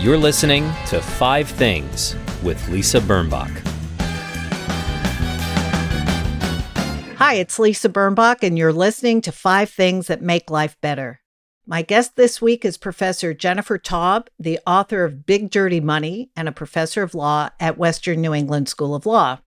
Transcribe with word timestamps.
You're 0.00 0.16
listening 0.16 0.72
to 0.86 1.00
Five 1.00 1.48
Things 1.48 2.14
with 2.44 2.68
Lisa 2.68 3.00
Birnbach. 3.00 3.50
Hi, 7.16 7.34
it's 7.34 7.58
Lisa 7.58 7.88
Birnbach, 7.88 8.44
and 8.44 8.56
you're 8.56 8.72
listening 8.72 9.20
to 9.22 9.32
Five 9.32 9.70
Things 9.70 10.06
That 10.06 10.22
Make 10.22 10.52
Life 10.52 10.80
Better. 10.80 11.20
My 11.66 11.82
guest 11.82 12.14
this 12.14 12.40
week 12.40 12.64
is 12.64 12.76
Professor 12.76 13.34
Jennifer 13.34 13.76
Taub, 13.76 14.28
the 14.38 14.60
author 14.64 15.02
of 15.02 15.26
Big 15.26 15.50
Dirty 15.50 15.80
Money 15.80 16.30
and 16.36 16.48
a 16.48 16.52
professor 16.52 17.02
of 17.02 17.16
law 17.16 17.48
at 17.58 17.76
Western 17.76 18.20
New 18.20 18.32
England 18.32 18.68
School 18.68 18.94
of 18.94 19.04
Law. 19.04 19.40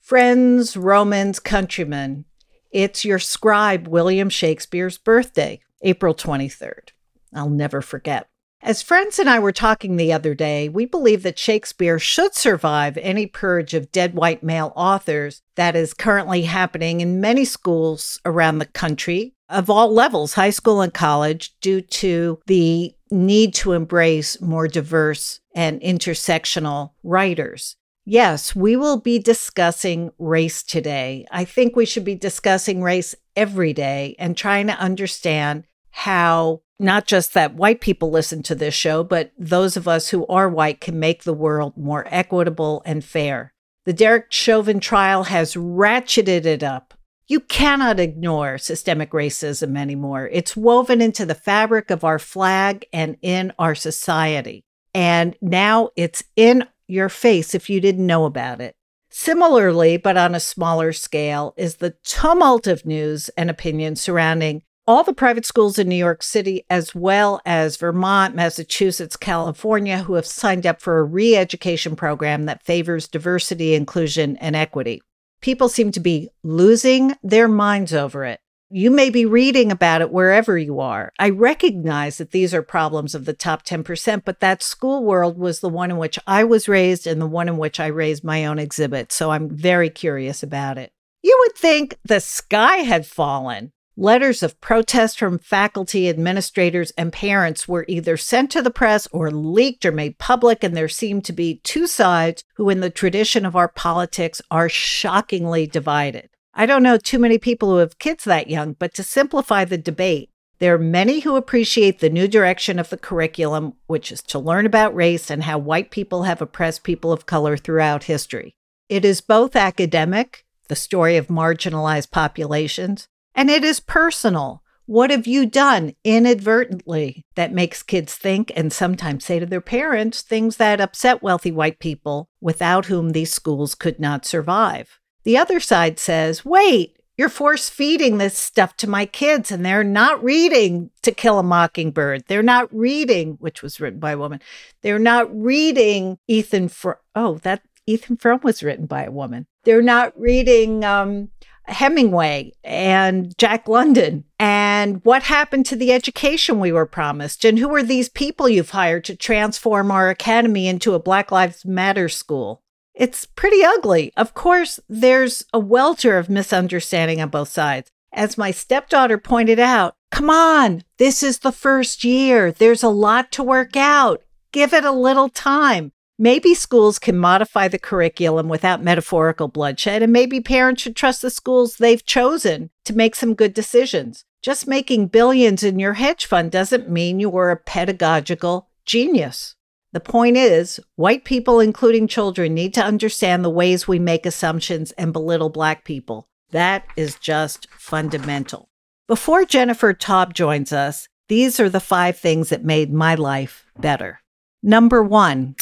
Friends, 0.00 0.78
Romans, 0.78 1.38
countrymen, 1.38 2.24
it's 2.70 3.04
your 3.04 3.18
scribe 3.18 3.88
William 3.88 4.30
Shakespeare's 4.30 4.96
birthday, 4.96 5.60
April 5.82 6.14
23rd. 6.14 6.92
I'll 7.34 7.50
never 7.50 7.82
forget. 7.82 8.30
As 8.62 8.82
friends 8.82 9.18
and 9.18 9.30
I 9.30 9.38
were 9.38 9.52
talking 9.52 9.96
the 9.96 10.12
other 10.12 10.34
day, 10.34 10.68
we 10.68 10.86
believe 10.86 11.22
that 11.22 11.38
Shakespeare 11.38 11.98
should 11.98 12.34
survive 12.34 12.96
any 12.96 13.26
purge 13.26 13.74
of 13.74 13.92
dead 13.92 14.14
white 14.14 14.42
male 14.42 14.72
authors 14.74 15.42
that 15.54 15.76
is 15.76 15.94
currently 15.94 16.42
happening 16.42 17.00
in 17.00 17.20
many 17.20 17.44
schools 17.44 18.20
around 18.24 18.58
the 18.58 18.66
country 18.66 19.34
of 19.48 19.70
all 19.70 19.92
levels, 19.92 20.34
high 20.34 20.50
school 20.50 20.80
and 20.80 20.92
college, 20.92 21.54
due 21.60 21.80
to 21.80 22.40
the 22.46 22.92
need 23.10 23.54
to 23.54 23.72
embrace 23.72 24.40
more 24.40 24.66
diverse 24.66 25.40
and 25.54 25.80
intersectional 25.80 26.90
writers. 27.04 27.76
Yes, 28.04 28.56
we 28.56 28.74
will 28.76 28.98
be 28.98 29.18
discussing 29.18 30.10
race 30.18 30.62
today. 30.62 31.26
I 31.30 31.44
think 31.44 31.76
we 31.76 31.86
should 31.86 32.04
be 32.04 32.14
discussing 32.14 32.82
race 32.82 33.14
every 33.36 33.72
day 33.72 34.16
and 34.18 34.36
trying 34.36 34.66
to 34.68 34.78
understand 34.78 35.64
how 35.96 36.60
not 36.78 37.06
just 37.06 37.32
that 37.32 37.54
white 37.54 37.80
people 37.80 38.10
listen 38.10 38.42
to 38.42 38.54
this 38.54 38.74
show, 38.74 39.02
but 39.02 39.32
those 39.38 39.78
of 39.78 39.88
us 39.88 40.10
who 40.10 40.26
are 40.26 40.46
white 40.46 40.78
can 40.78 40.98
make 40.98 41.24
the 41.24 41.32
world 41.32 41.74
more 41.74 42.06
equitable 42.10 42.82
and 42.84 43.02
fair. 43.02 43.54
The 43.86 43.94
Derek 43.94 44.30
Chauvin 44.30 44.78
trial 44.78 45.24
has 45.24 45.54
ratcheted 45.54 46.44
it 46.44 46.62
up. 46.62 46.92
You 47.28 47.40
cannot 47.40 47.98
ignore 47.98 48.58
systemic 48.58 49.12
racism 49.12 49.78
anymore. 49.78 50.28
It's 50.30 50.54
woven 50.54 51.00
into 51.00 51.24
the 51.24 51.34
fabric 51.34 51.90
of 51.90 52.04
our 52.04 52.18
flag 52.18 52.84
and 52.92 53.16
in 53.22 53.54
our 53.58 53.74
society. 53.74 54.64
And 54.92 55.34
now 55.40 55.90
it's 55.96 56.24
in 56.36 56.66
your 56.86 57.08
face 57.08 57.54
if 57.54 57.70
you 57.70 57.80
didn't 57.80 58.06
know 58.06 58.26
about 58.26 58.60
it. 58.60 58.74
Similarly, 59.08 59.96
but 59.96 60.18
on 60.18 60.34
a 60.34 60.40
smaller 60.40 60.92
scale, 60.92 61.54
is 61.56 61.76
the 61.76 61.94
tumult 62.04 62.66
of 62.66 62.84
news 62.84 63.30
and 63.30 63.48
opinion 63.48 63.96
surrounding 63.96 64.60
all 64.86 65.02
the 65.02 65.12
private 65.12 65.44
schools 65.44 65.78
in 65.78 65.88
New 65.88 65.96
York 65.96 66.22
City, 66.22 66.64
as 66.70 66.94
well 66.94 67.40
as 67.44 67.76
Vermont, 67.76 68.34
Massachusetts, 68.34 69.16
California, 69.16 69.98
who 69.98 70.14
have 70.14 70.26
signed 70.26 70.66
up 70.66 70.80
for 70.80 70.98
a 70.98 71.04
re 71.04 71.36
education 71.36 71.96
program 71.96 72.44
that 72.44 72.62
favors 72.62 73.08
diversity, 73.08 73.74
inclusion, 73.74 74.36
and 74.36 74.54
equity. 74.54 75.02
People 75.40 75.68
seem 75.68 75.92
to 75.92 76.00
be 76.00 76.28
losing 76.42 77.14
their 77.22 77.48
minds 77.48 77.92
over 77.92 78.24
it. 78.24 78.40
You 78.68 78.90
may 78.90 79.10
be 79.10 79.24
reading 79.24 79.70
about 79.70 80.00
it 80.00 80.10
wherever 80.10 80.58
you 80.58 80.80
are. 80.80 81.12
I 81.20 81.30
recognize 81.30 82.18
that 82.18 82.32
these 82.32 82.52
are 82.52 82.62
problems 82.62 83.14
of 83.14 83.24
the 83.24 83.32
top 83.32 83.64
10%, 83.64 84.24
but 84.24 84.40
that 84.40 84.62
school 84.62 85.04
world 85.04 85.38
was 85.38 85.60
the 85.60 85.68
one 85.68 85.92
in 85.92 85.98
which 85.98 86.18
I 86.26 86.42
was 86.42 86.68
raised 86.68 87.06
and 87.06 87.20
the 87.20 87.28
one 87.28 87.48
in 87.48 87.58
which 87.58 87.78
I 87.78 87.86
raised 87.86 88.24
my 88.24 88.44
own 88.44 88.58
exhibit. 88.58 89.12
So 89.12 89.30
I'm 89.30 89.48
very 89.48 89.88
curious 89.88 90.42
about 90.42 90.78
it. 90.78 90.90
You 91.22 91.36
would 91.42 91.56
think 91.56 91.96
the 92.04 92.20
sky 92.20 92.78
had 92.78 93.06
fallen 93.06 93.72
Letters 93.98 94.42
of 94.42 94.60
protest 94.60 95.18
from 95.18 95.38
faculty, 95.38 96.06
administrators, 96.10 96.90
and 96.98 97.10
parents 97.10 97.66
were 97.66 97.86
either 97.88 98.18
sent 98.18 98.50
to 98.50 98.60
the 98.60 98.70
press 98.70 99.08
or 99.10 99.30
leaked 99.30 99.86
or 99.86 99.92
made 99.92 100.18
public, 100.18 100.62
and 100.62 100.76
there 100.76 100.86
seem 100.86 101.22
to 101.22 101.32
be 101.32 101.60
two 101.64 101.86
sides 101.86 102.44
who, 102.56 102.68
in 102.68 102.80
the 102.80 102.90
tradition 102.90 103.46
of 103.46 103.56
our 103.56 103.68
politics, 103.68 104.42
are 104.50 104.68
shockingly 104.68 105.66
divided. 105.66 106.28
I 106.52 106.66
don't 106.66 106.82
know 106.82 106.98
too 106.98 107.18
many 107.18 107.38
people 107.38 107.70
who 107.70 107.76
have 107.76 107.98
kids 107.98 108.24
that 108.24 108.50
young, 108.50 108.74
but 108.74 108.92
to 108.94 109.02
simplify 109.02 109.64
the 109.64 109.78
debate, 109.78 110.28
there 110.58 110.74
are 110.74 110.78
many 110.78 111.20
who 111.20 111.36
appreciate 111.36 112.00
the 112.00 112.10
new 112.10 112.28
direction 112.28 112.78
of 112.78 112.90
the 112.90 112.98
curriculum, 112.98 113.74
which 113.86 114.12
is 114.12 114.22
to 114.24 114.38
learn 114.38 114.66
about 114.66 114.94
race 114.94 115.30
and 115.30 115.44
how 115.44 115.56
white 115.56 115.90
people 115.90 116.24
have 116.24 116.42
oppressed 116.42 116.82
people 116.82 117.12
of 117.12 117.24
color 117.24 117.56
throughout 117.56 118.04
history. 118.04 118.56
It 118.90 119.06
is 119.06 119.22
both 119.22 119.56
academic, 119.56 120.44
the 120.68 120.76
story 120.76 121.16
of 121.16 121.28
marginalized 121.28 122.10
populations, 122.10 123.08
and 123.36 123.50
it 123.50 123.62
is 123.62 123.78
personal. 123.78 124.62
What 124.86 125.10
have 125.10 125.26
you 125.26 125.46
done 125.46 125.94
inadvertently 126.04 127.26
that 127.34 127.52
makes 127.52 127.82
kids 127.82 128.14
think 128.14 128.52
and 128.54 128.72
sometimes 128.72 129.24
say 129.24 129.38
to 129.38 129.46
their 129.46 129.60
parents 129.60 130.22
things 130.22 130.56
that 130.56 130.80
upset 130.80 131.22
wealthy 131.22 131.50
white 131.50 131.80
people 131.80 132.28
without 132.40 132.86
whom 132.86 133.10
these 133.10 133.32
schools 133.32 133.74
could 133.74 134.00
not 134.00 134.24
survive? 134.24 135.00
The 135.24 135.36
other 135.36 135.58
side 135.58 135.98
says, 135.98 136.44
wait, 136.44 136.96
you're 137.16 137.28
force 137.28 137.68
feeding 137.68 138.18
this 138.18 138.38
stuff 138.38 138.76
to 138.76 138.88
my 138.88 139.06
kids 139.06 139.50
and 139.50 139.66
they're 139.66 139.82
not 139.82 140.22
reading 140.22 140.90
To 141.02 141.10
Kill 141.10 141.40
a 141.40 141.42
Mockingbird. 141.42 142.24
They're 142.28 142.42
not 142.42 142.72
reading, 142.72 143.38
which 143.40 143.62
was 143.62 143.80
written 143.80 143.98
by 143.98 144.12
a 144.12 144.18
woman. 144.18 144.40
They're 144.82 144.98
not 145.00 145.34
reading 145.36 146.18
Ethan 146.28 146.68
Frome. 146.68 146.96
Oh, 147.14 147.38
that 147.38 147.62
Ethan 147.86 148.18
Frome 148.18 148.40
was 148.42 148.62
written 148.62 148.86
by 148.86 149.04
a 149.04 149.10
woman. 149.10 149.46
They're 149.64 149.82
not 149.82 150.12
reading 150.18 150.84
um, 150.84 151.30
Hemingway 151.68 152.52
and 152.64 153.36
Jack 153.38 153.68
London 153.68 154.24
and 154.38 155.04
what 155.04 155.24
happened 155.24 155.66
to 155.66 155.76
the 155.76 155.92
education 155.92 156.60
we 156.60 156.72
were 156.72 156.86
promised 156.86 157.44
and 157.44 157.58
who 157.58 157.74
are 157.74 157.82
these 157.82 158.08
people 158.08 158.48
you've 158.48 158.70
hired 158.70 159.04
to 159.04 159.16
transform 159.16 159.90
our 159.90 160.08
academy 160.08 160.68
into 160.68 160.94
a 160.94 160.98
Black 160.98 161.30
Lives 161.30 161.64
Matter 161.64 162.08
school. 162.08 162.62
It's 162.94 163.26
pretty 163.26 163.62
ugly. 163.64 164.12
Of 164.16 164.32
course, 164.32 164.80
there's 164.88 165.44
a 165.52 165.58
welter 165.58 166.16
of 166.16 166.30
misunderstanding 166.30 167.20
on 167.20 167.28
both 167.28 167.48
sides. 167.48 167.90
As 168.12 168.38
my 168.38 168.50
stepdaughter 168.50 169.18
pointed 169.18 169.58
out, 169.58 169.94
come 170.10 170.30
on, 170.30 170.82
this 170.96 171.22
is 171.22 171.40
the 171.40 171.52
first 171.52 172.04
year. 172.04 172.50
There's 172.50 172.82
a 172.82 172.88
lot 172.88 173.30
to 173.32 173.42
work 173.42 173.76
out. 173.76 174.22
Give 174.52 174.72
it 174.72 174.84
a 174.84 174.90
little 174.90 175.28
time. 175.28 175.92
Maybe 176.18 176.54
schools 176.54 176.98
can 176.98 177.18
modify 177.18 177.68
the 177.68 177.78
curriculum 177.78 178.48
without 178.48 178.82
metaphorical 178.82 179.48
bloodshed, 179.48 180.02
and 180.02 180.12
maybe 180.12 180.40
parents 180.40 180.82
should 180.82 180.96
trust 180.96 181.20
the 181.20 181.28
schools 181.28 181.76
they've 181.76 182.04
chosen 182.04 182.70
to 182.86 182.96
make 182.96 183.14
some 183.14 183.34
good 183.34 183.52
decisions. 183.52 184.24
Just 184.40 184.66
making 184.66 185.08
billions 185.08 185.62
in 185.62 185.78
your 185.78 185.94
hedge 185.94 186.24
fund 186.24 186.50
doesn't 186.50 186.88
mean 186.88 187.20
you 187.20 187.36
are 187.36 187.50
a 187.50 187.56
pedagogical 187.56 188.68
genius. 188.86 189.56
The 189.92 190.00
point 190.00 190.38
is, 190.38 190.80
white 190.94 191.24
people, 191.24 191.60
including 191.60 192.08
children, 192.08 192.54
need 192.54 192.72
to 192.74 192.84
understand 192.84 193.44
the 193.44 193.50
ways 193.50 193.86
we 193.86 193.98
make 193.98 194.24
assumptions 194.24 194.92
and 194.92 195.12
belittle 195.12 195.50
black 195.50 195.84
people. 195.84 196.28
That 196.50 196.86
is 196.96 197.16
just 197.16 197.68
fundamental. 197.72 198.68
Before 199.06 199.44
Jennifer 199.44 199.92
Taub 199.92 200.32
joins 200.32 200.72
us, 200.72 201.08
these 201.28 201.60
are 201.60 201.68
the 201.68 201.80
five 201.80 202.16
things 202.16 202.48
that 202.48 202.64
made 202.64 202.92
my 202.92 203.14
life 203.14 203.66
better. 203.78 204.20
Number 204.62 205.02
one, 205.02 205.56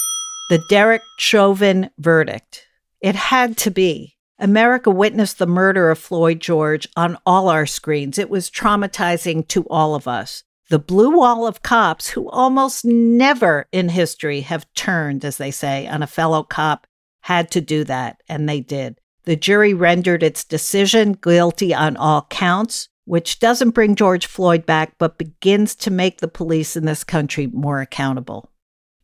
the 0.50 0.62
Derek 0.69 1.03
Chauvin 1.19 1.91
verdict. 1.99 2.66
It 3.00 3.15
had 3.15 3.56
to 3.59 3.71
be. 3.71 4.16
America 4.38 4.91
witnessed 4.91 5.38
the 5.38 5.47
murder 5.47 5.91
of 5.91 5.99
Floyd 5.99 6.41
George 6.41 6.87
on 6.97 7.16
all 7.25 7.49
our 7.49 7.66
screens. 7.66 8.19
It 8.19 8.28
was 8.28 8.50
traumatizing 8.50 9.49
to 9.49 9.65
all 9.69 9.94
of 9.94 10.06
us. 10.06 10.43
The 10.69 10.78
blue 10.78 11.16
wall 11.16 11.47
of 11.47 11.62
cops 11.62 12.09
who 12.10 12.28
almost 12.28 12.84
never 12.84 13.66
in 13.72 13.91
history 13.91 14.41
have 14.41 14.72
turned, 14.75 15.25
as 15.25 15.37
they 15.37 15.50
say, 15.50 15.87
on 15.87 16.03
a 16.03 16.06
fellow 16.06 16.43
cop 16.43 16.87
had 17.21 17.50
to 17.53 17.61
do 17.61 17.84
that, 17.84 18.22
and 18.28 18.49
they 18.49 18.61
did. 18.61 19.00
The 19.25 19.37
jury 19.37 19.72
rendered 19.72 20.22
its 20.22 20.44
decision 20.44 21.12
guilty 21.12 21.72
on 21.72 21.97
all 21.97 22.26
counts, 22.28 22.88
which 23.06 23.38
doesn't 23.38 23.71
bring 23.71 23.94
George 23.94 24.26
Floyd 24.26 24.66
back, 24.66 24.94
but 24.99 25.16
begins 25.16 25.75
to 25.76 25.91
make 25.91 26.21
the 26.21 26.28
police 26.28 26.76
in 26.76 26.84
this 26.84 27.05
country 27.05 27.47
more 27.47 27.81
accountable. 27.81 28.50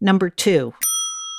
Number 0.00 0.28
two, 0.28 0.74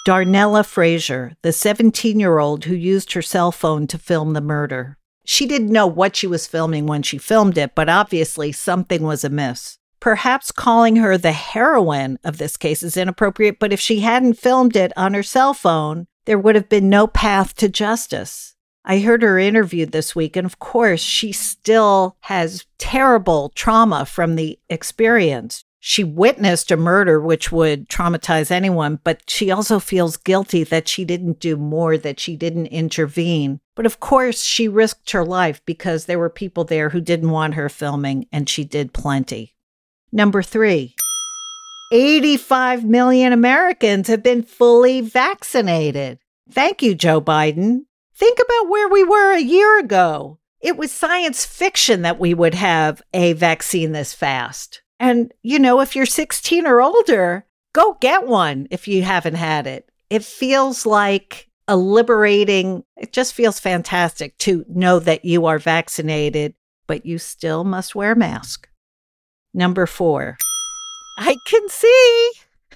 Darnella 0.03 0.65
Frazier, 0.65 1.33
the 1.43 1.51
17 1.51 2.19
year 2.19 2.39
old 2.39 2.65
who 2.65 2.73
used 2.73 3.13
her 3.13 3.21
cell 3.21 3.51
phone 3.51 3.85
to 3.87 3.99
film 3.99 4.33
the 4.33 4.41
murder. 4.41 4.97
She 5.25 5.45
didn't 5.45 5.69
know 5.71 5.85
what 5.85 6.15
she 6.15 6.25
was 6.25 6.47
filming 6.47 6.87
when 6.87 7.03
she 7.03 7.19
filmed 7.19 7.57
it, 7.57 7.75
but 7.75 7.87
obviously 7.87 8.51
something 8.51 9.03
was 9.03 9.23
amiss. 9.23 9.77
Perhaps 9.99 10.51
calling 10.51 10.95
her 10.95 11.19
the 11.19 11.31
heroine 11.31 12.17
of 12.23 12.39
this 12.39 12.57
case 12.57 12.81
is 12.81 12.97
inappropriate, 12.97 13.59
but 13.59 13.71
if 13.71 13.79
she 13.79 13.99
hadn't 13.99 14.39
filmed 14.39 14.75
it 14.75 14.91
on 14.97 15.13
her 15.13 15.21
cell 15.21 15.53
phone, 15.53 16.07
there 16.25 16.39
would 16.39 16.55
have 16.55 16.69
been 16.69 16.89
no 16.89 17.05
path 17.05 17.53
to 17.57 17.69
justice. 17.69 18.55
I 18.83 18.99
heard 18.99 19.21
her 19.21 19.37
interviewed 19.37 19.91
this 19.91 20.15
week, 20.15 20.35
and 20.35 20.45
of 20.47 20.57
course, 20.57 20.99
she 20.99 21.31
still 21.31 22.17
has 22.21 22.65
terrible 22.79 23.49
trauma 23.53 24.07
from 24.07 24.35
the 24.35 24.57
experience 24.67 25.63
she 25.83 26.03
witnessed 26.03 26.69
a 26.69 26.77
murder 26.77 27.19
which 27.19 27.51
would 27.51 27.89
traumatize 27.89 28.51
anyone, 28.51 28.99
but 29.03 29.27
she 29.27 29.49
also 29.49 29.79
feels 29.79 30.15
guilty 30.15 30.63
that 30.63 30.87
she 30.87 31.03
didn't 31.03 31.39
do 31.39 31.57
more, 31.57 31.97
that 31.97 32.19
she 32.19 32.35
didn't 32.35 32.67
intervene. 32.67 33.59
But 33.75 33.87
of 33.87 33.99
course, 33.99 34.43
she 34.43 34.67
risked 34.67 35.09
her 35.09 35.25
life 35.25 35.59
because 35.65 36.05
there 36.05 36.19
were 36.19 36.29
people 36.29 36.65
there 36.65 36.89
who 36.89 37.01
didn't 37.01 37.31
want 37.31 37.55
her 37.55 37.67
filming, 37.67 38.27
and 38.31 38.47
she 38.47 38.63
did 38.63 38.93
plenty. 38.93 39.55
Number 40.11 40.43
three, 40.43 40.93
85 41.91 42.85
million 42.85 43.33
Americans 43.33 44.07
have 44.07 44.21
been 44.21 44.43
fully 44.43 45.01
vaccinated. 45.01 46.19
Thank 46.47 46.83
you, 46.83 46.93
Joe 46.93 47.19
Biden. 47.19 47.85
Think 48.13 48.37
about 48.37 48.69
where 48.69 48.87
we 48.87 49.03
were 49.03 49.33
a 49.33 49.41
year 49.41 49.79
ago. 49.79 50.37
It 50.59 50.77
was 50.77 50.91
science 50.91 51.43
fiction 51.43 52.03
that 52.03 52.19
we 52.19 52.35
would 52.35 52.53
have 52.53 53.01
a 53.15 53.33
vaccine 53.33 53.93
this 53.93 54.13
fast. 54.13 54.83
And, 55.01 55.33
you 55.41 55.57
know, 55.57 55.81
if 55.81 55.95
you're 55.95 56.05
16 56.05 56.67
or 56.67 56.79
older, 56.79 57.47
go 57.73 57.97
get 57.99 58.27
one 58.27 58.67
if 58.69 58.87
you 58.87 59.01
haven't 59.01 59.33
had 59.33 59.65
it. 59.65 59.89
It 60.11 60.23
feels 60.23 60.85
like 60.85 61.49
a 61.67 61.75
liberating, 61.75 62.83
it 62.95 63.11
just 63.11 63.33
feels 63.33 63.59
fantastic 63.59 64.37
to 64.39 64.63
know 64.69 64.99
that 64.99 65.25
you 65.25 65.47
are 65.47 65.57
vaccinated, 65.57 66.53
but 66.85 67.03
you 67.03 67.17
still 67.17 67.63
must 67.63 67.95
wear 67.95 68.11
a 68.11 68.15
mask. 68.15 68.69
Number 69.55 69.87
four, 69.87 70.37
I 71.17 71.35
can 71.47 71.67
see. 71.69 72.31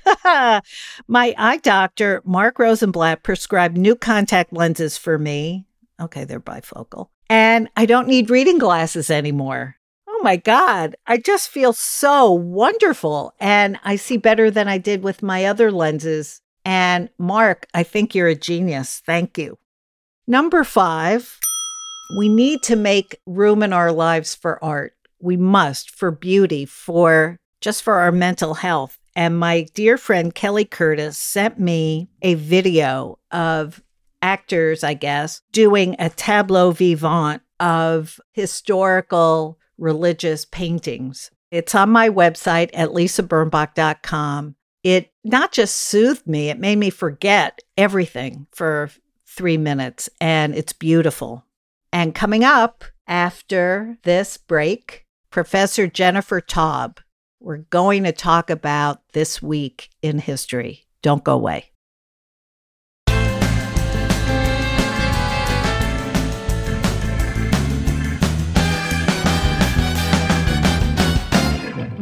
My 1.07 1.35
eye 1.37 1.59
doctor, 1.61 2.23
Mark 2.25 2.57
Rosenblatt, 2.57 3.21
prescribed 3.21 3.77
new 3.77 3.95
contact 3.95 4.51
lenses 4.51 4.97
for 4.97 5.19
me. 5.19 5.67
Okay, 6.01 6.23
they're 6.23 6.39
bifocal. 6.39 7.09
And 7.29 7.69
I 7.77 7.85
don't 7.85 8.07
need 8.07 8.31
reading 8.31 8.57
glasses 8.57 9.11
anymore. 9.11 9.75
Oh 10.17 10.23
my 10.23 10.37
God, 10.37 10.95
I 11.05 11.17
just 11.17 11.49
feel 11.49 11.73
so 11.73 12.31
wonderful. 12.31 13.33
And 13.37 13.77
I 13.83 13.97
see 13.97 14.15
better 14.15 14.49
than 14.49 14.69
I 14.69 14.77
did 14.77 15.03
with 15.03 15.21
my 15.21 15.43
other 15.43 15.73
lenses. 15.73 16.41
And 16.63 17.09
Mark, 17.17 17.67
I 17.73 17.83
think 17.83 18.15
you're 18.15 18.29
a 18.29 18.33
genius. 18.33 19.01
Thank 19.05 19.37
you. 19.37 19.57
Number 20.25 20.63
five, 20.63 21.37
we 22.17 22.29
need 22.29 22.63
to 22.63 22.77
make 22.77 23.19
room 23.25 23.61
in 23.61 23.73
our 23.73 23.91
lives 23.91 24.33
for 24.33 24.63
art. 24.63 24.95
We 25.19 25.35
must 25.35 25.91
for 25.91 26.11
beauty, 26.11 26.65
for 26.65 27.37
just 27.59 27.83
for 27.83 27.95
our 27.95 28.13
mental 28.13 28.53
health. 28.53 28.97
And 29.17 29.37
my 29.37 29.67
dear 29.73 29.97
friend 29.97 30.33
Kelly 30.33 30.65
Curtis 30.65 31.17
sent 31.17 31.59
me 31.59 32.07
a 32.21 32.35
video 32.35 33.19
of 33.31 33.83
actors, 34.21 34.81
I 34.81 34.93
guess, 34.93 35.41
doing 35.51 35.97
a 35.99 36.09
tableau 36.09 36.71
vivant 36.71 37.41
of 37.59 38.19
historical 38.31 39.59
religious 39.77 40.45
paintings. 40.45 41.31
It's 41.51 41.75
on 41.75 41.89
my 41.89 42.09
website 42.09 42.69
at 42.73 42.89
lisabirnbach.com 42.89 44.55
it 44.85 45.11
not 45.23 45.51
just 45.51 45.75
soothed 45.75 46.27
me, 46.27 46.49
it 46.51 46.59
made 46.59 46.77
me 46.77 46.91
forget 46.91 47.59
everything 47.75 48.45
for 48.51 48.91
three 49.25 49.57
minutes, 49.57 50.11
and 50.21 50.53
it's 50.53 50.73
beautiful. 50.73 51.43
And 51.91 52.13
coming 52.13 52.43
up 52.43 52.83
after 53.07 53.97
this 54.03 54.37
break, 54.37 55.05
Professor 55.31 55.87
Jennifer 55.87 56.39
Taub. 56.39 56.99
We're 57.39 57.57
going 57.57 58.03
to 58.03 58.11
talk 58.11 58.49
about 58.49 59.01
this 59.13 59.41
week 59.41 59.89
in 60.01 60.19
history. 60.19 60.85
Don't 61.01 61.23
go 61.23 61.33
away. 61.33 61.71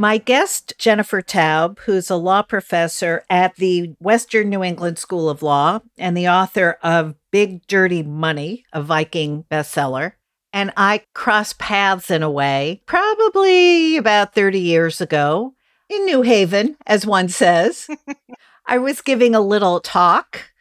My 0.04 0.18
guest, 0.18 0.74
Jennifer 0.78 1.22
Taub, 1.22 1.80
who's 1.80 2.10
a 2.10 2.18
law 2.18 2.42
professor 2.42 3.24
at 3.30 3.56
the 3.56 3.96
Western 4.00 4.50
New 4.50 4.62
England 4.62 5.00
School 5.00 5.30
of 5.30 5.42
Law 5.42 5.80
and 5.98 6.18
the 6.18 6.28
author 6.28 6.78
of 6.84 7.16
Big 7.32 7.66
Dirty 7.68 8.04
Money, 8.04 8.66
a 8.74 8.84
Viking 8.84 9.46
bestseller. 9.50 10.16
And 10.52 10.74
I 10.76 11.06
crossed 11.14 11.58
paths 11.58 12.12
in 12.12 12.22
a 12.22 12.30
way, 12.30 12.82
probably 12.86 13.96
about 13.96 14.36
30 14.36 14.60
years 14.60 15.00
ago 15.00 15.54
in 15.88 16.04
New 16.04 16.22
Haven, 16.22 16.76
as 16.86 17.06
one 17.06 17.30
says. 17.30 17.88
I 18.66 18.80
was 18.80 19.00
giving 19.00 19.34
a 19.34 19.40
little 19.40 19.80
talk, 19.80 20.52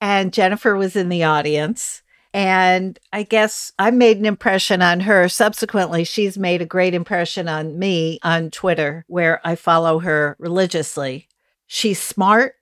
and 0.00 0.32
Jennifer 0.32 0.74
was 0.74 0.96
in 0.96 1.08
the 1.08 1.22
audience. 1.22 2.02
And 2.38 3.00
I 3.12 3.24
guess 3.24 3.72
I 3.80 3.90
made 3.90 4.18
an 4.18 4.24
impression 4.24 4.80
on 4.80 5.00
her. 5.00 5.28
Subsequently, 5.28 6.04
she's 6.04 6.38
made 6.38 6.62
a 6.62 6.66
great 6.66 6.94
impression 6.94 7.48
on 7.48 7.80
me 7.80 8.20
on 8.22 8.52
Twitter, 8.52 9.04
where 9.08 9.40
I 9.42 9.56
follow 9.56 9.98
her 9.98 10.36
religiously. 10.38 11.26
She's 11.66 12.00
smart. 12.00 12.54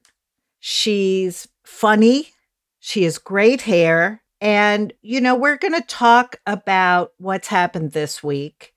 She's 0.61 1.46
funny. 1.62 2.31
She 2.81 3.02
has 3.02 3.19
great 3.19 3.61
hair. 3.61 4.23
And, 4.40 4.94
you 5.02 5.20
know, 5.20 5.34
we're 5.34 5.58
going 5.58 5.75
to 5.75 5.87
talk 5.87 6.37
about 6.46 7.12
what's 7.19 7.49
happened 7.49 7.93
this 7.93 8.23
week. 8.23 8.73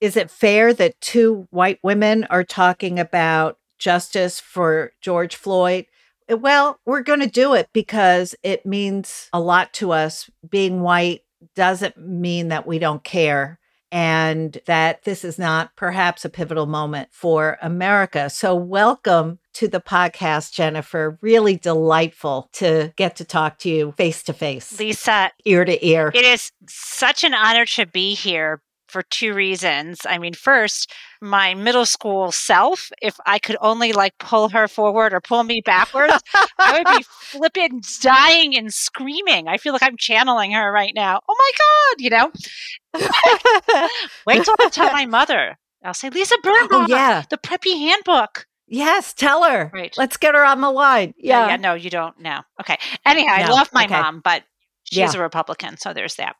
Is 0.00 0.16
it 0.16 0.28
fair 0.28 0.74
that 0.74 1.00
two 1.00 1.46
white 1.52 1.78
women 1.84 2.24
are 2.30 2.42
talking 2.42 2.98
about 2.98 3.60
justice 3.78 4.40
for 4.40 4.90
George 5.00 5.36
Floyd? 5.36 5.86
Eh, 6.28 6.34
well, 6.34 6.80
we're 6.84 7.02
going 7.02 7.20
to 7.20 7.26
do 7.26 7.54
it 7.54 7.68
because 7.72 8.34
it 8.42 8.66
means 8.66 9.28
a 9.32 9.40
lot 9.40 9.72
to 9.74 9.92
us. 9.92 10.30
Being 10.48 10.80
white 10.80 11.22
doesn't 11.54 11.96
mean 11.98 12.48
that 12.48 12.66
we 12.66 12.78
don't 12.78 13.04
care 13.04 13.58
and 13.92 14.58
that 14.66 15.04
this 15.04 15.24
is 15.24 15.38
not 15.38 15.74
perhaps 15.76 16.24
a 16.24 16.28
pivotal 16.28 16.66
moment 16.66 17.08
for 17.12 17.56
America. 17.62 18.28
So, 18.28 18.54
welcome 18.54 19.38
to 19.54 19.68
the 19.68 19.80
podcast, 19.80 20.52
Jennifer. 20.52 21.18
Really 21.22 21.56
delightful 21.56 22.50
to 22.54 22.92
get 22.96 23.16
to 23.16 23.24
talk 23.24 23.58
to 23.58 23.70
you 23.70 23.94
face 23.96 24.22
to 24.24 24.32
face. 24.32 24.78
Lisa, 24.78 25.30
ear 25.44 25.64
to 25.64 25.86
ear. 25.86 26.10
It 26.14 26.24
is 26.24 26.50
such 26.68 27.22
an 27.22 27.32
honor 27.32 27.64
to 27.66 27.86
be 27.86 28.14
here 28.14 28.60
for 28.96 29.02
two 29.10 29.34
reasons. 29.34 30.06
I 30.08 30.16
mean, 30.16 30.32
first, 30.32 30.90
my 31.20 31.52
middle 31.52 31.84
school 31.84 32.32
self, 32.32 32.90
if 33.02 33.20
I 33.26 33.38
could 33.38 33.58
only 33.60 33.92
like 33.92 34.16
pull 34.16 34.48
her 34.48 34.66
forward 34.68 35.12
or 35.12 35.20
pull 35.20 35.42
me 35.42 35.60
backwards, 35.62 36.14
I 36.58 36.78
would 36.78 36.96
be 36.96 37.04
flipping, 37.10 37.82
dying, 38.00 38.56
and 38.56 38.72
screaming. 38.72 39.48
I 39.48 39.58
feel 39.58 39.74
like 39.74 39.82
I'm 39.82 39.98
channeling 39.98 40.52
her 40.52 40.72
right 40.72 40.94
now. 40.94 41.20
Oh 41.28 41.36
my 41.38 41.50
God, 41.58 42.00
you 42.00 42.08
know? 42.08 43.88
Wait 44.26 44.42
till 44.44 44.56
I 44.60 44.70
tell 44.70 44.90
my 44.94 45.04
mother. 45.18 45.58
I'll 45.84 45.92
say, 45.92 46.08
Lisa 46.08 46.36
Birnbach, 46.42 46.68
oh, 46.70 46.86
yeah. 46.88 47.24
the 47.28 47.36
preppy 47.36 47.76
handbook. 47.76 48.46
Yes, 48.66 49.12
tell 49.12 49.44
her. 49.44 49.70
Right. 49.74 49.94
Let's 49.98 50.16
get 50.16 50.34
her 50.34 50.42
on 50.42 50.62
the 50.62 50.70
line. 50.70 51.12
Yeah. 51.18 51.40
Yeah, 51.40 51.48
yeah 51.48 51.56
no, 51.56 51.74
you 51.74 51.90
don't. 51.90 52.18
No. 52.18 52.40
Okay. 52.62 52.78
Anyhow, 53.04 53.36
no. 53.36 53.42
I 53.42 53.48
love 53.48 53.68
my 53.74 53.84
okay. 53.84 54.00
mom, 54.00 54.22
but 54.24 54.42
she's 54.84 55.12
yeah. 55.12 55.20
a 55.20 55.22
Republican. 55.22 55.76
So 55.76 55.92
there's 55.92 56.14
that. 56.14 56.36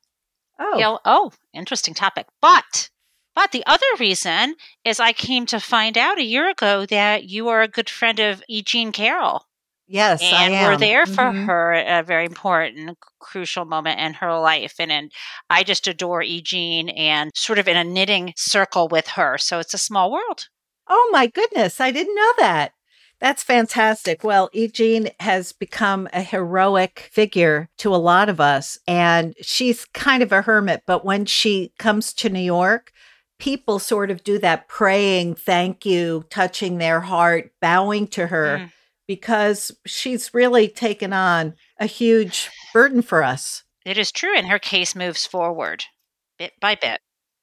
Oh. 0.58 0.98
Oh, 1.04 1.32
interesting 1.52 1.94
topic. 1.94 2.26
But 2.40 2.90
but 3.34 3.52
the 3.52 3.64
other 3.66 3.84
reason 4.00 4.54
is 4.84 4.98
I 4.98 5.12
came 5.12 5.44
to 5.46 5.60
find 5.60 5.98
out 5.98 6.18
a 6.18 6.24
year 6.24 6.48
ago 6.48 6.86
that 6.86 7.24
you 7.24 7.48
are 7.48 7.62
a 7.62 7.68
good 7.68 7.90
friend 7.90 8.18
of 8.18 8.42
E. 8.48 8.62
Jean 8.62 8.92
Carroll. 8.92 9.44
Yes, 9.88 10.20
and 10.20 10.52
we're 10.52 10.78
there 10.78 11.06
for 11.06 11.24
mm-hmm. 11.24 11.44
her 11.44 11.72
at 11.74 12.00
a 12.00 12.06
very 12.06 12.24
important, 12.24 12.98
crucial 13.20 13.64
moment 13.64 14.00
in 14.00 14.14
her 14.14 14.36
life, 14.36 14.74
and 14.80 14.90
and 14.90 15.12
I 15.48 15.62
just 15.62 15.86
adore 15.86 16.22
E. 16.22 16.42
Jean 16.42 16.88
and 16.88 17.30
sort 17.36 17.60
of 17.60 17.68
in 17.68 17.76
a 17.76 17.84
knitting 17.84 18.32
circle 18.36 18.88
with 18.88 19.06
her. 19.08 19.38
So 19.38 19.60
it's 19.60 19.74
a 19.74 19.78
small 19.78 20.10
world. 20.10 20.48
Oh 20.88 21.08
my 21.12 21.28
goodness, 21.28 21.80
I 21.80 21.92
didn't 21.92 22.16
know 22.16 22.32
that. 22.38 22.72
That's 23.20 23.42
fantastic. 23.42 24.22
Well, 24.22 24.50
E. 24.52 24.68
Jean 24.68 25.08
has 25.20 25.52
become 25.52 26.08
a 26.12 26.22
heroic 26.22 27.08
figure 27.12 27.70
to 27.78 27.94
a 27.94 27.96
lot 27.96 28.28
of 28.28 28.40
us, 28.40 28.78
and 28.86 29.34
she's 29.40 29.86
kind 29.86 30.22
of 30.22 30.32
a 30.32 30.42
hermit. 30.42 30.82
But 30.86 31.04
when 31.04 31.24
she 31.24 31.72
comes 31.78 32.12
to 32.14 32.28
New 32.28 32.40
York, 32.40 32.92
people 33.38 33.78
sort 33.78 34.10
of 34.10 34.22
do 34.22 34.38
that 34.40 34.68
praying, 34.68 35.36
thank 35.36 35.86
you, 35.86 36.24
touching 36.30 36.78
their 36.78 37.00
heart, 37.00 37.52
bowing 37.60 38.06
to 38.08 38.26
her, 38.26 38.58
mm. 38.58 38.72
because 39.06 39.72
she's 39.86 40.34
really 40.34 40.68
taken 40.68 41.12
on 41.12 41.54
a 41.78 41.86
huge 41.86 42.50
burden 42.74 43.00
for 43.00 43.22
us. 43.22 43.64
It 43.86 43.96
is 43.96 44.12
true. 44.12 44.36
And 44.36 44.48
her 44.48 44.58
case 44.58 44.94
moves 44.94 45.26
forward 45.26 45.84
bit 46.38 46.52
by 46.60 46.74
bit. 46.74 47.00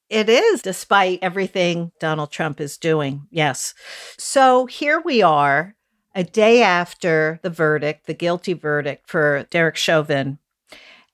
It 0.08 0.28
is, 0.28 0.62
despite 0.62 1.18
everything 1.22 1.92
Donald 1.98 2.30
Trump 2.30 2.60
is 2.60 2.76
doing. 2.76 3.26
Yes. 3.30 3.74
So 4.18 4.66
here 4.66 5.00
we 5.04 5.22
are, 5.22 5.74
a 6.14 6.22
day 6.22 6.62
after 6.62 7.40
the 7.42 7.50
verdict, 7.50 8.06
the 8.06 8.14
guilty 8.14 8.52
verdict 8.52 9.08
for 9.08 9.46
Derek 9.50 9.76
Chauvin. 9.76 10.38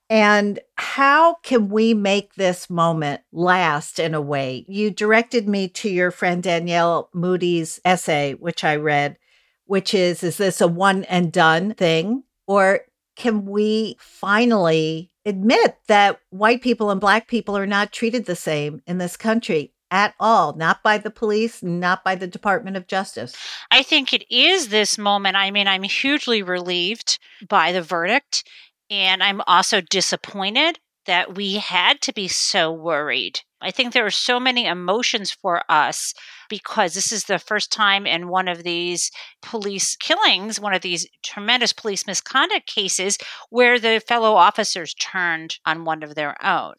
And 0.09 0.59
how 0.75 1.35
can 1.35 1.69
we 1.69 1.93
make 1.93 2.35
this 2.35 2.69
moment 2.69 3.21
last 3.31 3.97
in 3.97 4.13
a 4.13 4.19
way? 4.19 4.65
You 4.67 4.91
directed 4.91 5.47
me 5.47 5.69
to 5.69 5.89
your 5.89 6.11
friend 6.11 6.43
Danielle 6.43 7.09
Moody's 7.13 7.79
essay, 7.85 8.33
which 8.33 8.65
I 8.65 8.75
read, 8.75 9.17
which 9.65 9.93
is 9.93 10.21
Is 10.21 10.35
this 10.35 10.59
a 10.59 10.67
one 10.67 11.05
and 11.05 11.31
done 11.31 11.73
thing? 11.75 12.23
Or 12.45 12.81
can 13.15 13.45
we 13.45 13.95
finally 13.99 15.10
admit 15.25 15.77
that 15.87 16.19
white 16.29 16.61
people 16.61 16.89
and 16.89 17.01
black 17.01 17.27
people 17.27 17.57
are 17.57 17.67
not 17.67 17.91
treated 17.91 18.25
the 18.25 18.35
same 18.35 18.81
in 18.87 18.97
this 18.97 19.17
country 19.17 19.73
at 19.91 20.15
all, 20.19 20.53
not 20.55 20.81
by 20.81 20.97
the 20.97 21.11
police, 21.11 21.61
not 21.61 22.03
by 22.03 22.15
the 22.15 22.27
Department 22.27 22.77
of 22.77 22.87
Justice. 22.87 23.35
I 23.69 23.83
think 23.83 24.13
it 24.13 24.23
is 24.33 24.69
this 24.69 24.97
moment. 24.97 25.35
I 25.35 25.51
mean, 25.51 25.67
I'm 25.67 25.83
hugely 25.83 26.41
relieved 26.41 27.19
by 27.47 27.73
the 27.73 27.81
verdict, 27.81 28.47
and 28.89 29.21
I'm 29.21 29.41
also 29.47 29.81
disappointed 29.81 30.79
that 31.05 31.35
we 31.35 31.55
had 31.55 32.01
to 32.01 32.13
be 32.13 32.27
so 32.27 32.71
worried. 32.71 33.39
I 33.61 33.71
think 33.71 33.93
there 33.93 34.05
are 34.05 34.11
so 34.11 34.39
many 34.39 34.65
emotions 34.65 35.31
for 35.31 35.61
us 35.69 36.13
because 36.49 36.93
this 36.93 37.11
is 37.11 37.25
the 37.25 37.39
first 37.39 37.71
time 37.71 38.07
in 38.07 38.27
one 38.27 38.47
of 38.47 38.63
these 38.63 39.11
police 39.41 39.95
killings, 39.95 40.59
one 40.59 40.73
of 40.73 40.81
these 40.81 41.07
tremendous 41.23 41.71
police 41.71 42.07
misconduct 42.07 42.67
cases, 42.67 43.17
where 43.49 43.79
the 43.79 44.01
fellow 44.05 44.33
officers 44.33 44.93
turned 44.95 45.57
on 45.65 45.85
one 45.85 46.01
of 46.03 46.15
their 46.15 46.43
own. 46.43 46.73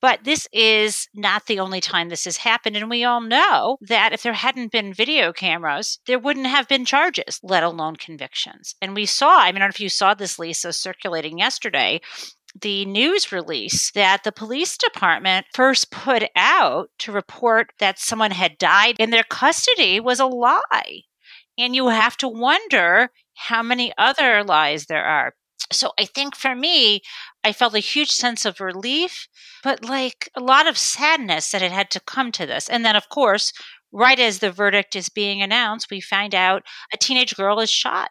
But 0.00 0.24
this 0.24 0.48
is 0.52 1.08
not 1.14 1.46
the 1.46 1.60
only 1.60 1.80
time 1.80 2.08
this 2.08 2.24
has 2.24 2.38
happened. 2.38 2.76
And 2.76 2.88
we 2.88 3.04
all 3.04 3.20
know 3.20 3.76
that 3.82 4.12
if 4.14 4.22
there 4.22 4.32
hadn't 4.32 4.72
been 4.72 4.94
video 4.94 5.32
cameras, 5.32 5.98
there 6.06 6.18
wouldn't 6.18 6.46
have 6.46 6.68
been 6.68 6.86
charges, 6.86 7.38
let 7.42 7.62
alone 7.62 7.96
convictions. 7.96 8.74
And 8.80 8.94
we 8.94 9.04
saw, 9.04 9.38
I, 9.38 9.52
mean, 9.52 9.56
I 9.56 9.58
don't 9.58 9.68
know 9.68 9.74
if 9.74 9.80
you 9.80 9.90
saw 9.90 10.14
this, 10.14 10.38
Lisa, 10.38 10.72
circulating 10.72 11.38
yesterday, 11.38 12.00
the 12.60 12.84
news 12.84 13.32
release 13.32 13.90
that 13.92 14.24
the 14.24 14.32
police 14.32 14.76
department 14.76 15.46
first 15.54 15.90
put 15.90 16.24
out 16.34 16.90
to 16.98 17.12
report 17.12 17.72
that 17.78 17.98
someone 17.98 18.32
had 18.32 18.58
died 18.58 18.96
in 18.98 19.10
their 19.10 19.24
custody 19.24 20.00
was 20.00 20.20
a 20.20 20.26
lie. 20.26 21.02
And 21.58 21.74
you 21.74 21.88
have 21.88 22.16
to 22.18 22.28
wonder 22.28 23.10
how 23.34 23.62
many 23.62 23.92
other 23.98 24.42
lies 24.42 24.86
there 24.86 25.04
are. 25.04 25.34
So 25.72 25.92
I 25.98 26.04
think 26.04 26.34
for 26.34 26.54
me, 26.54 27.02
I 27.44 27.52
felt 27.52 27.74
a 27.74 27.80
huge 27.80 28.10
sense 28.10 28.44
of 28.44 28.60
relief, 28.60 29.28
but 29.62 29.84
like 29.84 30.28
a 30.34 30.40
lot 30.40 30.66
of 30.66 30.76
sadness 30.76 31.50
that 31.52 31.62
it 31.62 31.70
had 31.70 31.90
to 31.90 32.00
come 32.00 32.32
to 32.32 32.46
this. 32.46 32.68
And 32.68 32.84
then, 32.84 32.96
of 32.96 33.08
course, 33.08 33.52
right 33.92 34.18
as 34.18 34.40
the 34.40 34.50
verdict 34.50 34.96
is 34.96 35.08
being 35.08 35.42
announced, 35.42 35.90
we 35.90 36.00
find 36.00 36.34
out 36.34 36.64
a 36.92 36.96
teenage 36.96 37.36
girl 37.36 37.60
is 37.60 37.70
shot. 37.70 38.10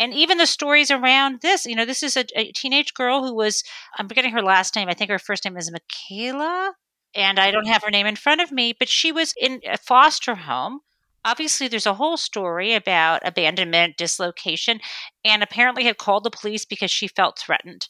And 0.00 0.12
even 0.12 0.38
the 0.38 0.46
stories 0.46 0.90
around 0.90 1.42
this, 1.42 1.64
you 1.66 1.76
know, 1.76 1.84
this 1.84 2.02
is 2.02 2.16
a, 2.16 2.24
a 2.34 2.50
teenage 2.52 2.94
girl 2.94 3.24
who 3.24 3.34
was, 3.34 3.62
I'm 3.96 4.08
forgetting 4.08 4.32
her 4.32 4.42
last 4.42 4.74
name. 4.74 4.88
I 4.88 4.94
think 4.94 5.10
her 5.10 5.18
first 5.20 5.44
name 5.44 5.56
is 5.56 5.70
Michaela. 5.70 6.72
And 7.14 7.38
I 7.38 7.50
don't 7.50 7.68
have 7.68 7.82
her 7.84 7.90
name 7.90 8.06
in 8.06 8.16
front 8.16 8.40
of 8.40 8.50
me, 8.50 8.74
but 8.76 8.88
she 8.88 9.12
was 9.12 9.34
in 9.40 9.60
a 9.64 9.76
foster 9.76 10.34
home 10.34 10.80
obviously 11.24 11.68
there's 11.68 11.86
a 11.86 11.94
whole 11.94 12.16
story 12.16 12.74
about 12.74 13.20
abandonment 13.24 13.96
dislocation 13.96 14.80
and 15.24 15.42
apparently 15.42 15.84
had 15.84 15.98
called 15.98 16.24
the 16.24 16.30
police 16.30 16.64
because 16.64 16.90
she 16.90 17.08
felt 17.08 17.38
threatened 17.38 17.88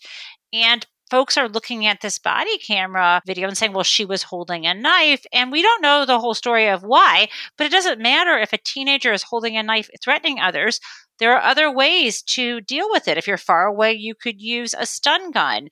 and 0.52 0.86
folks 1.10 1.36
are 1.36 1.48
looking 1.48 1.86
at 1.86 2.00
this 2.00 2.18
body 2.18 2.58
camera 2.58 3.20
video 3.26 3.48
and 3.48 3.56
saying 3.56 3.72
well 3.72 3.84
she 3.84 4.04
was 4.04 4.24
holding 4.24 4.66
a 4.66 4.74
knife 4.74 5.24
and 5.32 5.52
we 5.52 5.62
don't 5.62 5.82
know 5.82 6.04
the 6.04 6.18
whole 6.18 6.34
story 6.34 6.68
of 6.68 6.82
why 6.82 7.28
but 7.56 7.66
it 7.66 7.72
doesn't 7.72 8.00
matter 8.00 8.38
if 8.38 8.52
a 8.52 8.58
teenager 8.58 9.12
is 9.12 9.22
holding 9.22 9.56
a 9.56 9.62
knife 9.62 9.88
threatening 10.02 10.40
others 10.40 10.80
there 11.20 11.36
are 11.36 11.42
other 11.42 11.70
ways 11.72 12.22
to 12.22 12.60
deal 12.62 12.90
with 12.90 13.06
it 13.06 13.16
if 13.16 13.26
you're 13.26 13.36
far 13.36 13.66
away 13.66 13.92
you 13.92 14.14
could 14.14 14.40
use 14.40 14.74
a 14.76 14.86
stun 14.86 15.30
gun 15.30 15.68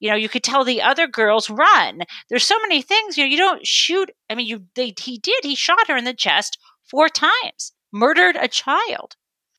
you 0.00 0.08
know 0.08 0.16
you 0.16 0.28
could 0.28 0.42
tell 0.42 0.64
the 0.64 0.80
other 0.80 1.06
girls 1.06 1.50
run 1.50 2.00
there's 2.30 2.44
so 2.44 2.58
many 2.60 2.80
things 2.80 3.18
you 3.18 3.24
know 3.24 3.30
you 3.30 3.36
don't 3.36 3.66
shoot 3.66 4.10
i 4.30 4.34
mean 4.34 4.46
you 4.46 4.64
they, 4.74 4.94
he 4.98 5.18
did 5.18 5.44
he 5.44 5.54
shot 5.54 5.88
her 5.88 5.96
in 5.96 6.04
the 6.04 6.14
chest 6.14 6.56
four 6.92 7.08
times, 7.08 7.72
murdered 7.90 8.36
a 8.36 8.46
child. 8.46 9.16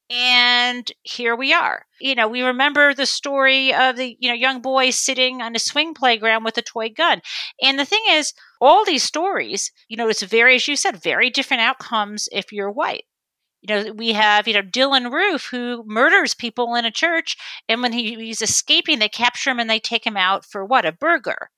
And 0.09 0.91
here 1.01 1.35
we 1.35 1.51
are. 1.51 1.85
You 1.99 2.13
know, 2.13 2.27
we 2.27 2.43
remember 2.43 2.93
the 2.93 3.07
story 3.07 3.73
of 3.73 3.95
the, 3.97 4.15
you 4.19 4.29
know, 4.29 4.35
young 4.35 4.61
boy 4.61 4.91
sitting 4.91 5.41
on 5.41 5.55
a 5.55 5.59
swing 5.59 5.95
playground 5.95 6.43
with 6.43 6.57
a 6.57 6.61
toy 6.61 6.89
gun. 6.89 7.21
And 7.61 7.79
the 7.79 7.85
thing 7.85 8.03
is, 8.09 8.33
all 8.61 8.85
these 8.85 9.01
stories, 9.01 9.71
you 9.87 9.97
know, 9.97 10.07
it's 10.09 10.21
very, 10.21 10.55
as 10.55 10.67
you 10.67 10.75
said, 10.75 11.01
very 11.01 11.31
different 11.31 11.61
outcomes 11.63 12.29
if 12.31 12.51
you're 12.51 12.69
white. 12.69 13.05
You 13.63 13.75
know, 13.75 13.93
we 13.93 14.13
have, 14.13 14.47
you 14.47 14.53
know, 14.53 14.61
Dylann 14.61 15.11
Roof 15.11 15.47
who 15.49 15.83
murders 15.87 16.33
people 16.33 16.75
in 16.75 16.85
a 16.85 16.91
church. 16.91 17.37
And 17.67 17.81
when 17.81 17.93
he, 17.93 18.15
he's 18.15 18.41
escaping, 18.41 18.99
they 18.99 19.09
capture 19.09 19.49
him 19.49 19.59
and 19.59 19.69
they 19.69 19.79
take 19.79 20.05
him 20.05 20.17
out 20.17 20.45
for 20.45 20.65
what? 20.65 20.85
A 20.85 20.91
burger 20.91 21.49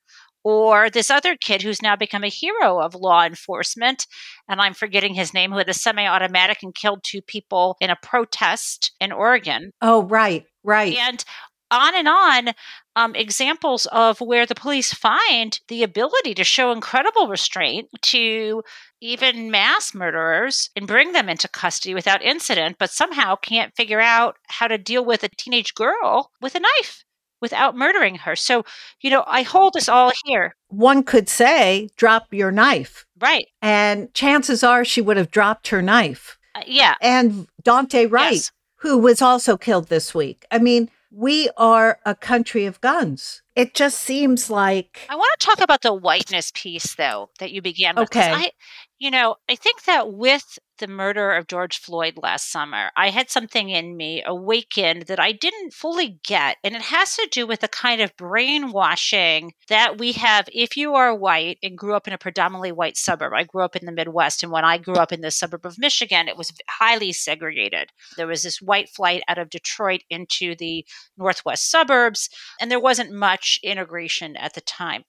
or 0.45 0.91
this 0.91 1.09
other 1.09 1.35
kid 1.35 1.63
who's 1.63 1.81
now 1.81 1.95
become 1.95 2.24
a 2.24 2.29
hero 2.29 2.79
of 2.79 2.93
law 2.93 3.25
enforcement, 3.25 4.05
and 4.47 4.62
I'm 4.62 4.75
forgetting 4.75 5.15
his 5.15 5.33
name, 5.33 5.51
who 5.51 5.57
had 5.57 5.67
a 5.67 5.74
semi 5.74 6.05
automatic 6.05 6.59
and 6.62 6.74
killed 6.74 7.00
two 7.03 7.24
people 7.24 7.75
in 7.81 7.89
a 7.89 7.97
protest 8.01 8.93
in 9.00 9.12
Oregon. 9.12 9.71
Oh, 9.81 10.03
right, 10.03 10.45
right. 10.63 10.95
And 10.95 11.25
on 11.71 11.95
and 11.95 12.07
on 12.07 12.53
um, 12.95 13.15
examples 13.15 13.85
of 13.87 14.21
where 14.21 14.45
the 14.45 14.55
police 14.55 14.93
find 14.93 15.59
the 15.67 15.83
ability 15.83 16.33
to 16.35 16.43
show 16.43 16.71
incredible 16.71 17.27
restraint 17.27 17.89
to 18.01 18.63
even 19.01 19.51
mass 19.51 19.93
murderers 19.93 20.69
and 20.75 20.87
bring 20.87 21.11
them 21.11 21.29
into 21.29 21.47
custody 21.47 21.93
without 21.93 22.21
incident, 22.21 22.77
but 22.79 22.89
somehow 22.89 23.35
can't 23.35 23.75
figure 23.75 23.99
out 23.99 24.37
how 24.47 24.67
to 24.67 24.77
deal 24.77 25.03
with 25.03 25.23
a 25.23 25.29
teenage 25.37 25.73
girl 25.73 26.31
with 26.41 26.55
a 26.55 26.59
knife 26.59 27.03
without 27.41 27.75
murdering 27.75 28.15
her. 28.15 28.35
So, 28.35 28.63
you 29.01 29.09
know, 29.09 29.23
I 29.27 29.43
hold 29.43 29.73
this 29.73 29.89
all 29.89 30.11
here. 30.23 30.55
One 30.69 31.03
could 31.03 31.29
say, 31.29 31.89
drop 31.97 32.33
your 32.33 32.51
knife. 32.51 33.05
Right. 33.19 33.47
And 33.61 34.13
chances 34.13 34.63
are 34.63 34.85
she 34.85 35.01
would 35.01 35.17
have 35.17 35.31
dropped 35.31 35.67
her 35.67 35.81
knife. 35.81 36.37
Uh, 36.55 36.61
yeah. 36.65 36.95
And 37.01 37.47
Daunte 37.63 38.09
Wright, 38.09 38.33
yes. 38.33 38.51
who 38.77 38.97
was 38.97 39.21
also 39.21 39.57
killed 39.57 39.89
this 39.89 40.15
week. 40.15 40.45
I 40.49 40.59
mean, 40.59 40.89
we 41.15 41.50
are 41.55 42.00
a 42.05 42.13
country 42.13 42.65
of 42.65 42.81
guns. 42.81 43.41
It 43.55 43.74
just 43.74 44.00
seems 44.00 44.50
like. 44.50 45.07
I 45.09 45.15
want 45.15 45.31
to 45.39 45.45
talk 45.45 45.62
about 45.62 45.81
the 45.81 45.93
whiteness 45.93 46.51
piece, 46.53 46.95
though, 46.95 47.29
that 47.39 47.51
you 47.51 47.62
began 47.62 47.95
with. 47.95 48.09
Okay. 48.09 48.31
I, 48.31 48.51
you 49.00 49.12
know, 49.12 49.35
I 49.50 49.55
think 49.55 49.83
that 49.83 50.13
with 50.13 50.57
the 50.77 50.88
murder 50.88 51.31
of 51.31 51.47
George 51.47 51.77
Floyd 51.77 52.15
last 52.21 52.51
summer, 52.51 52.91
I 52.97 53.09
had 53.09 53.29
something 53.29 53.69
in 53.69 53.95
me 53.95 54.21
awakened 54.25 55.03
that 55.03 55.21
I 55.21 55.31
didn't 55.31 55.74
fully 55.74 56.19
get. 56.25 56.57
And 56.65 56.75
it 56.75 56.81
has 56.81 57.15
to 57.15 57.27
do 57.31 57.47
with 57.47 57.62
the 57.62 57.69
kind 57.69 58.01
of 58.01 58.15
brainwashing 58.17 59.53
that 59.69 59.97
we 59.97 60.13
have 60.13 60.50
if 60.51 60.75
you 60.75 60.93
are 60.95 61.15
white 61.15 61.57
and 61.63 61.77
grew 61.77 61.93
up 61.93 62.07
in 62.07 62.13
a 62.13 62.17
predominantly 62.17 62.74
white 62.74 62.97
suburb. 62.97 63.31
I 63.33 63.43
grew 63.43 63.63
up 63.63 63.75
in 63.75 63.85
the 63.85 63.91
Midwest. 63.91 64.43
And 64.43 64.51
when 64.51 64.65
I 64.65 64.77
grew 64.77 64.95
up 64.95 65.13
in 65.13 65.21
the 65.21 65.31
suburb 65.31 65.65
of 65.65 65.79
Michigan, 65.79 66.27
it 66.27 66.38
was 66.38 66.51
highly 66.67 67.13
segregated. 67.13 67.91
There 68.17 68.27
was 68.27 68.43
this 68.43 68.62
white 68.62 68.89
flight 68.89 69.24
out 69.29 69.38
of 69.38 69.50
Detroit 69.50 70.01
into 70.09 70.55
the 70.55 70.85
Northwest 71.17 71.69
suburbs, 71.69 72.29
and 72.59 72.69
there 72.69 72.81
wasn't 72.81 73.13
much 73.13 73.44
integration 73.63 74.35
at 74.35 74.53
the 74.53 74.61
time. 74.61 75.03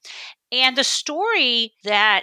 And 0.52 0.76
the 0.76 0.84
story 0.84 1.72
that, 1.82 2.22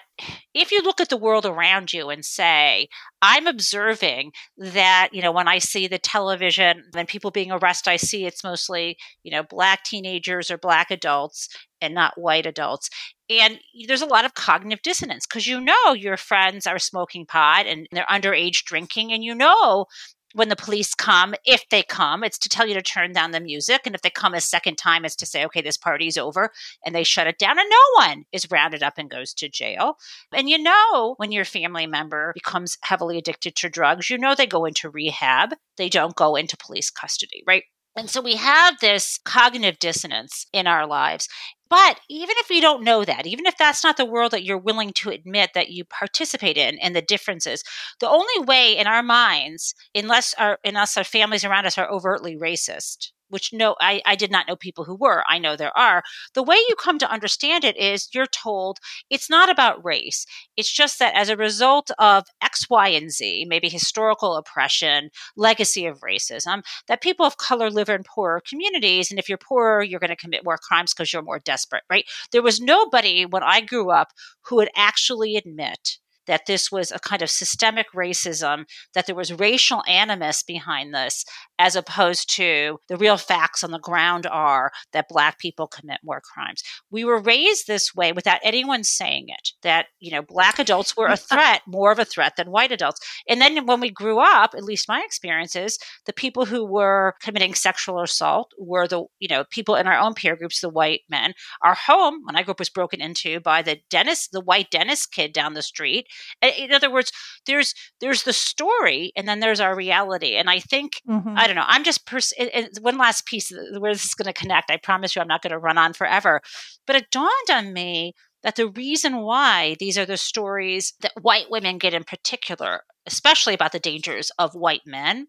if 0.53 0.72
you 0.72 0.82
look 0.82 1.01
at 1.01 1.10
the 1.10 1.17
world 1.17 1.46
around 1.46 1.91
you 1.91 2.10
and 2.10 2.24
say, 2.24 2.88
I'm 3.22 3.48
observing 3.48 4.32
that, 4.58 5.10
you 5.12 5.22
know, 5.22 5.32
when 5.34 5.50
I 5.50 5.58
see 5.58 5.88
the 5.88 6.00
television 6.00 6.86
and 6.96 7.08
people 7.08 7.32
being 7.32 7.51
arrested, 7.51 7.89
I 7.89 7.98
see 7.98 8.25
it's 8.25 8.43
mostly, 8.43 8.96
you 9.24 9.32
know, 9.32 9.43
black 9.43 9.84
teenagers 9.84 10.50
or 10.50 10.58
black 10.58 10.89
adults 10.89 11.50
and 11.82 11.93
not 11.93 12.13
white 12.15 12.46
adults. 12.46 12.89
And 13.29 13.60
there's 13.88 14.01
a 14.01 14.05
lot 14.05 14.25
of 14.25 14.36
cognitive 14.36 14.82
dissonance 14.84 15.25
because 15.27 15.48
you 15.48 15.60
know 15.60 15.93
your 15.93 16.17
friends 16.17 16.65
are 16.65 16.79
smoking 16.79 17.25
pot 17.25 17.65
and 17.67 17.88
they're 17.91 18.05
underage 18.05 18.63
drinking, 18.63 19.12
and 19.12 19.24
you 19.24 19.36
know 19.36 19.86
when 20.34 20.50
the 20.50 20.56
police 20.56 20.94
come, 20.94 21.34
if 21.46 21.68
they 21.70 21.84
come, 21.84 22.24
it's 22.24 22.38
to 22.40 22.50
tell 22.50 22.68
you 22.68 22.74
to 22.74 22.82
turn 22.82 23.13
down 23.13 23.32
the 23.32 23.40
music. 23.40 23.82
And 23.86 23.96
if 23.96 24.02
they 24.02 24.10
come 24.10 24.34
a 24.34 24.42
second 24.42 24.78
time, 24.78 25.06
it's 25.06 25.16
to 25.18 25.25
say, 25.25 25.46
okay, 25.46 25.62
this 25.62 25.78
party's 25.78 26.18
over. 26.18 26.52
And 26.86 26.94
they 26.94 27.04
shut 27.04 27.28
it 27.28 27.38
down, 27.38 27.60
and 27.60 27.70
no 27.70 28.02
one 28.06 28.25
is 28.32 28.50
rounded 28.52 28.84
up 28.84 28.96
and 28.98 29.10
goes 29.10 29.34
to 29.36 29.50
jail. 29.50 29.98
And 30.34 30.50
you 30.50 30.62
know, 30.62 31.16
when 31.18 31.32
your 31.32 31.46
family 31.46 31.88
member 31.88 32.32
becomes 32.34 32.78
heavily 32.82 33.18
addicted 33.18 33.56
to 33.58 33.70
drugs, 33.70 34.10
you 34.10 34.18
know 34.18 34.36
they 34.36 34.48
go 34.48 34.66
into 34.66 34.90
rehab, 34.90 35.54
they 35.78 35.90
don't 35.90 36.16
go 36.16 36.36
into 36.36 36.58
police 36.58 36.90
custody, 36.90 37.44
right? 37.48 37.63
And 37.96 38.10
so 38.10 38.22
we 38.22 38.36
have 38.36 38.80
this 38.80 39.20
cognitive 39.24 39.80
dissonance 39.80 40.48
in 40.52 40.66
our 40.66 40.88
lives. 40.88 41.28
But 41.70 42.00
even 42.10 42.36
if 42.38 42.50
you 42.50 42.62
don't 42.62 42.84
know 42.84 43.04
that, 43.04 43.26
even 43.26 43.46
if 43.48 43.58
that's 43.58 43.84
not 43.84 43.98
the 43.98 44.06
world 44.06 44.32
that 44.32 44.44
you're 44.44 44.58
willing 44.60 44.94
to 44.94 45.10
admit 45.10 45.52
that 45.56 45.70
you 45.70 45.86
participate 45.86 46.58
in 46.58 46.78
and 46.80 46.96
the 46.96 47.02
differences, 47.02 47.64
the 48.00 48.10
only 48.10 48.46
way 48.46 48.78
in 48.78 48.86
our 48.86 49.02
minds, 49.02 49.74
unless 49.96 50.36
our 50.36 50.60
unless 50.64 50.98
our 50.98 51.04
families 51.04 51.44
around 51.44 51.66
us 51.66 51.78
are 51.80 51.90
overtly 51.90 52.38
racist, 52.38 53.12
which 53.34 53.52
no, 53.52 53.75
I, 53.82 54.02
I 54.06 54.16
did 54.16 54.30
not 54.30 54.48
know 54.48 54.56
people 54.56 54.86
who 54.86 54.96
were. 54.96 55.24
I 55.28 55.40
know 55.40 55.56
there 55.56 55.75
are. 55.75 56.04
The 56.36 56.44
way 56.44 56.56
you 56.56 56.75
come 56.80 57.00
to 57.00 57.12
understand 57.12 57.63
it 57.63 57.75
is 57.75 58.08
you're 58.13 58.28
told 58.28 58.78
it's 59.10 59.30
not 59.30 59.50
about 59.50 59.84
race. 59.84 60.28
It's 60.56 60.72
just 60.72 61.00
that 61.00 61.16
as 61.16 61.30
a 61.30 61.36
result 61.36 61.90
of 61.98 62.25
X, 62.44 62.70
Y, 62.70 62.90
and 62.90 63.12
Z, 63.12 63.46
maybe 63.50 63.70
historical 63.70 64.36
oppression, 64.36 65.10
legacy 65.36 65.88
of 65.88 66.00
racism, 66.02 66.62
that 66.88 67.02
people 67.02 67.25
of 67.25 67.38
color 67.38 67.72
live 67.72 67.90
in 67.90 68.04
poorer 68.04 68.42
communities. 68.48 69.10
And 69.10 69.20
if 69.20 69.28
you're 69.28 69.40
poorer, 69.40 69.82
you're 69.82 70.00
going 70.00 70.10
to 70.10 70.16
commit 70.16 70.46
more 70.46 70.60
crimes 70.60 70.94
because 70.94 71.12
you're 71.12 71.24
more 71.24 71.40
desperate, 71.40 71.84
right? 71.90 72.06
There 72.32 72.44
was 72.44 72.62
nobody 72.62 73.25
when 73.25 73.42
I 73.42 73.62
grew 73.62 73.90
up 73.90 74.10
who 74.44 74.58
would 74.58 74.70
actually 74.75 75.36
admit 75.36 75.98
that 76.28 76.46
this 76.46 76.72
was 76.72 76.92
a 76.92 77.00
kind 77.00 77.22
of 77.22 77.30
systemic 77.30 77.88
racism, 77.94 78.66
that 78.94 79.06
there 79.06 79.16
was 79.16 79.34
racial 79.34 79.84
animus 79.88 80.44
behind 80.44 80.94
this, 80.94 81.25
as 81.63 81.77
opposed 81.77 82.29
to 82.36 82.77
the 82.89 82.98
real 82.98 83.15
facts 83.15 83.63
on 83.63 83.72
the 83.72 83.79
ground 83.79 84.27
are 84.27 84.70
that 84.91 85.08
black 85.08 85.39
people 85.39 85.65
commit 85.65 86.01
more 86.03 86.22
crimes. 86.22 86.62
We 86.91 87.05
were 87.05 87.22
raised 87.22 87.67
this 87.67 87.96
way 87.96 88.12
without 88.12 88.41
anyone 88.43 88.84
saying 88.84 89.27
it, 89.29 89.51
that, 89.62 89.86
you 90.01 90.12
know, 90.12 90.22
black 90.22 90.60
adults 90.60 90.98
were 90.98 91.08
a 91.08 91.15
threat, 91.32 91.62
more 91.65 91.93
of 91.93 92.00
a 92.00 92.05
threat 92.05 92.34
than 92.36 92.51
white 92.51 92.74
adults. 92.74 93.00
And 93.29 93.39
then 93.39 93.65
when 93.65 93.79
we 93.79 93.89
grew 93.89 94.20
up, 94.20 94.53
at 94.58 94.65
least 94.65 94.89
my 94.89 95.03
experiences, 95.05 95.79
the 96.05 96.12
people 96.12 96.43
who 96.43 96.65
were 96.65 97.15
committing 97.22 97.53
sexual 97.53 98.01
assault 98.01 98.51
were 98.60 98.86
the, 98.86 99.05
you 99.20 99.29
know, 99.29 99.46
people 99.50 99.75
in 99.75 99.88
our 99.88 99.98
own 99.98 100.15
peer 100.15 100.36
groups, 100.36 100.60
the 100.60 100.67
white 100.67 101.03
men. 101.10 101.34
Our 101.62 101.75
home, 101.75 102.24
when 102.25 102.36
I 102.36 102.43
grew 102.43 102.51
up, 102.51 102.60
was 102.60 102.70
broken 102.70 103.00
into 103.00 103.39
by 103.39 103.62
the 103.62 103.79
dentist, 103.89 104.34
the 104.34 104.41
white 104.41 104.70
dentist 104.70 105.13
kid 105.13 105.32
down 105.32 105.53
the 105.53 105.62
street. 105.62 106.08
In 106.41 106.74
other 106.74 106.91
words, 106.91 107.13
there's 107.46 107.74
there's 108.01 108.24
the 108.24 108.34
story, 108.34 109.13
and 109.15 109.29
then 109.29 109.39
there's 109.39 109.62
our 109.62 109.74
reality. 109.74 110.36
And 110.36 110.50
I 110.50 110.60
think 110.60 111.01
mm-hmm. 111.08 111.36
I 111.38 111.48
don't 111.48 111.52
know. 111.55 111.65
I'm 111.65 111.83
just 111.83 112.05
pers- 112.05 112.33
one 112.81 112.98
last 112.98 113.25
piece 113.25 113.51
where 113.77 113.93
this 113.93 114.05
is 114.05 114.13
going 114.13 114.31
to 114.31 114.39
connect. 114.39 114.72
I 114.72 114.77
promise 114.77 115.15
you, 115.15 115.22
I'm 115.22 115.27
not 115.27 115.41
going 115.41 115.51
to 115.51 115.60
run 115.60 115.77
on 115.77 115.93
forever. 115.93 116.41
But 116.86 116.95
it 116.95 117.12
dawned 117.12 117.50
on 117.51 117.74
me 117.74 118.13
that 118.43 118.55
the 118.55 118.67
reason 118.67 119.22
why 119.22 119.75
these 119.79 119.98
are 119.98 120.05
the 120.05 120.17
stories 120.17 120.93
that 121.01 121.13
white 121.22 121.50
women 121.50 121.77
get 121.77 121.93
in 121.93 122.03
particular, 122.03 122.81
especially 123.05 123.53
about 123.53 123.72
the 123.72 123.79
dangers 123.79 124.31
of 124.38 124.53
white 124.53 124.81
men, 124.86 125.27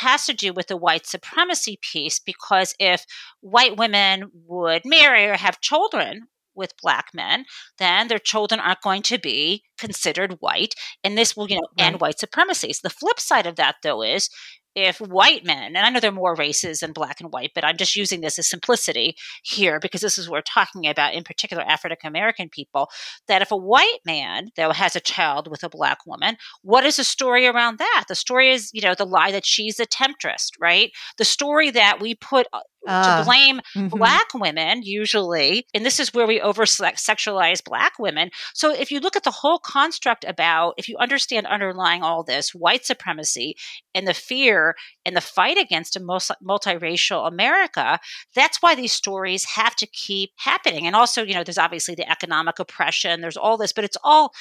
has 0.00 0.26
to 0.26 0.34
do 0.34 0.52
with 0.52 0.66
the 0.68 0.76
white 0.76 1.06
supremacy 1.06 1.78
piece. 1.80 2.18
Because 2.18 2.74
if 2.80 3.04
white 3.40 3.76
women 3.76 4.30
would 4.46 4.82
marry 4.84 5.26
or 5.26 5.36
have 5.36 5.60
children 5.60 6.28
with 6.54 6.72
black 6.82 7.08
men, 7.12 7.44
then 7.78 8.08
their 8.08 8.18
children 8.18 8.58
aren't 8.58 8.80
going 8.80 9.02
to 9.02 9.18
be 9.18 9.62
considered 9.78 10.38
white. 10.40 10.74
And 11.04 11.16
this 11.16 11.36
will, 11.36 11.48
you 11.48 11.56
know, 11.56 11.68
right. 11.78 11.86
end 11.86 12.00
white 12.00 12.18
supremacy. 12.18 12.72
So 12.72 12.80
the 12.82 12.90
flip 12.90 13.20
side 13.20 13.46
of 13.46 13.56
that, 13.56 13.76
though, 13.82 14.02
is 14.02 14.30
if 14.76 15.00
white 15.00 15.42
men, 15.42 15.74
and 15.74 15.78
I 15.78 15.88
know 15.88 16.00
there 16.00 16.10
are 16.10 16.14
more 16.14 16.36
races 16.36 16.80
than 16.80 16.92
black 16.92 17.18
and 17.20 17.32
white, 17.32 17.52
but 17.54 17.64
I'm 17.64 17.78
just 17.78 17.96
using 17.96 18.20
this 18.20 18.38
as 18.38 18.48
simplicity 18.48 19.16
here 19.42 19.80
because 19.80 20.02
this 20.02 20.18
is 20.18 20.28
what 20.28 20.36
we're 20.36 20.42
talking 20.42 20.86
about, 20.86 21.14
in 21.14 21.24
particular 21.24 21.62
African 21.62 22.06
American 22.06 22.50
people, 22.50 22.90
that 23.26 23.40
if 23.40 23.50
a 23.50 23.56
white 23.56 24.00
man 24.04 24.50
though 24.54 24.72
has 24.72 24.94
a 24.94 25.00
child 25.00 25.48
with 25.48 25.64
a 25.64 25.70
black 25.70 26.04
woman, 26.06 26.36
what 26.60 26.84
is 26.84 26.96
the 26.96 27.04
story 27.04 27.46
around 27.46 27.78
that? 27.78 28.04
The 28.06 28.14
story 28.14 28.50
is, 28.50 28.70
you 28.74 28.82
know, 28.82 28.94
the 28.94 29.06
lie 29.06 29.32
that 29.32 29.46
she's 29.46 29.80
a 29.80 29.86
temptress, 29.86 30.50
right? 30.60 30.92
The 31.16 31.24
story 31.24 31.70
that 31.70 31.98
we 31.98 32.14
put 32.14 32.46
uh, 32.52 32.60
uh, 32.86 33.18
to 33.18 33.24
blame 33.24 33.60
mm-hmm. 33.74 33.88
black 33.88 34.26
women 34.34 34.82
usually 34.82 35.66
and 35.74 35.84
this 35.84 36.00
is 36.00 36.12
where 36.12 36.26
we 36.26 36.40
over 36.40 36.64
sexualize 36.64 37.62
black 37.64 37.98
women 37.98 38.30
so 38.54 38.72
if 38.72 38.90
you 38.90 39.00
look 39.00 39.16
at 39.16 39.24
the 39.24 39.30
whole 39.30 39.58
construct 39.58 40.24
about 40.24 40.74
if 40.76 40.88
you 40.88 40.96
understand 40.98 41.46
underlying 41.46 42.02
all 42.02 42.22
this 42.22 42.54
white 42.54 42.84
supremacy 42.84 43.54
and 43.94 44.06
the 44.06 44.14
fear 44.14 44.74
and 45.04 45.16
the 45.16 45.20
fight 45.20 45.58
against 45.58 45.96
a 45.96 46.00
multiracial 46.00 47.26
america 47.26 47.98
that's 48.34 48.62
why 48.62 48.74
these 48.74 48.92
stories 48.92 49.44
have 49.44 49.74
to 49.74 49.86
keep 49.86 50.30
happening 50.38 50.86
and 50.86 50.96
also 50.96 51.22
you 51.22 51.34
know 51.34 51.44
there's 51.44 51.58
obviously 51.58 51.94
the 51.94 52.10
economic 52.10 52.58
oppression 52.58 53.20
there's 53.20 53.36
all 53.36 53.56
this 53.56 53.72
but 53.72 53.84
it's 53.84 53.98
all 54.02 54.32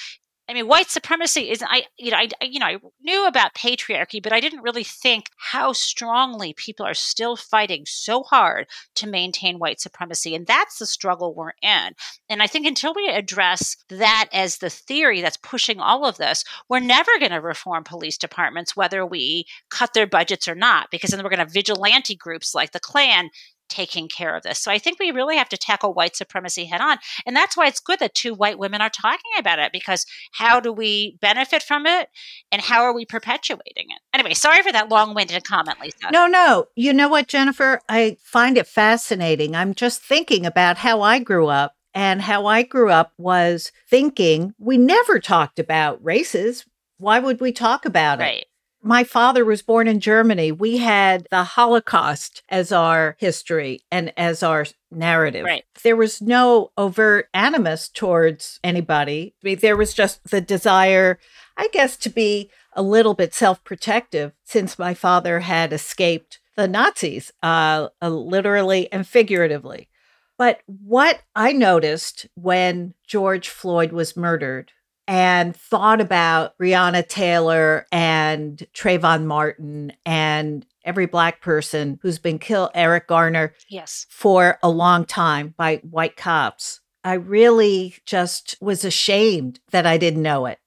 I 0.47 0.53
mean, 0.53 0.67
white 0.67 0.91
supremacy 0.91 1.49
is 1.49 1.63
I 1.67 1.85
you 1.97 2.11
know 2.11 2.17
I 2.17 2.29
you 2.41 2.59
know 2.59 2.65
I 2.67 2.77
knew 3.01 3.25
about 3.25 3.55
patriarchy, 3.55 4.21
but 4.21 4.31
I 4.31 4.39
didn't 4.39 4.61
really 4.61 4.83
think 4.83 5.29
how 5.37 5.73
strongly 5.73 6.53
people 6.53 6.85
are 6.85 6.93
still 6.93 7.35
fighting 7.35 7.85
so 7.87 8.21
hard 8.21 8.67
to 8.95 9.07
maintain 9.07 9.57
white 9.57 9.81
supremacy, 9.81 10.35
and 10.35 10.45
that's 10.45 10.77
the 10.77 10.85
struggle 10.85 11.33
we're 11.33 11.53
in. 11.61 11.93
And 12.29 12.43
I 12.43 12.47
think 12.47 12.67
until 12.67 12.93
we 12.93 13.09
address 13.09 13.75
that 13.89 14.29
as 14.31 14.57
the 14.57 14.69
theory 14.69 15.21
that's 15.21 15.37
pushing 15.37 15.79
all 15.79 16.05
of 16.05 16.17
this, 16.17 16.43
we're 16.69 16.79
never 16.79 17.11
going 17.19 17.31
to 17.31 17.41
reform 17.41 17.83
police 17.83 18.17
departments, 18.17 18.75
whether 18.75 19.03
we 19.05 19.45
cut 19.71 19.93
their 19.93 20.07
budgets 20.07 20.47
or 20.47 20.55
not, 20.55 20.91
because 20.91 21.09
then 21.09 21.23
we're 21.23 21.29
going 21.29 21.45
to 21.45 21.51
vigilante 21.51 22.15
groups 22.15 22.53
like 22.53 22.71
the 22.71 22.79
Klan 22.79 23.29
taking 23.69 24.07
care 24.07 24.35
of 24.35 24.43
this. 24.43 24.59
So 24.59 24.71
I 24.71 24.77
think 24.77 24.99
we 24.99 25.11
really 25.11 25.37
have 25.37 25.49
to 25.49 25.57
tackle 25.57 25.93
white 25.93 26.15
supremacy 26.15 26.65
head 26.65 26.81
on. 26.81 26.97
And 27.25 27.35
that's 27.35 27.57
why 27.57 27.67
it's 27.67 27.79
good 27.79 27.99
that 27.99 28.13
two 28.13 28.33
white 28.33 28.59
women 28.59 28.81
are 28.81 28.89
talking 28.89 29.31
about 29.37 29.59
it 29.59 29.71
because 29.71 30.05
how 30.33 30.59
do 30.59 30.71
we 30.71 31.17
benefit 31.21 31.63
from 31.63 31.85
it 31.85 32.09
and 32.51 32.61
how 32.61 32.83
are 32.83 32.93
we 32.93 33.05
perpetuating 33.05 33.85
it? 33.89 33.99
Anyway, 34.13 34.33
sorry 34.33 34.61
for 34.61 34.71
that 34.71 34.89
long 34.89 35.13
winded 35.13 35.43
comment, 35.43 35.79
Lisa. 35.81 36.11
No, 36.11 36.27
no. 36.27 36.65
You 36.75 36.93
know 36.93 37.09
what, 37.09 37.27
Jennifer? 37.27 37.81
I 37.89 38.17
find 38.23 38.57
it 38.57 38.67
fascinating. 38.67 39.55
I'm 39.55 39.73
just 39.73 40.01
thinking 40.01 40.45
about 40.45 40.77
how 40.77 41.01
I 41.01 41.19
grew 41.19 41.47
up. 41.47 41.73
And 41.97 42.23
how 42.23 42.45
I 42.45 42.63
grew 42.63 42.89
up 42.89 43.13
was 43.17 43.71
thinking 43.89 44.53
we 44.59 44.77
never 44.77 45.17
talked 45.17 45.59
about 45.59 46.03
races. 46.03 46.65
Why 46.97 47.19
would 47.19 47.39
we 47.39 47.53
talk 47.53 47.85
about 47.85 48.19
it? 48.19 48.23
right. 48.23 48.45
My 48.87 49.03
father 49.03 49.43
was 49.43 49.63
born 49.63 49.87
in 49.87 49.99
Germany. 49.99 50.51
We 50.51 50.77
had 50.77 51.27
the 51.31 51.43
Holocaust 51.43 52.43
as 52.49 52.71
our 52.71 53.17
history 53.19 53.81
and 53.91 54.13
as 54.15 54.43
our 54.43 54.67
narrative. 54.91 55.43
Right. 55.43 55.65
There 55.81 55.95
was 55.95 56.21
no 56.21 56.71
overt 56.77 57.27
animus 57.33 57.89
towards 57.89 58.59
anybody. 58.63 59.33
I 59.43 59.47
mean, 59.47 59.59
there 59.59 59.75
was 59.75 59.95
just 59.95 60.29
the 60.29 60.39
desire, 60.39 61.17
I 61.57 61.67
guess, 61.73 61.97
to 61.97 62.11
be 62.11 62.51
a 62.73 62.83
little 62.83 63.15
bit 63.15 63.33
self 63.33 63.63
protective 63.63 64.33
since 64.43 64.77
my 64.77 64.93
father 64.93 65.39
had 65.39 65.73
escaped 65.73 66.39
the 66.55 66.67
Nazis, 66.67 67.31
uh, 67.41 67.87
literally 68.03 68.91
and 68.91 69.07
figuratively. 69.07 69.89
But 70.37 70.59
what 70.67 71.21
I 71.35 71.53
noticed 71.53 72.27
when 72.35 72.93
George 73.07 73.49
Floyd 73.49 73.91
was 73.91 74.15
murdered 74.15 74.73
and 75.07 75.55
thought 75.55 76.01
about 76.01 76.57
Breonna 76.57 77.07
Taylor 77.07 77.85
and 77.91 78.65
Trayvon 78.73 79.25
Martin 79.25 79.93
and 80.05 80.65
every 80.83 81.05
black 81.05 81.41
person 81.41 81.99
who's 82.01 82.19
been 82.19 82.39
killed, 82.39 82.71
Eric 82.73 83.07
Garner, 83.07 83.53
yes, 83.69 84.05
for 84.09 84.57
a 84.63 84.69
long 84.69 85.05
time 85.05 85.53
by 85.57 85.77
white 85.89 86.15
cops. 86.15 86.81
I 87.03 87.13
really 87.13 87.95
just 88.05 88.55
was 88.61 88.83
ashamed 88.83 89.59
that 89.71 89.85
I 89.85 89.97
didn't 89.97 90.23
know 90.23 90.47
it. 90.47 90.59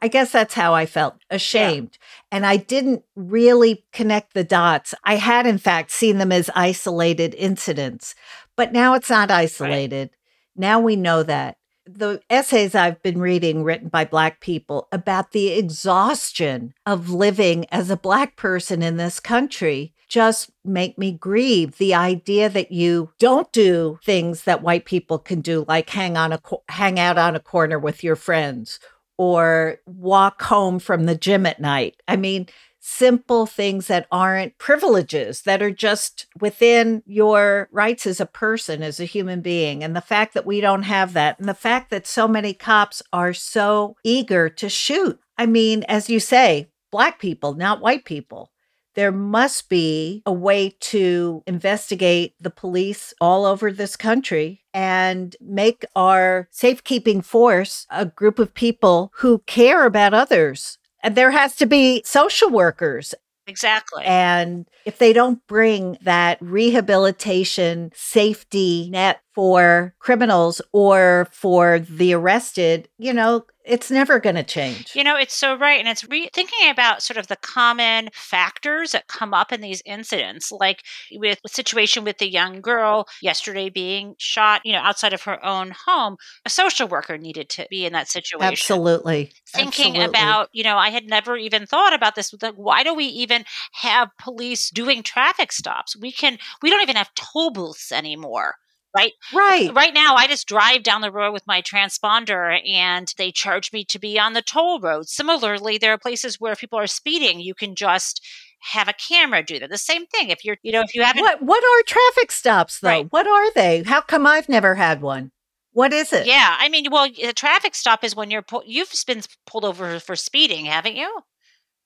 I 0.00 0.08
guess 0.08 0.32
that's 0.32 0.54
how 0.54 0.74
I 0.74 0.84
felt 0.84 1.14
ashamed. 1.30 1.90
Yeah. 1.92 2.38
And 2.38 2.46
I 2.46 2.56
didn't 2.56 3.04
really 3.14 3.84
connect 3.92 4.34
the 4.34 4.42
dots. 4.42 4.94
I 5.04 5.14
had, 5.14 5.46
in 5.46 5.58
fact, 5.58 5.92
seen 5.92 6.18
them 6.18 6.32
as 6.32 6.50
isolated 6.56 7.34
incidents, 7.34 8.16
but 8.56 8.72
now 8.72 8.94
it's 8.94 9.10
not 9.10 9.30
isolated. 9.30 10.10
Right. 10.10 10.18
Now 10.56 10.80
we 10.80 10.96
know 10.96 11.22
that 11.22 11.58
the 11.86 12.20
essays 12.30 12.74
I've 12.74 13.02
been 13.02 13.20
reading 13.20 13.64
written 13.64 13.88
by 13.88 14.04
Black 14.04 14.40
people 14.40 14.88
about 14.92 15.32
the 15.32 15.48
exhaustion 15.48 16.74
of 16.86 17.10
living 17.10 17.66
as 17.70 17.90
a 17.90 17.96
Black 17.96 18.36
person 18.36 18.82
in 18.82 18.96
this 18.96 19.20
country 19.20 19.92
just 20.08 20.50
make 20.62 20.98
me 20.98 21.10
grieve 21.10 21.78
the 21.78 21.94
idea 21.94 22.48
that 22.50 22.70
you 22.70 23.10
don't 23.18 23.50
do 23.50 23.98
things 24.04 24.44
that 24.44 24.62
white 24.62 24.84
people 24.84 25.18
can 25.18 25.40
do 25.40 25.64
like 25.66 25.88
hang 25.88 26.18
on 26.18 26.32
a 26.32 26.40
hang 26.68 27.00
out 27.00 27.16
on 27.16 27.34
a 27.34 27.40
corner 27.40 27.78
with 27.78 28.04
your 28.04 28.16
friends 28.16 28.78
or 29.16 29.78
walk 29.86 30.42
home 30.42 30.78
from 30.78 31.04
the 31.04 31.14
gym 31.14 31.46
at 31.46 31.60
night. 31.60 32.00
I 32.08 32.16
mean, 32.16 32.46
simple 32.84 33.46
things 33.46 33.86
that 33.86 34.08
aren't 34.10 34.58
privileges, 34.58 35.42
that 35.42 35.62
are 35.62 35.70
just 35.70 36.26
within 36.40 37.02
your 37.06 37.68
rights 37.70 38.06
as 38.06 38.20
a 38.20 38.26
person, 38.26 38.82
as 38.82 38.98
a 38.98 39.04
human 39.04 39.40
being. 39.40 39.84
And 39.84 39.94
the 39.94 40.00
fact 40.00 40.34
that 40.34 40.44
we 40.44 40.60
don't 40.60 40.82
have 40.82 41.12
that, 41.12 41.38
and 41.38 41.48
the 41.48 41.54
fact 41.54 41.90
that 41.90 42.06
so 42.06 42.26
many 42.26 42.52
cops 42.52 43.00
are 43.12 43.32
so 43.32 43.96
eager 44.02 44.48
to 44.50 44.68
shoot. 44.68 45.20
I 45.38 45.46
mean, 45.46 45.84
as 45.84 46.10
you 46.10 46.20
say, 46.20 46.68
Black 46.90 47.18
people, 47.18 47.54
not 47.54 47.80
white 47.80 48.04
people. 48.04 48.50
There 48.94 49.12
must 49.12 49.70
be 49.70 50.22
a 50.26 50.32
way 50.32 50.76
to 50.80 51.42
investigate 51.46 52.34
the 52.38 52.50
police 52.50 53.14
all 53.18 53.46
over 53.46 53.72
this 53.72 53.96
country 53.96 54.60
and 54.74 55.34
make 55.40 55.86
our 55.96 56.48
safekeeping 56.50 57.22
force 57.22 57.86
a 57.90 58.04
group 58.04 58.38
of 58.38 58.52
people 58.52 59.10
who 59.16 59.38
care 59.46 59.86
about 59.86 60.12
others 60.12 60.76
there 61.10 61.30
has 61.30 61.56
to 61.56 61.66
be 61.66 62.02
social 62.04 62.50
workers. 62.50 63.14
Exactly. 63.46 64.04
And 64.04 64.68
if 64.84 64.98
they 64.98 65.12
don't 65.12 65.44
bring 65.48 65.98
that 66.02 66.38
rehabilitation 66.40 67.90
safety 67.94 68.88
net 68.90 69.20
for 69.34 69.94
criminals 69.98 70.60
or 70.72 71.26
for 71.32 71.80
the 71.80 72.14
arrested, 72.14 72.88
you 72.98 73.12
know, 73.12 73.44
it's 73.64 73.90
never 73.90 74.18
going 74.18 74.36
to 74.36 74.42
change. 74.42 74.92
You 74.94 75.04
know, 75.04 75.16
it's 75.16 75.34
so 75.34 75.56
right. 75.56 75.78
And 75.78 75.88
it's 75.88 76.08
re- 76.08 76.30
thinking 76.32 76.68
about 76.68 77.02
sort 77.02 77.16
of 77.16 77.28
the 77.28 77.36
common 77.36 78.08
factors 78.12 78.92
that 78.92 79.08
come 79.08 79.32
up 79.32 79.52
in 79.52 79.60
these 79.60 79.82
incidents, 79.84 80.50
like 80.50 80.82
with 81.12 81.38
the 81.42 81.48
situation 81.48 82.04
with 82.04 82.18
the 82.18 82.28
young 82.28 82.60
girl 82.60 83.06
yesterday 83.20 83.68
being 83.70 84.14
shot, 84.18 84.62
you 84.64 84.72
know, 84.72 84.80
outside 84.80 85.12
of 85.12 85.22
her 85.22 85.44
own 85.44 85.72
home. 85.86 86.16
A 86.44 86.50
social 86.50 86.88
worker 86.88 87.18
needed 87.18 87.48
to 87.50 87.66
be 87.70 87.86
in 87.86 87.92
that 87.92 88.08
situation. 88.08 88.52
Absolutely. 88.52 89.32
Thinking 89.48 89.96
Absolutely. 89.96 90.04
about, 90.04 90.48
you 90.52 90.64
know, 90.64 90.76
I 90.76 90.90
had 90.90 91.04
never 91.06 91.36
even 91.36 91.66
thought 91.66 91.92
about 91.92 92.14
this. 92.14 92.34
Like, 92.40 92.54
why 92.54 92.82
do 92.82 92.94
we 92.94 93.04
even 93.04 93.44
have 93.72 94.08
police 94.18 94.70
doing 94.70 95.02
traffic 95.02 95.52
stops? 95.52 95.96
We 95.96 96.12
can, 96.12 96.38
we 96.62 96.70
don't 96.70 96.82
even 96.82 96.96
have 96.96 97.14
toll 97.14 97.50
booths 97.50 97.92
anymore 97.92 98.56
right? 98.94 99.12
Right. 99.34 99.72
Right 99.74 99.94
now, 99.94 100.14
I 100.14 100.26
just 100.26 100.48
drive 100.48 100.82
down 100.82 101.00
the 101.00 101.12
road 101.12 101.32
with 101.32 101.46
my 101.46 101.62
transponder 101.62 102.60
and 102.68 103.12
they 103.18 103.32
charge 103.32 103.72
me 103.72 103.84
to 103.86 103.98
be 103.98 104.18
on 104.18 104.32
the 104.32 104.42
toll 104.42 104.80
road. 104.80 105.08
Similarly, 105.08 105.78
there 105.78 105.92
are 105.92 105.98
places 105.98 106.40
where 106.40 106.52
if 106.52 106.60
people 106.60 106.78
are 106.78 106.86
speeding, 106.86 107.40
you 107.40 107.54
can 107.54 107.74
just 107.74 108.24
have 108.72 108.88
a 108.88 108.92
camera 108.92 109.42
do 109.42 109.58
that. 109.58 109.70
The 109.70 109.78
same 109.78 110.06
thing. 110.06 110.30
If 110.30 110.44
you're, 110.44 110.56
you 110.62 110.72
know, 110.72 110.82
if 110.82 110.94
you 110.94 111.02
haven't. 111.02 111.22
What 111.22 111.42
What 111.42 111.64
are 111.64 111.82
traffic 111.84 112.30
stops 112.30 112.80
though? 112.80 112.88
Right. 112.88 113.06
What 113.10 113.26
are 113.26 113.52
they? 113.52 113.82
How 113.82 114.00
come 114.00 114.26
I've 114.26 114.48
never 114.48 114.74
had 114.76 115.02
one? 115.02 115.32
What 115.72 115.92
is 115.92 116.12
it? 116.12 116.26
Yeah, 116.26 116.56
I 116.58 116.68
mean, 116.68 116.86
well, 116.90 117.08
a 117.22 117.32
traffic 117.32 117.74
stop 117.74 118.04
is 118.04 118.14
when 118.14 118.30
you're 118.30 118.44
you've 118.66 118.92
been 119.06 119.22
pulled 119.46 119.64
over 119.64 119.98
for 120.00 120.16
speeding, 120.16 120.66
haven't 120.66 120.96
you? 120.96 121.22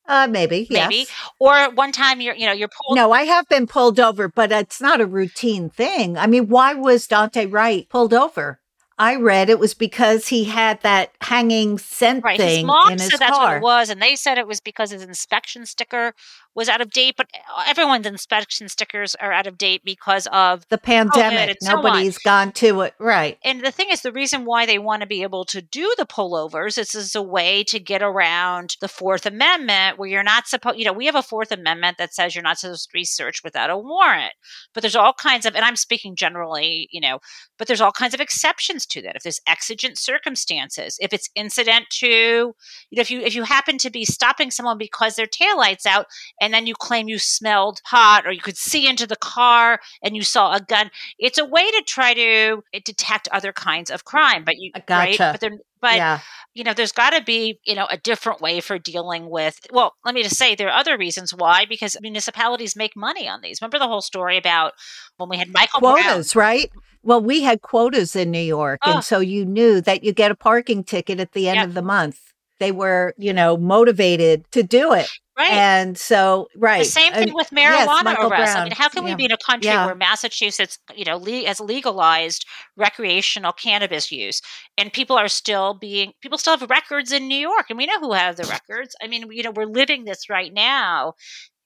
Uh, 0.09 0.29
maybe. 0.31 0.67
Maybe. 0.71 0.95
Yes. 0.97 1.13
Or 1.39 1.71
one 1.71 1.93
time 1.93 2.21
you're, 2.21 2.35
you 2.35 2.47
know, 2.47 2.53
you're 2.53 2.69
pulled. 2.69 2.97
No, 2.97 3.13
I 3.13 3.23
have 3.23 3.49
been 3.49 3.67
pulled 3.67 3.99
over, 3.99 4.29
but 4.29 4.53
it's 4.53 4.81
not 4.81 5.01
a 5.01 5.07
routine 5.07 5.69
thing. 5.71 6.17
I 6.17 6.27
mean, 6.27 6.49
why 6.49 6.75
was 6.75 7.09
Daunte 7.09 7.53
Wright 7.53 7.89
pulled 7.89 8.15
over? 8.15 8.61
I 8.99 9.17
read 9.17 9.51
it 9.51 9.59
was 9.59 9.75
because 9.75 10.29
he 10.29 10.45
had 10.45 10.81
that 10.81 11.13
hanging 11.21 11.79
scent 11.79 12.25
Right, 12.25 12.41
his 12.41 12.47
thing 12.47 12.67
mom 12.67 12.93
in 12.93 12.99
his 12.99 13.09
said 13.09 13.21
that's 13.21 13.37
what 13.37 13.57
it 13.57 13.63
was, 13.63 13.91
and 13.91 14.01
they 14.01 14.17
said 14.17 14.39
it 14.39 14.47
was 14.47 14.61
because 14.61 14.91
his 14.91 15.03
inspection 15.03 15.67
sticker 15.67 16.15
was 16.55 16.71
out 16.71 16.81
of 16.81 16.91
date. 16.91 17.15
But 17.17 17.29
uh, 17.35 17.65
everyone's 17.67 18.07
inspection 18.07 18.69
stickers 18.69 19.15
are 19.17 19.33
out 19.33 19.47
of 19.47 19.59
date 19.59 19.83
because 19.85 20.27
of 20.33 20.67
the 20.71 20.79
pandemic. 20.79 21.51
and 21.51 21.57
so. 21.61 21.77
Nobody's 21.77 22.17
gone 22.19 22.53
to 22.53 22.81
it. 22.81 22.95
Right. 22.99 23.39
And 23.45 23.63
the 23.63 23.71
thing 23.71 23.89
is, 23.91 24.01
the 24.01 24.13
reason 24.13 24.47
why 24.47 24.65
they 24.65 24.79
want 24.79 25.03
to 25.03 25.07
be 25.07 25.23
able 25.23 25.45
to 25.47 25.61
do 25.61 25.95
the 25.99 26.07
pullovers 26.07 26.79
is 26.79 26.95
as 26.95 27.15
a 27.15 27.23
way 27.23 27.63
to 27.65 27.79
get 27.79 28.03
around 28.03 28.77
the 28.81 28.89
Fourth 28.89 29.27
Amendment, 29.27 29.99
where 29.99 30.09
you're 30.09 30.23
not 30.23 30.49
supposed, 30.49 30.79
you 30.79 30.87
know, 30.87 30.95
we 30.95 31.07
have 31.07 31.15
a 31.15 31.23
Fourth 31.23 31.53
Amendment 31.53 31.99
that 31.99 32.15
says 32.15 32.35
you're 32.35 32.43
not 32.43 32.59
supposed 32.59 32.89
to 32.89 32.95
be 32.95 33.05
searched 33.05 33.45
without 33.45 33.69
a 33.69 33.77
warrant. 33.77 34.33
But 34.73 34.83
there's 34.83 34.97
all 34.97 35.13
kinds 35.13 35.45
of, 35.45 35.55
and 35.55 35.65
I'm 35.65 35.77
speaking 35.77 36.17
generally, 36.17 36.89
you 36.91 37.01
know, 37.01 37.19
but 37.59 37.69
there's 37.69 37.83
all 37.83 37.93
kinds 37.93 38.15
of 38.15 38.21
exceptions 38.21 38.86
to 38.87 39.03
that. 39.03 39.17
If 39.17 39.23
there's 39.23 39.41
exigent 39.47 39.99
circumstances, 39.99 40.99
if 41.01 41.13
it's 41.13 41.31
incident 41.35 41.87
to, 41.99 42.07
you 42.07 42.55
know, 42.93 43.01
if 43.01 43.11
you 43.11 43.21
if 43.21 43.35
you 43.35 43.45
happen 43.45 43.79
to 43.79 43.91
be 43.91 44.05
stopping 44.05 44.51
someone 44.51 44.79
because 44.79 45.17
their 45.17 45.27
taillights 45.27 45.87
out, 45.87 46.07
and 46.41 46.53
then 46.53 46.67
you 46.67 46.75
claim 46.75 47.09
you 47.09 47.19
smelled 47.19 47.81
hot 47.85 48.27
or 48.27 48.33
you 48.33 48.41
could 48.41 48.57
see 48.57 48.89
into 48.89 49.07
the 49.07 49.17
car 49.17 49.81
and 50.03 50.17
you 50.17 50.23
saw 50.23 50.55
a 50.55 50.61
gun, 50.61 50.91
it's 51.19 51.39
a 51.39 51.45
way 51.45 51.71
to 51.71 51.83
try 51.87 52.15
to 52.15 52.63
uh, 52.75 52.81
detect 52.85 53.29
other 53.33 53.53
kinds 53.53 53.91
of 53.91 54.05
crime. 54.05 54.45
But 54.45 54.57
you, 54.59 54.73
I 54.75 54.79
right? 54.79 55.19
gotcha. 55.19 55.33
But 55.33 55.41
they're 55.41 55.59
but 55.81 55.97
yeah. 55.97 56.21
you 56.55 56.65
know, 56.65 56.73
there's 56.75 56.93
got 56.93 57.11
to 57.11 57.23
be, 57.23 57.59
you 57.65 57.75
know, 57.75 57.87
a 57.91 57.97
different 57.99 58.41
way 58.41 58.61
for 58.61 58.79
dealing 58.79 59.29
with. 59.31 59.61
Well, 59.73 59.95
let 60.05 60.15
me 60.15 60.23
just 60.23 60.37
say 60.37 60.55
there 60.55 60.69
are 60.69 60.79
other 60.79 60.97
reasons 60.97 61.33
why, 61.35 61.67
because 61.67 61.97
municipalities 62.01 62.77
make 62.77 62.97
money 62.97 63.29
on 63.29 63.41
these. 63.43 63.61
Remember 63.61 63.79
the 63.79 63.89
whole 63.89 64.01
story 64.03 64.37
about 64.39 64.73
when 65.17 65.29
we 65.29 65.37
had 65.37 65.53
Michael 65.53 65.81
Brown? 65.81 65.95
Quotas, 66.03 66.35
right? 66.37 66.71
Well, 67.03 67.21
we 67.23 67.43
had 67.43 67.63
quotas 67.63 68.17
in 68.17 68.31
New 68.33 68.39
York, 68.41 68.81
Oh. 68.85 68.95
and 68.95 69.05
so 69.05 69.21
you 69.21 69.45
knew 69.45 69.81
that 69.83 70.03
you 70.03 70.13
get 70.13 70.31
a 70.31 70.35
parking 70.35 70.83
ticket 70.83 71.21
at 71.21 71.33
the 71.33 71.49
end 71.49 71.57
Yep. 71.59 71.69
of 71.69 71.75
the 71.75 71.83
month. 71.83 72.26
They 72.59 72.73
were, 72.73 73.15
you 73.19 73.33
know, 73.33 73.57
motivated 73.57 74.51
to 74.53 74.63
do 74.63 74.93
it. 74.93 75.09
Right. 75.39 75.53
And 75.53 75.99
so, 75.99 76.49
right. 76.57 76.79
The 76.79 76.85
same 76.87 77.13
thing 77.13 77.35
with 77.35 77.51
marijuana 77.51 78.05
Michael 78.05 78.33
arrests. 78.33 78.57
I 78.57 78.65
mean, 78.65 78.73
how 78.73 78.89
can 78.89 79.05
we 79.05 79.15
be 79.15 79.27
in 79.27 79.33
a 79.33 79.37
country 79.37 79.69
Yeah. 79.71 79.85
where 79.85 79.95
Massachusetts, 79.95 80.79
you 80.95 81.05
know, 81.05 81.19
le- 81.19 81.45
has 81.47 81.61
legalized 81.61 82.47
recreational 82.77 83.53
cannabis 83.53 84.11
use, 84.11 84.41
and 84.79 84.91
people 84.91 85.17
are 85.19 85.29
still 85.29 85.75
being 85.75 86.13
people 86.23 86.39
still 86.39 86.57
have 86.57 86.71
records 86.71 87.13
in 87.13 87.29
New 87.29 87.37
York, 87.39 87.67
and 87.69 87.77
we 87.77 87.85
know 87.85 88.01
who 88.01 88.13
have 88.15 88.37
the 88.37 88.45
records. 88.45 88.97
I 89.03 89.09
mean, 89.09 89.27
you 89.31 89.43
know, 89.43 89.51
we're 89.51 89.67
living 89.67 90.05
this 90.05 90.31
right 90.31 90.53
now, 90.55 91.13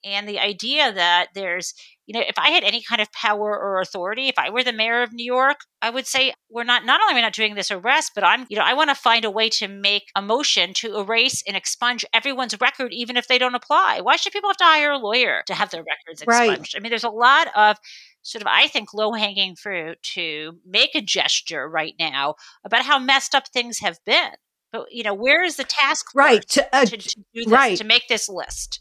and 0.05 0.29
the 0.29 0.39
idea 0.39 0.93
that 0.93 1.29
there's, 1.35 1.75
you 2.07 2.19
know, 2.19 2.25
if 2.27 2.39
I 2.39 2.51
had 2.51 2.65
any 2.65 2.83
kind 2.83 3.01
of 3.01 3.11
power 3.13 3.59
or 3.59 3.81
authority, 3.81 4.29
if 4.29 4.39
I 4.39 4.51
were 4.51 4.65
the 4.65 4.73
mayor 4.73 5.03
of 5.03 5.13
New 5.13 5.25
York, 5.25 5.59
I 5.81 5.91
would 5.91 6.07
say 6.07 6.33
we're 6.51 6.65
not. 6.65 6.85
Not 6.85 7.01
only 7.01 7.13
are 7.13 7.17
we 7.17 7.23
not 7.23 7.33
doing 7.35 7.55
this 7.55 7.71
arrest, 7.71 8.13
but 8.15 8.25
I'm, 8.25 8.47
you 8.49 8.57
know, 8.57 8.65
I 8.65 8.75
want 8.75 8.91
to 8.91 8.95
find 8.95 9.25
a 9.25 9.31
way 9.31 9.49
to 9.51 9.69
make 9.69 10.11
a 10.17 10.23
motion 10.23 10.75
to 10.75 10.99
erase 10.99 11.43
and 11.47 11.57
expunge 11.57 12.05
everyone's 12.13 12.55
record, 12.61 12.93
even 12.93 13.17
if 13.17 13.29
they 13.29 13.39
don't 13.39 13.55
apply. 13.55 14.01
Why 14.01 14.17
should 14.17 14.33
people 14.33 14.51
have 14.51 14.57
to 14.59 14.65
hire 14.65 14.93
a 14.93 14.99
lawyer 14.99 15.43
to 15.47 15.55
have 15.55 15.71
their 15.71 15.85
records 15.85 16.25
Right. 16.27 16.51
expunged? 16.51 16.75
I 16.77 16.81
mean, 16.81 16.91
there's 16.91 17.05
a 17.05 17.11
lot 17.11 17.49
of 17.57 17.77
sort 18.23 18.43
of, 18.43 18.49
I 18.51 18.67
think, 18.69 18.93
low 18.93 19.13
hanging 19.13 19.57
fruit 19.57 19.99
to 20.15 20.59
make 20.67 20.95
a 20.95 21.01
gesture 21.01 21.69
right 21.69 21.95
now 21.99 22.35
about 22.65 22.85
how 22.85 22.99
messed 22.99 23.35
up 23.35 23.49
things 23.49 23.79
have 23.79 23.99
been. 24.05 24.33
But 24.73 24.87
you 24.93 25.03
know, 25.03 25.15
where 25.15 25.43
is 25.43 25.57
the 25.57 25.65
task 25.65 26.13
force 26.13 26.25
Right, 26.25 26.49
to, 26.51 26.77
uh, 26.77 26.85
to, 26.87 26.97
to 26.97 27.17
do 27.35 27.45
this, 27.45 27.47
right. 27.49 27.77
to 27.79 27.85
make 27.85 28.09
this 28.09 28.29
list? 28.29 28.81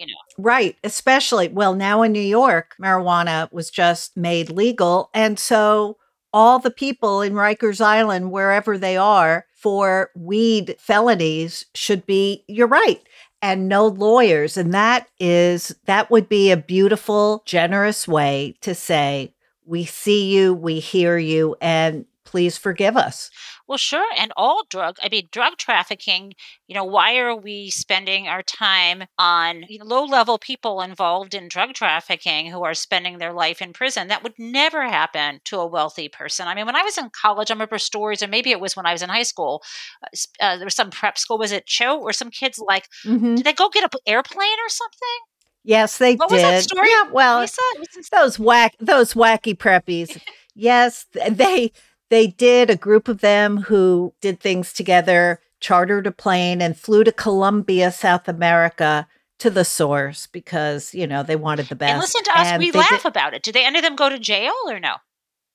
You 0.00 0.06
know, 0.06 0.14
Right. 0.38 0.78
Especially, 0.82 1.48
well, 1.48 1.74
now 1.74 2.00
in 2.00 2.12
New 2.12 2.20
York, 2.20 2.74
marijuana 2.80 3.52
was 3.52 3.70
just 3.70 4.16
made 4.16 4.48
legal. 4.48 5.10
And 5.12 5.38
so 5.38 5.98
all 6.32 6.58
the 6.58 6.70
people 6.70 7.20
in 7.20 7.34
Rikers 7.34 7.82
Island, 7.82 8.32
wherever 8.32 8.78
they 8.78 8.96
are, 8.96 9.44
for 9.54 10.10
weed 10.16 10.76
felonies 10.78 11.66
should 11.74 12.06
be, 12.06 12.44
you're 12.48 12.66
right, 12.66 13.02
and 13.42 13.68
no 13.68 13.86
lawyers. 13.88 14.56
And 14.56 14.72
that 14.72 15.06
is, 15.18 15.76
that 15.84 16.10
would 16.10 16.30
be 16.30 16.50
a 16.50 16.56
beautiful, 16.56 17.42
generous 17.44 18.08
way 18.08 18.56
to 18.62 18.74
say, 18.74 19.34
we 19.66 19.84
see 19.84 20.34
you, 20.34 20.54
we 20.54 20.80
hear 20.80 21.18
you, 21.18 21.56
and 21.60 22.06
please 22.30 22.56
forgive 22.56 22.96
us. 22.96 23.28
Well, 23.66 23.76
sure. 23.78 24.06
And 24.16 24.32
all 24.36 24.62
drug, 24.70 24.96
I 25.02 25.08
mean, 25.08 25.28
drug 25.32 25.56
trafficking, 25.58 26.34
you 26.68 26.74
know, 26.76 26.84
why 26.84 27.16
are 27.16 27.34
we 27.34 27.70
spending 27.70 28.28
our 28.28 28.42
time 28.42 29.04
on 29.18 29.64
you 29.68 29.78
know, 29.80 29.84
low 29.84 30.04
level 30.04 30.38
people 30.38 30.80
involved 30.80 31.34
in 31.34 31.48
drug 31.48 31.72
trafficking 31.74 32.46
who 32.50 32.62
are 32.64 32.74
spending 32.74 33.18
their 33.18 33.32
life 33.32 33.60
in 33.60 33.72
prison? 33.72 34.06
That 34.08 34.22
would 34.22 34.34
never 34.38 34.82
happen 34.88 35.40
to 35.46 35.58
a 35.58 35.66
wealthy 35.66 36.08
person. 36.08 36.46
I 36.46 36.54
mean, 36.54 36.66
when 36.66 36.76
I 36.76 36.82
was 36.82 36.96
in 36.98 37.10
college, 37.10 37.50
I 37.50 37.54
remember 37.54 37.78
stories, 37.78 38.22
or 38.22 38.28
maybe 38.28 38.50
it 38.52 38.60
was 38.60 38.76
when 38.76 38.86
I 38.86 38.92
was 38.92 39.02
in 39.02 39.08
high 39.08 39.24
school, 39.24 39.62
uh, 40.04 40.06
uh, 40.44 40.56
there 40.56 40.66
was 40.66 40.74
some 40.76 40.90
prep 40.90 41.18
school, 41.18 41.38
was 41.38 41.50
it 41.52 41.66
Cho, 41.66 41.98
or 41.98 42.12
some 42.12 42.30
kids 42.30 42.58
like, 42.64 42.86
Mhm. 43.04 43.36
did 43.36 43.44
they 43.44 43.52
go 43.52 43.68
get 43.68 43.82
an 43.82 43.90
airplane 44.06 44.58
or 44.64 44.68
something? 44.68 45.18
Yes, 45.64 45.98
they 45.98 46.14
What 46.14 46.28
did. 46.28 46.34
was 46.36 46.42
that 46.42 46.62
story, 46.62 46.88
Yeah, 46.88 47.10
well, 47.10 47.40
Lisa? 47.40 47.60
It 47.74 47.80
was 47.80 47.88
in- 47.96 48.02
those 48.12 48.38
whack 48.38 48.74
those 48.80 49.14
wacky 49.14 49.54
preppies 49.56 50.18
yes 50.54 51.06
they 51.30 51.70
they 52.10 52.26
did 52.26 52.68
a 52.70 52.76
group 52.76 53.08
of 53.08 53.20
them 53.20 53.56
who 53.62 54.12
did 54.20 54.40
things 54.40 54.72
together 54.72 55.40
chartered 55.60 56.06
a 56.06 56.12
plane 56.12 56.60
and 56.62 56.76
flew 56.76 57.04
to 57.04 57.12
colombia 57.12 57.90
south 57.90 58.28
america 58.28 59.06
to 59.38 59.50
the 59.50 59.64
source 59.64 60.26
because 60.26 60.94
you 60.94 61.06
know 61.06 61.22
they 61.22 61.36
wanted 61.36 61.66
the 61.66 61.74
best 61.76 61.90
And 61.92 62.00
listen 62.00 62.22
to 62.24 62.38
us, 62.38 62.46
And 62.48 62.60
we 62.62 62.70
laugh 62.72 62.90
did- 62.90 63.06
about 63.06 63.32
it. 63.34 63.42
Did 63.42 63.54
they 63.54 63.64
any 63.64 63.78
of 63.78 63.82
them 63.84 63.96
go 63.96 64.08
to 64.10 64.18
jail 64.18 64.52
or 64.66 64.78
no? 64.80 64.96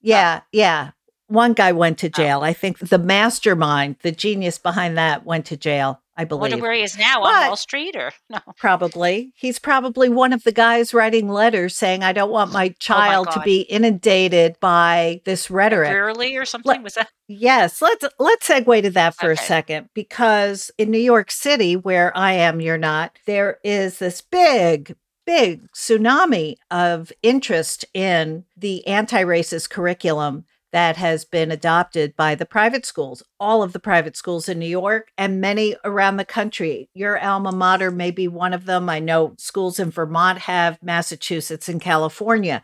yeah 0.02 0.42
yeah 0.52 0.92
one 1.28 1.54
guy 1.54 1.72
went 1.72 1.98
to 2.00 2.08
Oh. 2.08 2.10
jail 2.10 2.42
i 2.42 2.54
think 2.54 2.78
the 2.80 3.00
mastermind 3.00 3.96
the 4.04 4.12
genius 4.12 4.58
behind 4.60 4.98
that 4.98 5.26
went 5.26 5.46
to 5.48 5.58
jail 5.58 6.02
i 6.18 6.22
I 6.22 6.24
wonder 6.26 6.56
believe 6.56 6.62
where 6.62 6.74
he 6.74 6.82
is 6.84 6.98
now 6.98 7.22
But- 7.22 7.34
on 7.36 7.48
Wall 7.48 7.56
Street 7.56 7.96
or 7.96 8.12
no? 8.30 8.40
Probably. 8.58 9.34
He's 9.36 9.60
probably 9.60 10.10
one 10.10 10.34
of 10.34 10.44
the 10.44 10.52
guys 10.52 10.94
writing 10.94 11.28
letters 11.30 11.76
saying, 11.76 12.04
I 12.04 12.14
don't 12.14 12.32
want 12.32 12.52
my 12.52 12.68
oh 12.68 12.74
child 12.80 13.28
to 13.28 13.32
Oh 13.34 13.36
God. 13.38 13.44
be 13.46 13.62
inundated 13.62 14.58
by 14.60 15.22
this 15.26 15.50
rhetoric. 15.52 15.92
Rarely 15.92 16.36
or 16.38 16.46
something? 16.46 16.82
Was 16.84 16.94
that? 16.96 17.10
Yes, 17.28 17.82
let's 17.82 18.06
let's 18.20 18.48
segue 18.48 18.82
to 18.84 18.90
that 18.92 19.16
for 19.16 19.32
a 19.32 19.38
second 19.38 19.90
because 19.94 20.72
in 20.78 20.92
New 20.92 21.00
York 21.00 21.32
City, 21.32 21.76
where 21.76 22.16
I 22.16 22.34
am, 22.34 22.62
you're 22.62 22.78
not, 22.78 23.18
there 23.26 23.60
is 23.64 24.00
this 24.00 24.22
big, 24.22 24.96
big 25.26 25.70
tsunami 25.72 26.56
of 26.70 27.12
interest 27.24 27.84
in 27.94 28.46
the 28.56 28.86
anti-racist 28.88 29.70
curriculum 29.70 30.46
that 30.76 30.98
has 30.98 31.24
been 31.24 31.52
adopted 31.52 32.14
by 32.18 32.36
the 32.36 32.46
private 32.46 32.86
schools, 32.86 33.24
all 33.40 33.64
of 33.64 33.72
the 33.72 33.80
private 33.80 34.18
schools 34.18 34.50
in 34.50 34.60
New 34.60 34.66
York 34.66 35.10
and 35.18 35.40
many 35.40 35.74
around 35.86 36.18
the 36.18 36.26
country. 36.26 36.90
Your 36.94 37.18
alma 37.18 37.54
mater 37.54 37.92
may 37.92 38.12
be 38.12 38.28
one 38.28 38.52
of 38.54 38.66
them. 38.66 38.90
I 38.90 39.00
know 39.00 39.36
schools 39.38 39.80
in 39.80 39.90
Vermont 39.90 40.40
have, 40.40 40.78
Massachusetts 40.84 41.70
and 41.70 41.80
California. 41.80 42.62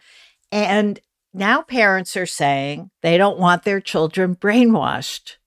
And 0.52 1.00
now 1.34 1.62
parents 1.62 2.18
are 2.18 2.26
saying 2.26 2.92
they 3.02 3.18
don't 3.18 3.40
want 3.40 3.64
their 3.64 3.80
children 3.80 4.36
brainwashed. 4.36 5.38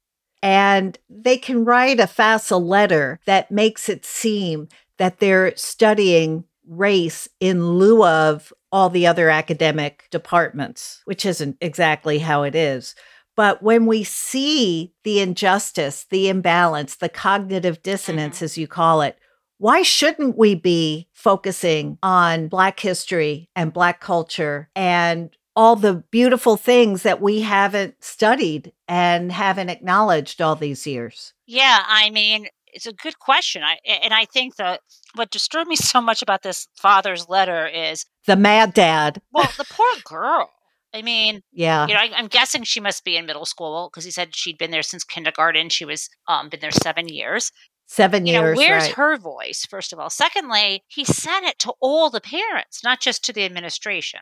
And 0.42 0.98
they 1.10 1.36
can 1.36 1.66
write 1.66 2.00
a 2.00 2.06
facile 2.06 2.66
letter 2.66 3.20
that 3.26 3.50
makes 3.50 3.90
it 3.90 4.06
seem 4.06 4.68
that 4.96 5.18
they're 5.18 5.54
studying 5.54 6.44
race 6.68 7.28
in 7.40 7.66
lieu 7.66 8.04
of 8.04 8.52
all 8.72 8.90
the 8.90 9.06
other 9.06 9.30
academic 9.30 10.08
departments, 10.10 11.00
which 11.04 11.24
isn't 11.24 11.56
exactly 11.60 12.18
how 12.18 12.42
it 12.42 12.54
is. 12.54 12.94
But 13.36 13.62
when 13.62 13.86
we 13.86 14.04
see 14.04 14.92
the 15.02 15.20
injustice, 15.20 16.06
the 16.08 16.28
imbalance, 16.28 16.96
the 16.96 17.08
cognitive 17.08 17.82
dissonance, 17.82 18.36
mm-hmm. 18.36 18.44
as 18.44 18.58
you 18.58 18.68
call 18.68 19.00
it, 19.02 19.18
why 19.58 19.82
shouldn't 19.82 20.36
we 20.36 20.54
be 20.54 21.08
focusing 21.12 21.98
on 22.02 22.48
Black 22.48 22.80
history 22.80 23.48
and 23.56 23.72
Black 23.72 24.00
culture 24.00 24.68
and 24.74 25.30
all 25.56 25.76
the 25.76 26.04
beautiful 26.10 26.56
things 26.56 27.02
that 27.02 27.20
we 27.20 27.42
haven't 27.42 27.94
studied 28.02 28.72
and 28.88 29.30
haven't 29.30 29.68
acknowledged 29.68 30.42
all 30.42 30.56
these 30.56 30.86
years? 30.86 31.32
Yeah, 31.46 31.82
I 31.86 32.10
mean, 32.10 32.48
it's 32.66 32.86
a 32.86 32.92
good 32.92 33.18
question. 33.18 33.62
I 33.62 33.78
and 33.86 34.12
I 34.12 34.24
think 34.26 34.56
that 34.56 34.80
what 35.14 35.30
disturbed 35.30 35.68
me 35.68 35.76
so 35.94 36.00
much 36.00 36.22
about 36.22 36.42
this 36.42 36.68
father's 36.76 37.28
letter 37.28 37.66
is, 37.66 38.06
The 38.26 38.36
mad 38.36 38.74
dad. 38.74 39.20
well, 39.32 39.50
the 39.56 39.66
poor 39.68 39.86
girl. 40.04 40.50
I 40.94 41.02
mean, 41.02 41.42
yeah. 41.52 41.88
You 41.88 41.94
know, 41.94 42.00
I, 42.00 42.20
am 42.20 42.28
guessing 42.28 42.62
she 42.62 42.78
must 42.78 43.04
be 43.04 43.16
in 43.16 43.26
middle 43.26 43.46
school 43.46 43.90
because 43.90 44.04
he 44.04 44.12
said 44.12 44.36
she'd 44.36 44.58
been 44.58 44.70
there 44.70 44.82
since 44.82 45.02
kindergarten. 45.02 45.68
She 45.68 45.84
was 45.84 46.08
um 46.28 46.48
been 46.48 46.60
there 46.60 46.70
seven 46.70 47.08
years. 47.08 47.50
Seven 47.86 48.26
you 48.26 48.32
years. 48.34 48.56
Know, 48.56 48.64
where's 48.64 48.84
right. 48.84 48.92
her 48.92 49.16
voice? 49.16 49.66
First 49.68 49.92
of 49.92 49.98
all. 49.98 50.08
Secondly, 50.08 50.84
he 50.86 51.04
sent 51.04 51.46
it 51.46 51.58
to 51.60 51.72
all 51.80 52.10
the 52.10 52.20
parents, 52.20 52.84
not 52.84 53.00
just 53.00 53.24
to 53.24 53.32
the 53.32 53.44
administration. 53.44 54.20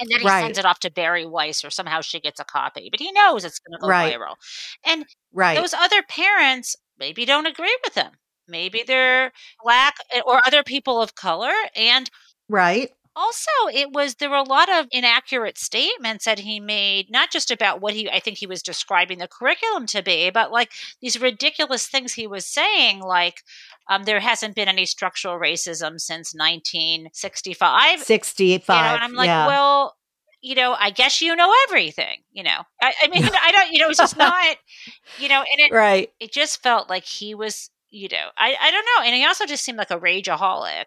And 0.00 0.08
then 0.10 0.20
he 0.20 0.26
right. 0.26 0.42
sends 0.42 0.58
it 0.58 0.64
off 0.64 0.80
to 0.80 0.90
Bari 0.90 1.26
Weiss, 1.26 1.64
or 1.64 1.70
somehow 1.70 2.00
she 2.00 2.20
gets 2.20 2.40
a 2.40 2.44
copy. 2.44 2.88
But 2.90 3.00
he 3.00 3.12
knows 3.12 3.44
it's 3.44 3.60
going 3.60 3.78
to 3.78 3.82
go 3.82 3.88
right. 3.88 4.14
viral. 4.14 4.34
And 4.84 5.04
right. 5.32 5.56
those 5.56 5.72
other 5.74 6.02
parents 6.02 6.74
maybe 6.98 7.24
don't 7.24 7.46
agree 7.46 7.76
with 7.84 7.94
him. 7.94 8.12
Maybe 8.48 8.84
they're 8.86 9.32
black 9.62 9.96
eh, 10.12 10.20
or 10.24 10.40
other 10.46 10.62
people 10.62 11.00
of 11.00 11.14
color. 11.14 11.52
And 11.76 12.10
right 12.48 12.90
also 13.16 13.50
it 13.72 13.92
was 13.92 14.16
there 14.16 14.30
were 14.30 14.36
a 14.36 14.42
lot 14.42 14.68
of 14.68 14.86
inaccurate 14.90 15.56
statements 15.56 16.24
that 16.24 16.40
he 16.40 16.58
made 16.58 17.10
not 17.10 17.30
just 17.30 17.50
about 17.50 17.80
what 17.80 17.94
he 17.94 18.10
i 18.10 18.18
think 18.18 18.38
he 18.38 18.46
was 18.46 18.62
describing 18.62 19.18
the 19.18 19.28
curriculum 19.28 19.86
to 19.86 20.02
be 20.02 20.30
but 20.30 20.50
like 20.50 20.70
these 21.00 21.20
ridiculous 21.20 21.86
things 21.86 22.12
he 22.12 22.26
was 22.26 22.44
saying 22.44 23.00
like 23.00 23.42
um, 23.88 24.04
there 24.04 24.20
hasn't 24.20 24.54
been 24.54 24.68
any 24.68 24.86
structural 24.86 25.38
racism 25.38 26.00
since 26.00 26.34
1965 26.34 28.00
65 28.00 28.76
you 28.76 28.82
know, 28.82 28.94
and 28.94 29.04
i'm 29.04 29.14
like 29.14 29.26
yeah. 29.26 29.46
well 29.46 29.94
you 30.44 30.54
know, 30.54 30.76
I 30.78 30.90
guess 30.90 31.22
you 31.22 31.34
know 31.34 31.50
everything, 31.66 32.18
you 32.30 32.42
know. 32.42 32.60
I, 32.82 32.92
I 33.02 33.08
mean, 33.12 33.24
I 33.24 33.50
don't, 33.50 33.72
you 33.72 33.80
know, 33.80 33.88
it's 33.88 33.98
just 33.98 34.16
not, 34.18 34.56
you 35.18 35.30
know, 35.30 35.38
and 35.38 35.58
it, 35.58 35.72
right. 35.72 36.10
it 36.20 36.32
just 36.32 36.62
felt 36.62 36.90
like 36.90 37.04
he 37.04 37.34
was 37.34 37.70
you 37.94 38.08
know, 38.10 38.28
I, 38.36 38.56
I 38.60 38.70
don't 38.72 38.84
know. 38.84 39.06
And 39.06 39.14
he 39.14 39.24
also 39.24 39.46
just 39.46 39.64
seemed 39.64 39.78
like 39.78 39.92
a 39.92 40.00
rageaholic, 40.00 40.86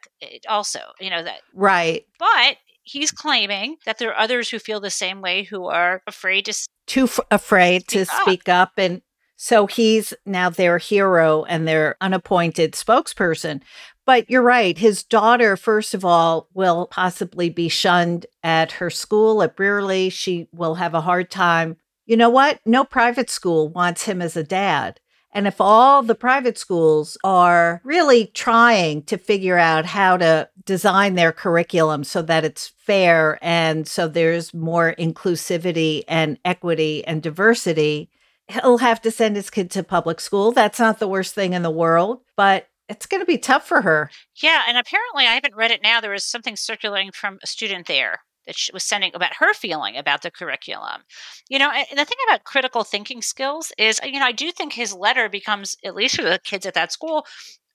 also, 0.50 0.80
you 1.00 1.10
know, 1.10 1.24
that. 1.24 1.40
Right. 1.54 2.06
But 2.20 2.58
he's 2.84 3.12
claiming 3.12 3.78
that 3.86 3.98
there 3.98 4.12
are 4.12 4.20
others 4.20 4.50
who 4.50 4.60
feel 4.60 4.82
the 4.82 4.90
same 4.90 5.22
way 5.22 5.44
who 5.44 5.68
are 5.68 6.04
afraid 6.06 6.46
to. 6.46 6.68
Too 6.86 7.06
f- 7.06 7.20
afraid 7.32 7.84
speak 7.84 8.08
to 8.08 8.14
up. 8.14 8.22
speak 8.22 8.50
up. 8.50 8.72
And 8.78 9.02
so 9.38 9.68
he's 9.68 10.14
now 10.26 10.50
their 10.50 10.78
hero 10.80 11.46
and 11.46 11.66
their 11.66 11.96
unappointed 12.02 12.74
spokesperson. 12.74 13.62
But 14.06 14.30
you're 14.30 14.42
right. 14.42 14.78
His 14.78 15.04
daughter, 15.04 15.56
first 15.56 15.94
of 15.94 16.04
all, 16.04 16.50
will 16.54 16.88
possibly 16.88 17.50
be 17.50 17.70
shunned 17.70 18.26
at 18.44 18.74
her 18.74 18.90
school 18.90 19.42
at 19.42 19.56
Brearley. 19.56 20.10
She 20.10 20.50
will 20.52 20.76
have 20.76 20.94
a 20.94 21.02
hard 21.02 21.32
time. 21.32 21.78
You 22.06 22.18
know 22.18 22.30
what? 22.30 22.60
No 22.66 22.84
private 22.84 23.30
school 23.30 23.70
wants 23.70 24.04
him 24.04 24.22
as 24.22 24.36
a 24.36 24.44
dad. 24.44 25.00
And 25.34 25.48
if 25.48 25.60
all 25.60 26.04
the 26.04 26.16
private 26.16 26.58
schools 26.58 27.18
are 27.24 27.82
really 27.84 28.28
trying 28.28 29.04
to 29.04 29.18
figure 29.18 29.58
out 29.58 29.86
how 29.86 30.18
to 30.18 30.50
design 30.66 31.16
their 31.16 31.32
curriculum 31.32 32.04
so 32.04 32.22
that 32.24 32.46
it's 32.46 32.74
fair 32.78 33.38
and 33.42 33.88
so 33.88 34.08
there's 34.08 34.54
more 34.54 34.96
inclusivity 34.98 36.04
and 36.08 36.40
equity 36.46 37.06
and 37.06 37.22
diversity, 37.22 38.10
he'll 38.48 38.80
have 38.80 39.02
to 39.02 39.12
send 39.12 39.36
his 39.36 39.50
kid 39.50 39.70
to 39.72 39.84
public 39.84 40.20
school. 40.20 40.52
That's 40.52 40.80
not 40.80 41.00
the 41.00 41.08
worst 41.08 41.36
thing 41.36 41.54
in 41.54 41.62
the 41.62 41.70
world, 41.70 42.22
but 42.36 42.68
it's 42.90 43.06
going 43.06 43.22
to 43.22 43.26
be 43.26 43.38
tough 43.38 43.68
for 43.68 43.82
her. 43.82 44.10
Yeah. 44.42 44.64
And 44.68 44.78
apparently, 44.78 45.26
I 45.26 45.34
haven't 45.34 45.56
read 45.56 45.72
it 45.72 45.84
now. 45.84 46.00
There 46.00 46.12
was 46.12 46.24
something 46.24 46.56
circulating 46.56 47.12
from 47.12 47.38
a 47.44 47.48
student 47.48 47.88
there 47.88 48.22
that 48.48 48.58
she 48.58 48.72
was 48.74 48.84
sending 48.84 49.12
about 49.14 49.36
her 49.36 49.54
feeling 49.54 49.96
about 49.96 50.24
the 50.24 50.32
curriculum. 50.32 51.04
You 51.50 51.60
know, 51.60 51.70
and 51.70 52.00
the 52.00 52.06
thing 52.06 52.18
about 52.28 52.44
critical 52.44 52.84
thinking 52.84 53.22
skills 53.22 53.72
is, 53.78 54.00
you 54.04 54.20
know, 54.20 54.26
I 54.26 54.32
do 54.32 54.52
think 54.52 54.74
his 54.74 54.94
letter 54.94 55.30
becomes, 55.30 55.76
at 55.86 55.96
least 55.96 56.16
for 56.16 56.24
the 56.24 56.40
kids 56.44 56.66
at 56.66 56.74
that 56.74 56.92
school, 56.92 57.26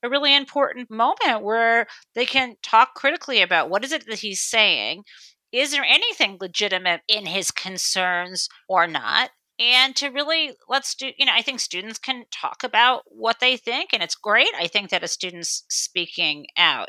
a 0.02 0.08
really 0.08 0.34
important 0.34 0.90
moment 0.90 1.42
where 1.42 1.86
they 2.14 2.26
can 2.26 2.56
talk 2.62 2.94
critically 2.94 3.40
about 3.40 3.70
what 3.70 3.84
is 3.84 3.92
it 3.92 4.06
that 4.06 4.18
he's 4.18 4.40
saying. 4.40 5.04
Is 5.52 5.70
there 5.70 5.84
anything 5.84 6.38
legitimate 6.40 7.02
in 7.08 7.26
his 7.26 7.50
concerns 7.50 8.48
or 8.68 8.86
not? 8.86 9.30
and 9.58 9.94
to 9.94 10.08
really 10.08 10.52
let's 10.68 10.94
do 10.94 11.10
you 11.18 11.26
know 11.26 11.32
i 11.34 11.42
think 11.42 11.60
students 11.60 11.98
can 11.98 12.24
talk 12.32 12.64
about 12.64 13.02
what 13.06 13.38
they 13.40 13.56
think 13.56 13.90
and 13.92 14.02
it's 14.02 14.14
great 14.14 14.48
i 14.58 14.66
think 14.66 14.90
that 14.90 15.04
a 15.04 15.08
student's 15.08 15.64
speaking 15.68 16.46
out 16.56 16.88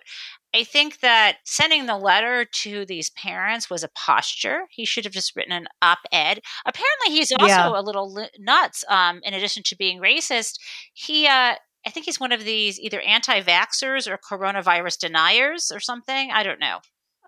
I 0.53 0.63
think 0.63 0.99
that 0.99 1.37
sending 1.45 1.87
the 1.87 1.97
letter 1.97 2.45
to 2.45 2.85
these 2.85 3.09
parents 3.11 3.69
was 3.69 3.83
a 3.83 3.89
posture. 3.89 4.61
He 4.69 4.85
should 4.85 5.03
have 5.03 5.13
just 5.13 5.35
written 5.35 5.51
an 5.51 5.67
op 5.81 5.99
ed. 6.11 6.41
Apparently, 6.65 7.09
he's 7.09 7.31
also 7.31 7.47
yeah. 7.47 7.79
a 7.79 7.81
little 7.81 8.13
li- 8.13 8.29
nuts. 8.37 8.83
Um, 8.87 9.19
in 9.23 9.33
addition 9.33 9.63
to 9.63 9.75
being 9.75 9.99
racist, 9.99 10.59
he, 10.93 11.25
uh, 11.25 11.55
I 11.85 11.89
think 11.89 12.05
he's 12.05 12.19
one 12.19 12.31
of 12.31 12.45
these 12.45 12.79
either 12.79 13.01
anti 13.01 13.41
vaxxers 13.41 14.07
or 14.07 14.17
coronavirus 14.17 14.99
deniers 14.99 15.71
or 15.73 15.79
something. 15.79 16.29
I 16.31 16.43
don't 16.43 16.59
know. 16.59 16.79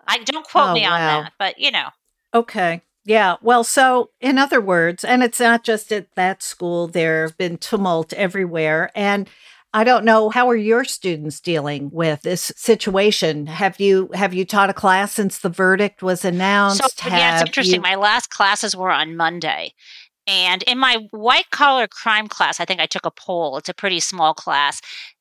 I 0.06 0.18
don't 0.18 0.46
quote 0.46 0.70
oh, 0.70 0.74
me 0.74 0.84
on 0.84 0.92
wow. 0.92 1.22
that, 1.22 1.32
but 1.38 1.58
you 1.58 1.72
know. 1.72 1.88
Okay. 2.32 2.82
Yeah. 3.04 3.36
Well, 3.40 3.64
so 3.64 4.10
in 4.20 4.36
other 4.36 4.60
words, 4.60 5.04
and 5.04 5.22
it's 5.22 5.40
not 5.40 5.64
just 5.64 5.92
at 5.92 6.14
that 6.16 6.42
school, 6.42 6.88
there 6.88 7.22
have 7.22 7.36
been 7.36 7.56
tumult 7.56 8.12
everywhere. 8.12 8.90
And 8.94 9.28
I 9.76 9.84
don't 9.84 10.06
know 10.06 10.30
how 10.30 10.48
are 10.48 10.56
your 10.56 10.84
students 10.84 11.38
dealing 11.38 11.90
with 11.92 12.22
this 12.22 12.50
situation. 12.56 13.46
Have 13.46 13.78
you 13.78 14.08
have 14.14 14.32
you 14.32 14.46
taught 14.46 14.70
a 14.70 14.74
class 14.74 15.12
since 15.12 15.40
the 15.40 15.50
verdict 15.50 16.02
was 16.02 16.24
announced? 16.24 16.78
So, 16.98 17.08
yeah, 17.10 17.34
it's 17.34 17.42
interesting. 17.42 17.74
You- 17.76 17.80
My 17.82 17.94
last 17.94 18.30
classes 18.30 18.74
were 18.74 18.90
on 18.90 19.16
Monday. 19.16 19.74
And 20.26 20.62
in 20.62 20.78
my 20.78 21.06
white 21.10 21.50
collar 21.50 21.86
crime 21.86 22.26
class, 22.26 22.58
I 22.58 22.64
think 22.64 22.80
I 22.80 22.86
took 22.86 23.04
a 23.04 23.10
poll. 23.10 23.58
It's 23.58 23.68
a 23.68 23.74
pretty 23.74 24.00
small 24.00 24.32
class. 24.32 24.80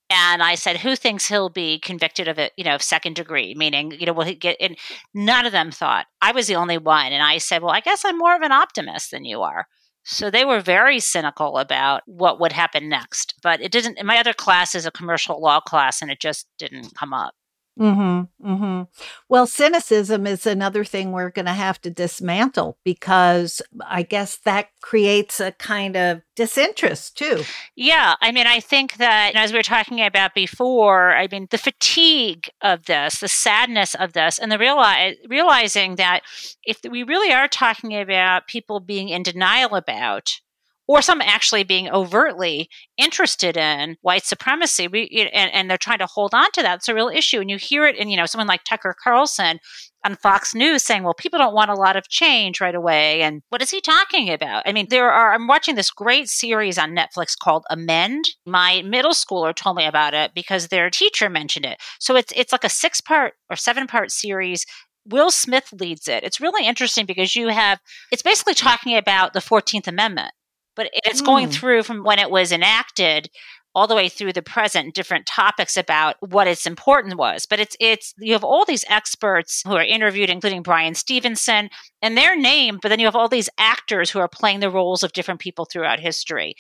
And 0.10 0.42
I 0.42 0.56
said, 0.56 0.78
who 0.78 0.96
thinks 0.96 1.28
he'll 1.28 1.50
be 1.50 1.78
convicted 1.80 2.30
of 2.30 2.40
it, 2.40 2.54
you 2.56 2.64
know, 2.64 2.78
second 2.78 3.16
degree, 3.18 3.56
meaning, 3.56 3.92
you 3.92 4.06
know, 4.06 4.14
will 4.14 4.24
he 4.24 4.36
get 4.36 4.56
and 4.62 4.78
none 5.14 5.46
of 5.46 5.52
them 5.52 5.70
thought. 5.70 6.06
I 6.22 6.32
was 6.32 6.48
the 6.48 6.56
only 6.56 6.78
one. 6.78 7.12
And 7.12 7.22
I 7.22 7.40
said, 7.40 7.62
well, 7.62 7.72
I 7.74 7.82
guess 7.82 8.06
I'm 8.06 8.18
more 8.18 8.36
of 8.36 8.42
an 8.42 8.54
optimist 8.54 9.12
than 9.12 9.26
you 9.26 9.42
are. 9.42 9.68
So 10.06 10.30
they 10.30 10.46
were 10.46 10.62
very 10.62 11.00
cynical 11.00 11.58
about 11.58 12.04
what 12.06 12.40
would 12.40 12.52
happen 12.52 12.88
next. 12.88 13.34
But 13.42 13.60
it 13.60 13.72
didn't, 13.72 14.04
my 14.06 14.20
other 14.20 14.34
class 14.34 14.76
is 14.76 14.86
a 14.86 14.92
commercial 14.92 15.42
law 15.42 15.60
class 15.60 16.02
and 16.02 16.12
it 16.12 16.20
just 16.20 16.48
didn't 16.60 16.96
come 16.96 17.12
up. 17.12 17.34
Mm-hmm, 17.80 18.48
mm-hmm. 18.48 18.84
Well, 19.28 19.46
cynicism 19.48 20.26
is 20.26 20.46
another 20.46 20.86
thing 20.86 21.12
we're 21.12 21.30
going 21.30 21.46
to 21.46 21.52
have 21.52 21.82
to 21.82 21.90
dismantle 21.90 22.78
because 22.86 23.62
I 23.86 24.04
guess 24.04 24.38
that 24.46 24.70
creates 24.82 25.42
a 25.42 25.52
kind 25.52 25.98
of 25.98 26.22
disinterest 26.36 27.18
too. 27.18 27.44
Yeah. 27.76 28.16
I 28.22 28.32
mean, 28.32 28.48
I 28.48 28.62
think 28.62 28.96
that 28.98 29.34
as 29.36 29.52
we 29.52 29.60
were 29.60 29.64
talking 29.64 30.02
about 30.02 30.34
before, 30.34 31.16
I 31.18 31.28
mean, 31.30 31.48
the 31.52 31.58
fatigue 31.58 32.50
of 32.62 32.86
this, 32.86 33.20
the 33.20 33.28
sadness 33.28 33.94
of 33.96 34.14
this, 34.14 34.40
and 34.40 34.52
the 34.52 34.58
realize, 34.58 35.16
realizing 35.28 35.96
that 35.96 36.22
if 36.64 36.80
we 36.90 37.04
really 37.04 37.34
are 37.34 37.50
talking 37.50 37.94
about 37.94 38.48
people 38.48 38.80
being 38.80 39.10
in 39.10 39.24
denial 39.24 39.76
about 39.76 40.40
or 40.88 41.02
some 41.02 41.22
actually 41.22 41.64
being 41.64 41.90
overtly 41.90 42.70
interested 42.98 43.58
in 43.58 43.98
white 44.02 44.26
supremacy 44.26 44.88
we, 44.88 45.30
and, 45.34 45.52
and, 45.54 45.70
they're 45.70 45.78
trying 45.78 46.00
to 46.00 46.06
hold 46.06 46.34
on 46.34 46.52
to 46.52 46.62
that 46.62 46.76
it's 46.76 46.88
a 46.88 46.94
real 46.94 47.10
issue 47.10 47.40
and 47.40 47.50
you 47.50 47.58
hear 47.58 47.86
it 47.86 47.96
in 47.96 48.10
you 48.10 48.18
know 48.18 48.26
someone 48.26 48.48
like 48.48 48.64
tucker 48.64 48.96
carlson 49.04 49.60
on 50.06 50.16
fox 50.16 50.54
news 50.54 50.84
saying 50.84 51.04
well 51.04 51.14
people 51.14 51.40
don't 51.40 51.56
want 51.56 51.72
a 51.72 51.76
lot 51.76 51.96
of 51.96 52.08
change 52.08 52.62
right 52.62 52.76
away 52.76 53.22
and 53.22 53.42
what 53.50 53.62
is 53.62 53.72
he 53.72 53.82
talking 53.82 54.30
about? 54.30 54.64
I 54.66 54.72
mean 54.72 54.88
there 54.90 55.12
are 55.12 55.34
i'm 55.34 55.48
watching 55.48 55.76
this 55.76 55.92
great 55.92 56.30
series 56.30 56.78
on 56.78 56.96
netflix 56.96 57.38
called 57.38 57.66
amend. 57.70 58.26
My 58.46 58.82
middle 58.84 59.12
schooler 59.12 59.56
told 59.56 59.78
me 59.78 59.86
about 59.86 60.14
it 60.14 60.34
because 60.36 60.68
their 60.68 60.90
teacher 60.90 61.30
mentioned 61.30 61.66
it. 61.66 61.78
So 62.00 62.16
it's 62.16 62.32
it's 62.36 62.52
like 62.52 62.64
a 62.64 62.70
six 62.70 63.02
part 63.02 63.34
or 63.50 63.56
seven 63.56 63.88
part 63.88 64.12
series. 64.12 64.66
Will 65.08 65.30
Smith 65.30 65.72
leads 65.72 66.08
it. 66.08 66.24
It's 66.24 66.42
really 66.42 66.66
interesting 66.66 67.06
because 67.06 67.36
you 67.36 67.50
have, 67.50 67.80
it's 68.12 68.24
basically 68.24 68.56
talking 68.56 68.98
about 68.98 69.34
the 69.34 69.40
14th 69.40 69.88
Amendment 69.88 70.32
but 70.76 70.90
it's 70.94 71.22
mm. 71.22 71.26
going 71.26 71.50
through 71.50 71.84
from 71.84 72.04
when 72.04 72.20
it 72.20 72.30
was 72.30 72.52
enacted 72.52 73.30
all 73.76 73.88
the 73.88 73.96
way 73.96 74.08
through 74.08 74.32
the 74.32 74.42
present 74.42 74.96
different 74.96 75.26
topics 75.26 75.76
about 75.76 76.16
what 76.22 76.48
its 76.48 76.66
importance 76.66 77.16
was 77.16 77.46
but 77.46 77.60
it's 77.60 77.76
it's 77.80 78.14
you 78.18 78.34
have 78.34 78.44
all 78.44 78.66
these 78.66 78.86
experts 78.88 79.62
who 79.68 79.76
are 79.76 79.84
interviewed 79.84 80.30
including 80.30 80.64
bryan 80.64 80.96
stevenson 80.96 81.70
and 82.02 82.18
their 82.18 82.36
name 82.36 82.80
but 82.82 82.90
then 82.90 83.00
you 83.00 83.06
have 83.06 83.16
all 83.16 83.28
these 83.28 83.50
actors 83.58 84.10
who 84.10 84.20
are 84.20 84.30
playing 84.30 84.62
the 84.62 84.70
roles 84.70 85.04
of 85.04 85.12
different 85.12 85.42
people 85.42 85.66
throughout 85.66 86.00
history 86.00 86.56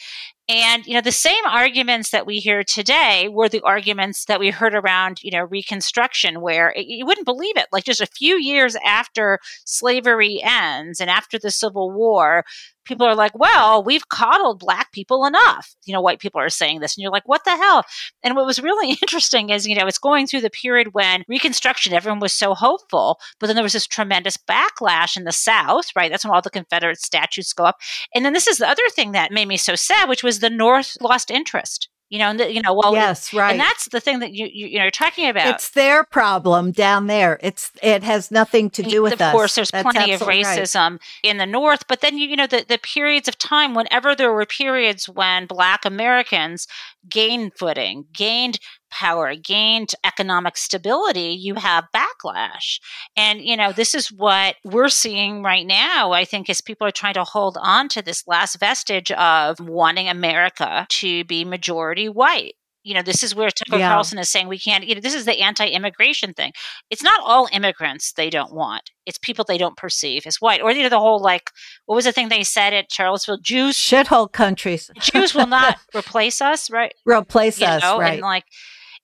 and 0.47 0.85
you 0.85 0.93
know 0.93 1.01
the 1.01 1.11
same 1.11 1.43
arguments 1.47 2.11
that 2.11 2.25
we 2.25 2.37
hear 2.37 2.63
today 2.63 3.27
were 3.31 3.49
the 3.49 3.61
arguments 3.61 4.25
that 4.25 4.39
we 4.39 4.49
heard 4.49 4.75
around 4.75 5.19
you 5.23 5.31
know 5.31 5.43
reconstruction 5.43 6.41
where 6.41 6.71
it, 6.75 6.85
you 6.87 7.05
wouldn't 7.05 7.25
believe 7.25 7.57
it 7.57 7.67
like 7.71 7.83
just 7.83 8.01
a 8.01 8.05
few 8.05 8.37
years 8.37 8.75
after 8.85 9.39
slavery 9.65 10.41
ends 10.43 10.99
and 10.99 11.09
after 11.09 11.39
the 11.39 11.51
civil 11.51 11.91
war 11.91 12.43
people 12.85 13.05
are 13.05 13.15
like, 13.15 13.37
well, 13.37 13.83
we've 13.83 14.07
coddled 14.09 14.59
black 14.59 14.91
people 14.91 15.25
enough. 15.25 15.75
You 15.85 15.93
know, 15.93 16.01
white 16.01 16.19
people 16.19 16.39
are 16.39 16.49
saying 16.49 16.79
this. 16.79 16.95
And 16.95 17.01
you're 17.01 17.11
like, 17.11 17.27
what 17.27 17.43
the 17.43 17.51
hell? 17.51 17.83
And 18.23 18.35
what 18.35 18.45
was 18.45 18.61
really 18.61 18.91
interesting 19.01 19.49
is, 19.49 19.67
you 19.67 19.75
know, 19.75 19.87
it's 19.87 19.97
going 19.97 20.27
through 20.27 20.41
the 20.41 20.49
period 20.49 20.93
when 20.93 21.23
Reconstruction, 21.27 21.93
everyone 21.93 22.19
was 22.19 22.33
so 22.33 22.53
hopeful, 22.53 23.19
but 23.39 23.47
then 23.47 23.55
there 23.55 23.63
was 23.63 23.73
this 23.73 23.87
tremendous 23.87 24.37
backlash 24.37 25.17
in 25.17 25.23
the 25.23 25.31
South, 25.31 25.87
right? 25.95 26.11
That's 26.11 26.23
when 26.23 26.33
all 26.33 26.41
the 26.41 26.49
Confederate 26.49 26.99
statues 26.99 27.51
go 27.53 27.65
up. 27.65 27.77
And 28.13 28.23
then 28.23 28.33
this 28.33 28.47
is 28.47 28.59
the 28.59 28.69
other 28.69 28.87
thing 28.91 29.11
that 29.11 29.31
made 29.31 29.47
me 29.47 29.57
so 29.57 29.75
sad, 29.75 30.07
which 30.07 30.23
was 30.23 30.34
the 30.39 30.49
North 30.49 30.97
lost 31.01 31.31
interest 31.31 31.89
You 32.09 32.19
know, 32.19 32.29
and 32.29 32.39
the, 32.39 32.53
you 32.53 32.61
know, 32.61 32.73
well, 32.73 32.93
yes, 32.93 33.33
right. 33.33 33.51
And 33.51 33.59
that's 33.59 33.89
the 33.89 33.99
thing 33.99 34.19
that 34.19 34.31
you, 34.31 34.45
you 34.45 34.67
you 34.67 34.77
know 34.77 34.83
you're 34.83 34.91
talking 34.91 35.27
about. 35.27 35.55
It's 35.55 35.71
their 35.71 36.03
problem 36.03 36.71
down 36.71 37.07
there. 37.07 37.39
It's 37.41 37.71
it 37.81 38.03
has 38.03 38.29
nothing 38.29 38.69
to 38.71 38.83
do 38.83 39.01
with 39.01 39.13
of 39.13 39.21
us. 39.21 39.27
Of 39.29 39.33
course, 39.33 39.55
there's 39.55 39.71
that's 39.71 39.91
plenty 39.91 40.13
of 40.13 40.21
racism 40.21 40.91
right. 40.91 40.99
in 41.23 41.37
the 41.37 41.47
North, 41.47 41.87
but 41.87 42.01
then 42.01 42.19
you 42.19 42.27
you 42.27 42.35
know 42.35 42.45
the 42.45 42.63
the 42.67 42.77
periods 42.77 43.27
of 43.27 43.39
time 43.39 43.73
whenever 43.73 44.15
there 44.15 44.31
were 44.31 44.45
periods 44.45 45.09
when 45.09 45.47
Black 45.47 45.83
Americans 45.83 46.67
gained 47.09 47.53
footing, 47.57 48.05
gained 48.13 48.59
power, 48.91 49.35
gained 49.35 49.93
economic 50.03 50.57
stability, 50.57 51.37
you 51.39 51.55
have 51.55 51.85
backlash. 51.93 52.79
And, 53.15 53.41
you 53.41 53.57
know, 53.57 53.71
this 53.71 53.95
is 53.95 54.11
what 54.11 54.55
we're 54.63 54.89
seeing 54.89 55.43
right 55.43 55.65
now, 55.65 56.11
I 56.11 56.25
think, 56.25 56.49
as 56.49 56.61
people 56.61 56.87
are 56.87 56.91
trying 56.91 57.15
to 57.15 57.23
hold 57.23 57.57
on 57.61 57.89
to 57.89 58.01
this 58.01 58.27
last 58.27 58.59
vestige 58.59 59.11
of 59.11 59.59
wanting 59.59 60.09
America 60.09 60.85
to 60.89 61.23
be 61.25 61.45
majority 61.45 62.09
white 62.09 62.55
you 62.85 62.93
know, 62.93 63.01
this 63.01 63.23
is 63.23 63.33
where 63.33 63.49
Tucker 63.49 63.79
yeah. 63.79 63.89
Carlson 63.89 64.19
is 64.19 64.29
saying 64.29 64.47
we 64.47 64.59
can't, 64.59 64.85
you 64.85 64.93
know, 64.93 65.01
this 65.01 65.15
is 65.15 65.25
the 65.25 65.39
anti 65.41 65.65
immigration 65.65 66.35
thing. 66.35 66.53
It's 66.91 67.01
not 67.01 67.19
all 67.23 67.49
immigrants 67.51 68.13
they 68.13 68.29
don't 68.29 68.53
want, 68.53 68.91
it's 69.07 69.17
people 69.17 69.43
they 69.43 69.57
don't 69.57 69.75
perceive 69.75 70.27
as 70.27 70.35
white. 70.35 70.61
Or, 70.61 70.71
you 70.71 70.83
know, 70.83 70.89
the 70.89 70.99
whole 70.99 71.19
like, 71.19 71.49
what 71.87 71.95
was 71.95 72.05
the 72.05 72.11
thing 72.11 72.29
they 72.29 72.43
said 72.43 72.73
at 72.73 72.91
Charlottesville? 72.91 73.39
Jews. 73.41 73.75
Shithole 73.75 74.31
countries. 74.31 74.91
Jews 74.99 75.33
will 75.33 75.47
not 75.47 75.79
replace 75.95 76.41
us, 76.41 76.69
right? 76.69 76.93
Replace 77.05 77.59
you 77.59 77.65
us, 77.65 77.81
know? 77.81 77.99
right. 77.99 78.13
And 78.13 78.21
like, 78.21 78.45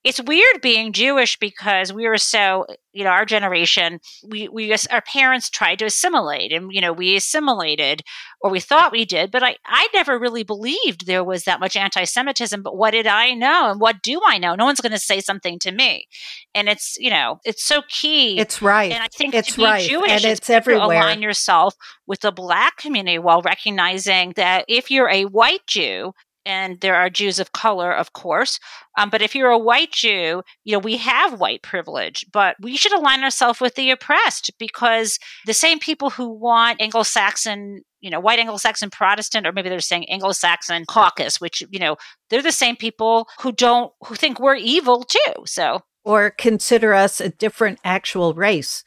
it's 0.04 0.20
weird 0.20 0.60
being 0.60 0.92
Jewish 0.92 1.38
because 1.38 1.92
we 1.92 2.08
were 2.08 2.18
so, 2.18 2.66
you 2.92 3.04
know, 3.04 3.10
our 3.10 3.24
generation, 3.24 4.00
we, 4.26 4.48
we, 4.48 4.74
our 4.90 5.02
parents 5.02 5.48
tried 5.48 5.78
to 5.78 5.84
assimilate 5.84 6.52
and, 6.52 6.72
you 6.72 6.80
know, 6.80 6.92
we 6.92 7.14
assimilated 7.14 8.02
or 8.40 8.50
we 8.50 8.58
thought 8.58 8.90
we 8.90 9.04
did, 9.04 9.30
but 9.30 9.44
I, 9.44 9.56
I 9.64 9.88
never 9.94 10.18
really 10.18 10.42
believed 10.42 11.06
there 11.06 11.22
was 11.22 11.44
that 11.44 11.60
much 11.60 11.76
anti 11.76 12.02
Semitism. 12.02 12.62
But 12.62 12.76
what 12.76 12.90
did 12.90 13.06
I 13.06 13.32
know? 13.32 13.70
And 13.70 13.80
what 13.80 14.02
do 14.02 14.20
I 14.26 14.38
know? 14.38 14.56
No 14.56 14.64
one's 14.64 14.80
going 14.80 14.92
to 14.92 14.98
say 14.98 15.20
something 15.20 15.60
to 15.60 15.70
me. 15.70 16.08
And 16.52 16.68
it's, 16.68 16.96
you 16.98 17.10
know, 17.10 17.38
it's 17.44 17.64
so 17.64 17.82
key. 17.88 18.38
It's 18.38 18.60
right. 18.60 18.90
And 18.90 19.02
I 19.02 19.08
think 19.08 19.34
it's 19.34 19.56
right. 19.56 19.88
Jewish, 19.88 20.10
and 20.10 20.24
it's 20.24 20.50
everywhere. 20.50 20.86
align 20.86 21.22
yourself 21.22 21.76
with 22.06 22.20
the 22.20 22.32
black 22.32 22.76
community 22.76 23.20
while 23.20 23.40
recognizing 23.42 24.32
that 24.36 24.64
if 24.68 24.90
you're 24.90 25.08
a 25.08 25.24
white 25.26 25.66
Jew, 25.68 26.12
and 26.44 26.80
there 26.80 26.94
are 26.96 27.10
Jews 27.10 27.38
of 27.38 27.52
color, 27.52 27.92
of 27.92 28.12
course. 28.12 28.58
Um, 28.98 29.10
but 29.10 29.22
if 29.22 29.34
you're 29.34 29.50
a 29.50 29.58
white 29.58 29.92
Jew, 29.92 30.42
you 30.64 30.72
know, 30.72 30.78
we 30.78 30.96
have 30.98 31.40
white 31.40 31.62
privilege, 31.62 32.26
but 32.32 32.56
we 32.60 32.76
should 32.76 32.92
align 32.92 33.22
ourselves 33.22 33.60
with 33.60 33.74
the 33.74 33.90
oppressed 33.90 34.50
because 34.58 35.18
the 35.46 35.54
same 35.54 35.78
people 35.78 36.10
who 36.10 36.28
want 36.28 36.80
Anglo 36.80 37.02
Saxon, 37.02 37.82
you 38.00 38.10
know, 38.10 38.20
white 38.20 38.38
Anglo 38.38 38.56
Saxon 38.56 38.90
Protestant, 38.90 39.46
or 39.46 39.52
maybe 39.52 39.68
they're 39.68 39.80
saying 39.80 40.08
Anglo 40.08 40.32
Saxon 40.32 40.84
caucus, 40.86 41.40
which, 41.40 41.62
you 41.70 41.78
know, 41.78 41.96
they're 42.30 42.42
the 42.42 42.52
same 42.52 42.76
people 42.76 43.28
who 43.40 43.52
don't, 43.52 43.92
who 44.04 44.14
think 44.14 44.38
we're 44.38 44.56
evil 44.56 45.04
too. 45.04 45.42
So, 45.46 45.80
or 46.04 46.30
consider 46.30 46.94
us 46.94 47.20
a 47.20 47.28
different 47.28 47.78
actual 47.84 48.34
race. 48.34 48.84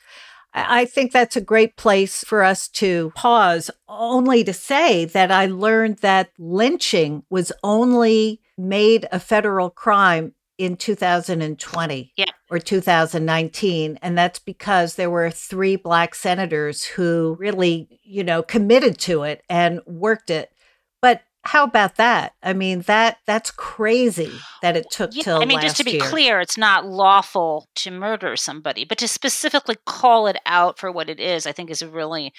I 0.56 0.86
think 0.86 1.12
that's 1.12 1.36
a 1.36 1.42
great 1.42 1.76
place 1.76 2.24
for 2.24 2.42
us 2.44 2.70
to 2.70 3.12
pause, 3.14 3.70
only 3.90 4.44
to 4.46 4.54
say 4.54 5.04
that 5.06 5.30
I 5.32 5.48
learned 5.48 5.98
that 5.98 6.32
lynching 6.40 7.24
was 7.30 7.52
only 7.62 8.42
made 8.58 9.06
a 9.12 9.20
federal 9.20 9.70
crime 9.70 10.34
in 10.58 10.78
2020 10.78 12.14
yeah. 12.16 12.26
or 12.50 12.60
2019 12.60 14.00
and 14.02 14.18
that's 14.18 14.40
because 14.40 14.96
there 14.96 15.10
were 15.10 15.30
three 15.30 15.76
black 15.76 16.16
senators 16.16 16.86
who 16.86 17.36
really 17.38 18.00
you 18.04 18.24
know 18.24 18.42
committed 18.42 18.98
to 18.98 19.24
it 19.24 19.44
and 19.50 19.82
worked 19.86 20.30
it 20.30 20.54
but 21.02 21.24
how 21.46 21.64
about 21.64 21.96
that? 21.96 22.34
I 22.42 22.54
mean 22.54 22.82
that 22.82 23.18
that's 23.26 23.52
crazy 23.52 24.32
that 24.62 24.76
it 24.76 24.90
took 24.92 25.16
yeah, 25.16 25.24
till. 25.24 25.42
I 25.42 25.46
mean, 25.46 25.62
just 25.62 25.78
to 25.78 25.84
be 25.84 25.92
year. 25.92 26.02
clear, 26.02 26.40
it's 26.40 26.58
not 26.58 26.86
lawful 26.86 27.68
to 27.76 27.92
murder 27.92 28.36
somebody, 28.36 28.86
but 28.86 28.98
to 29.00 29.08
specifically 29.08 29.78
call 29.86 30.28
it 30.28 30.38
out 30.46 30.80
for 30.80 30.92
what 30.92 31.10
it 31.10 31.20
is, 31.20 31.46
I 31.46 31.52
think 31.52 31.70
is 31.70 31.84
really 31.84 32.34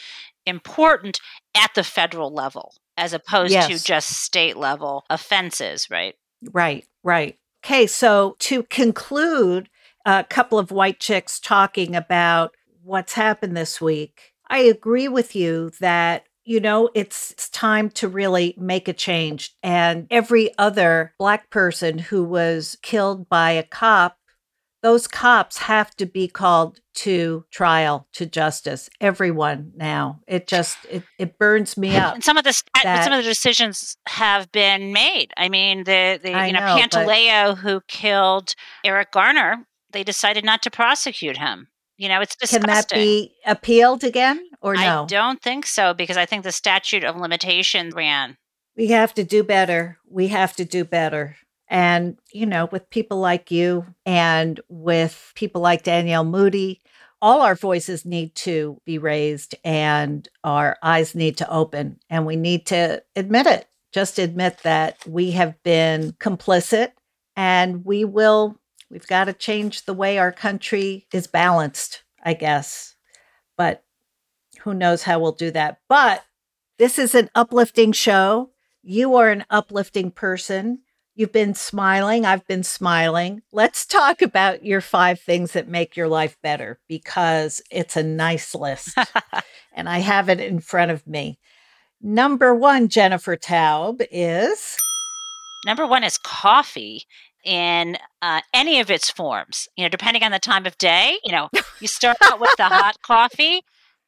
important 0.47 1.21
at 1.57 1.73
the 1.75 1.85
federal 1.85 2.33
level, 2.33 2.75
as 2.97 3.13
opposed 3.13 3.53
yes. 3.53 3.69
to 3.69 3.85
just 3.85 4.11
state 4.11 4.57
level 4.57 5.05
offenses, 5.11 5.89
right? 5.91 6.15
Right, 6.53 6.85
right. 7.03 7.39
Okay, 7.65 7.87
so 7.87 8.37
to 8.41 8.63
conclude, 8.65 9.69
a 10.05 10.25
couple 10.25 10.59
of 10.59 10.71
white 10.71 11.01
chicks 11.01 11.41
talking 11.41 11.97
about 11.97 12.55
what's 12.83 13.15
happened 13.15 13.57
this 13.57 13.81
week. 13.81 14.35
I 14.49 14.59
agree 14.59 15.09
with 15.09 15.35
you 15.35 15.73
that 15.81 16.25
you 16.47 16.61
know, 16.61 16.89
it's, 16.95 17.33
it's 17.33 17.49
time 17.51 17.91
to 17.91 18.09
really 18.09 18.55
make 18.57 18.89
a 18.89 18.93
change. 18.93 19.55
And 19.63 20.07
every 20.11 20.57
other 20.57 21.13
Black 21.19 21.51
person 21.51 21.99
who 21.99 22.23
was 22.23 22.79
killed 22.83 23.29
by 23.29 23.51
a 23.51 23.65
cop, 23.65 24.17
those 24.83 25.09
cops 25.09 25.59
have 25.59 25.97
to 25.97 26.07
be 26.07 26.29
called 26.29 26.79
to 26.95 27.45
trial, 27.51 28.07
to 28.13 28.25
justice. 28.25 28.89
Everyone 29.01 29.73
now. 29.75 30.21
It 30.29 30.47
just, 30.47 30.79
it, 30.89 31.03
it 31.19 31.37
burns 31.37 31.77
me 31.77 31.97
up. 31.97 32.15
And 32.15 32.23
some 32.23 32.37
of 32.37 32.45
the 32.45 32.63
that, 32.85 33.03
some 33.03 33.13
of 33.13 33.25
the 33.25 33.29
decisions 33.29 33.97
have 34.07 34.53
been 34.53 34.93
made. 34.93 35.33
I 35.37 35.49
mean, 35.49 35.79
the, 35.83 36.21
the 36.23 36.31
you 36.31 36.53
know, 36.53 36.61
know 36.61 36.77
Pantaleo 36.77 37.49
but, 37.49 37.55
who 37.57 37.81
killed 37.89 38.55
Eric 38.85 39.11
Garner, 39.11 39.67
they 39.91 40.05
decided 40.05 40.45
not 40.45 40.63
to 40.63 40.71
prosecute 40.71 41.39
him. 41.39 41.67
You 41.97 42.09
know, 42.09 42.21
it's 42.21 42.37
disgusting. 42.37 42.67
Can 42.67 42.75
that 42.75 42.91
be 42.91 43.35
appealed 43.47 44.05
again 44.05 44.45
or 44.61 44.75
no? 44.75 45.05
I 45.05 45.07
don't 45.07 45.41
think 45.41 45.67
so 45.67 45.95
because 45.95 46.17
I 46.17 46.27
think 46.27 46.45
the 46.45 46.53
statute 46.53 47.05
of 47.05 47.17
limitations 47.17 47.95
ran. 47.95 48.37
We 48.77 48.89
have 48.89 49.15
to 49.15 49.25
do 49.25 49.43
better. 49.43 49.99
We 50.09 50.29
have 50.29 50.55
to 50.57 50.65
do 50.65 50.85
better. 50.85 51.37
And, 51.69 52.19
you 52.33 52.47
know, 52.47 52.69
with 52.71 52.91
people 52.91 53.19
like 53.19 53.51
you 53.51 53.87
and 54.05 54.61
with 54.69 55.33
people 55.35 55.63
like 55.63 55.83
Danielle 55.83 56.25
Moody, 56.25 56.83
all 57.23 57.41
our 57.41 57.55
voices 57.55 58.05
need 58.05 58.35
to 58.37 58.81
be 58.85 58.99
raised 58.99 59.55
and 59.65 60.29
our 60.45 60.77
eyes 60.83 61.15
need 61.15 61.39
to 61.39 61.51
open. 61.51 61.99
And 62.11 62.27
we 62.27 62.37
need 62.37 62.67
to 62.67 63.03
admit 63.17 63.47
it. 63.47 63.67
Just 63.93 64.19
admit 64.19 64.59
that 64.63 64.99
we 65.09 65.31
have 65.33 65.61
been 65.63 66.13
complicit 66.21 66.93
and 67.35 67.85
we 67.85 68.05
will 68.05 68.61
We've 68.91 69.07
got 69.07 69.25
to 69.25 69.33
change 69.33 69.85
the 69.85 69.95
way 69.95 70.19
our 70.19 70.33
country 70.33 71.07
is 71.13 71.27
balanced, 71.27 72.05
I 72.23 72.35
guess. 72.35 72.95
But 73.57 73.85
who 74.61 74.75
knows 74.75 75.03
how 75.03 75.19
we'll 75.19 75.33
do 75.33 75.51
that. 75.53 75.79
But 75.89 76.25
this 76.79 76.99
is 76.99 77.15
an 77.15 77.31
uplifting 77.35 77.93
show. 77.93 78.51
You 78.83 79.17
are 79.17 79.31
an 79.31 79.45
uplifting 79.51 80.11
person. 80.11 80.81
You've 81.15 81.33
been 81.33 81.55
smiling. 81.55 82.27
I've 82.27 82.47
been 82.47 82.63
smiling. 82.63 83.43
Let's 83.51 83.87
talk 83.87 84.21
about 84.21 84.65
your 84.65 84.83
five 84.83 85.19
things 85.19 85.53
that 85.53 85.67
make 85.67 85.97
your 85.97 86.09
life 86.09 86.37
better 86.43 86.79
because 86.89 87.63
it's 87.71 87.97
a 87.97 88.03
nice 88.03 88.55
list 88.55 88.97
and 89.73 89.89
I 89.89 89.99
have 90.01 90.29
it 90.29 90.41
in 90.41 90.61
front 90.61 90.91
of 90.91 91.07
me. 91.07 91.39
Number 92.03 92.55
one, 92.55 92.89
Jennifer 92.89 93.37
Taub, 93.37 94.07
is. 94.11 94.77
Number 95.65 95.87
one 95.87 96.05
is 96.05 96.19
coffee 96.19 97.05
in 97.47 97.97
uh, 98.21 98.41
any 98.53 98.81
of 98.81 98.91
its 98.91 99.09
forms. 99.09 99.69
You 99.77 99.85
know, 99.85 99.89
depending 99.89 100.23
on 100.23 100.33
the 100.33 100.39
time 100.39 100.67
of 100.67 100.77
day. 100.77 101.19
You 101.25 101.33
know, 101.33 101.49
you 101.81 101.89
start 101.89 102.19
out 102.23 102.41
with 102.41 102.51
the 102.59 102.65
hot 102.65 103.01
coffee, 103.01 103.63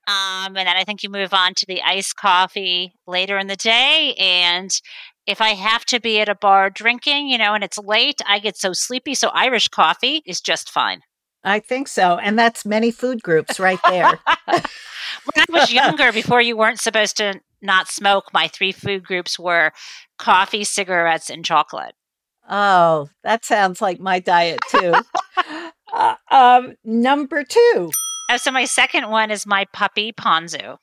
um, 0.06 0.56
and 0.56 0.66
then 0.66 0.76
I 0.76 0.84
think 0.84 1.02
you 1.02 1.10
move 1.10 1.32
on 1.32 1.54
to 1.54 1.66
the 1.66 1.82
iced 1.82 2.16
coffee 2.16 2.94
later 3.06 3.38
in 3.38 3.46
the 3.46 3.56
day. 3.56 4.14
And 4.18 4.70
if 5.26 5.42
I 5.42 5.50
have 5.50 5.84
to 5.86 6.00
be 6.00 6.18
at 6.20 6.30
a 6.30 6.34
bar 6.34 6.70
drinking, 6.70 7.28
you 7.28 7.36
know, 7.36 7.52
and 7.52 7.62
it's 7.62 7.78
late, 7.78 8.20
I 8.26 8.38
get 8.38 8.56
so 8.56 8.72
sleepy. 8.72 9.14
So 9.14 9.28
Irish 9.28 9.68
coffee 9.68 10.22
is 10.24 10.40
just 10.40 10.70
fine. 10.70 11.02
I 11.44 11.60
think 11.60 11.88
so. 11.88 12.16
And 12.16 12.38
that's 12.38 12.64
many 12.64 12.90
food 12.90 13.22
groups 13.22 13.60
right 13.60 13.78
there. 13.86 14.18
when 14.46 14.62
I 15.36 15.44
was 15.50 15.72
younger, 15.72 16.10
before 16.10 16.40
you 16.40 16.56
weren't 16.56 16.80
supposed 16.80 17.18
to 17.18 17.40
not 17.60 17.88
smoke, 17.88 18.32
my 18.32 18.48
three 18.48 18.72
food 18.72 19.04
groups 19.04 19.38
were 19.38 19.72
coffee, 20.18 20.64
cigarettes, 20.64 21.28
and 21.28 21.44
chocolate. 21.44 21.94
Oh, 22.48 23.08
that 23.24 23.44
sounds 23.44 23.80
like 23.80 24.00
my 24.00 24.20
diet 24.20 24.58
too. 24.70 24.94
uh, 25.92 26.14
um, 26.30 26.74
number 26.84 27.44
two. 27.44 27.90
Oh, 28.30 28.36
so 28.36 28.50
my 28.50 28.64
second 28.64 29.10
one 29.10 29.30
is 29.30 29.46
my 29.46 29.66
puppy 29.72 30.12
Ponzu. 30.12 30.78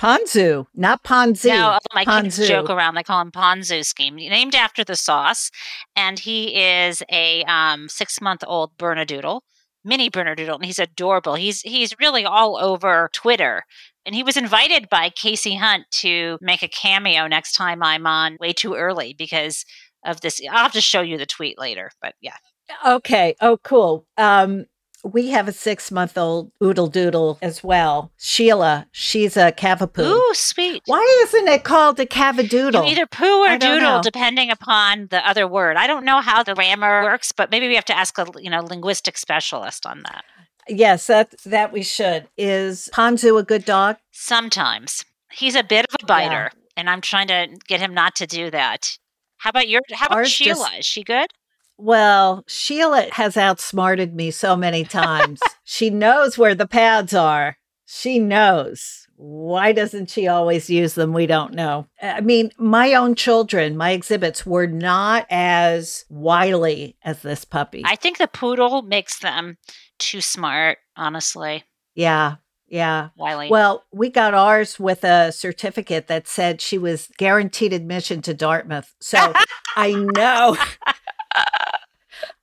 Ponzu, 0.00 0.66
not 0.74 1.04
Ponzi. 1.04 1.50
No, 1.50 1.78
my 1.94 2.06
Ponzu. 2.06 2.22
kids 2.22 2.48
joke 2.48 2.70
around. 2.70 2.94
They 2.94 3.02
call 3.02 3.20
him 3.20 3.30
Ponzu 3.30 3.84
Scheme, 3.84 4.16
named 4.16 4.54
after 4.54 4.82
the 4.82 4.96
sauce. 4.96 5.50
And 5.94 6.18
he 6.18 6.58
is 6.58 7.02
a 7.12 7.44
um, 7.44 7.86
six-month-old 7.90 8.78
Bernedoodle, 8.78 9.42
mini 9.84 10.08
Bernedoodle, 10.08 10.54
and 10.54 10.64
he's 10.64 10.78
adorable. 10.78 11.34
He's 11.34 11.60
he's 11.60 11.94
really 12.00 12.24
all 12.24 12.56
over 12.56 13.10
Twitter. 13.12 13.64
And 14.06 14.14
he 14.14 14.22
was 14.22 14.38
invited 14.38 14.88
by 14.88 15.10
Kasie 15.10 15.58
Hunt 15.58 15.84
to 16.00 16.38
make 16.40 16.62
a 16.62 16.68
cameo 16.68 17.26
next 17.26 17.52
time 17.52 17.82
I'm 17.82 18.06
on 18.06 18.38
way 18.40 18.54
too 18.54 18.74
early 18.74 19.14
because 19.16 19.66
of 20.04 20.20
this. 20.20 20.40
I'll 20.50 20.58
have 20.58 20.72
to 20.72 20.80
show 20.80 21.00
you 21.00 21.18
the 21.18 21.26
tweet 21.26 21.58
later, 21.58 21.90
but 22.02 22.14
yeah. 22.20 22.36
Okay. 22.86 23.34
Oh, 23.40 23.58
cool. 23.62 24.06
Um, 24.16 24.66
We 25.02 25.30
have 25.30 25.48
a 25.48 25.52
six 25.52 25.90
month 25.90 26.16
old 26.18 26.52
oodle 26.62 26.86
doodle 26.86 27.38
as 27.40 27.64
well. 27.64 28.12
Sheila, 28.18 28.86
she's 28.92 29.36
a 29.36 29.50
cavapoo. 29.50 30.04
Ooh, 30.04 30.34
sweet. 30.34 30.82
Why 30.86 31.02
isn't 31.24 31.48
it 31.48 31.64
called 31.64 31.98
a 31.98 32.02
You 32.02 32.08
cavadoodle? 32.08 32.86
either 32.86 33.06
poo 33.06 33.44
or 33.44 33.56
doodle, 33.58 33.80
know. 33.96 34.00
depending 34.02 34.50
upon 34.50 35.08
the 35.10 35.26
other 35.26 35.48
word. 35.48 35.76
I 35.78 35.86
don't 35.86 36.04
know 36.04 36.20
how 36.20 36.42
the 36.42 36.54
grammar 36.54 37.02
works, 37.02 37.32
but 37.32 37.50
maybe 37.50 37.66
we 37.66 37.74
have 37.76 37.86
to 37.86 37.96
ask 37.96 38.18
a 38.18 38.26
you 38.38 38.50
know 38.50 38.60
linguistic 38.62 39.16
specialist 39.16 39.86
on 39.86 40.02
that. 40.02 40.24
yes, 40.68 41.06
that 41.06 41.30
that 41.46 41.72
we 41.72 41.82
should. 41.82 42.28
Is 42.36 42.90
Ponzu 42.92 43.38
a 43.40 43.42
good 43.42 43.64
dog? 43.64 43.96
Sometimes 44.12 45.04
he's 45.32 45.54
a 45.56 45.64
bit 45.64 45.86
of 45.88 45.96
a 46.02 46.06
biter, 46.06 46.50
and 46.76 46.88
I'm 46.90 47.00
trying 47.00 47.28
to 47.28 47.48
get 47.66 47.80
him 47.80 47.94
not 47.94 48.14
to 48.16 48.26
do 48.26 48.50
that. 48.50 48.98
How 49.40 49.50
about 49.50 49.68
your? 49.68 49.82
How 49.92 50.06
about 50.06 50.18
Ours 50.18 50.30
Sheila? 50.30 50.54
just- 50.54 50.78
Is 50.80 50.86
she 50.86 51.02
good? 51.02 51.26
Well, 51.82 52.44
Sheila 52.46 53.06
has 53.12 53.38
outsmarted 53.38 54.14
me 54.14 54.30
so 54.30 54.54
many 54.54 54.84
times. 54.84 55.40
she 55.64 55.88
knows 55.88 56.36
where 56.36 56.54
the 56.54 56.66
pads 56.68 57.14
are. 57.14 57.56
She 57.86 58.18
knows. 58.18 59.06
Why 59.16 59.72
doesn't 59.72 60.10
she 60.10 60.28
always 60.28 60.68
use 60.68 60.94
them? 60.94 61.12
We 61.14 61.26
don't 61.26 61.54
know. 61.54 61.86
I 62.02 62.20
mean, 62.20 62.50
my 62.58 62.92
own 62.94 63.14
children, 63.14 63.76
my 63.78 63.90
exhibits 63.92 64.44
were 64.44 64.66
not 64.66 65.26
as 65.30 66.04
wily 66.10 66.96
as 67.02 67.22
this 67.22 67.44
puppy. 67.46 67.82
I 67.86 67.96
think 67.96 68.18
the 68.18 68.28
poodle 68.28 68.82
makes 68.82 69.18
them 69.18 69.56
too 69.98 70.20
smart. 70.20 70.78
Honestly, 70.96 71.64
yeah. 71.94 72.36
Yeah. 72.70 73.08
Wiley. 73.16 73.50
Well, 73.50 73.84
we 73.92 74.08
got 74.10 74.32
ours 74.32 74.78
with 74.78 75.04
a 75.04 75.32
certificate 75.32 76.06
that 76.06 76.28
said 76.28 76.60
she 76.60 76.78
was 76.78 77.08
guaranteed 77.18 77.72
admission 77.72 78.22
to 78.22 78.32
Dartmouth. 78.32 78.94
So 79.00 79.32
I 79.76 79.92
know, 79.92 80.56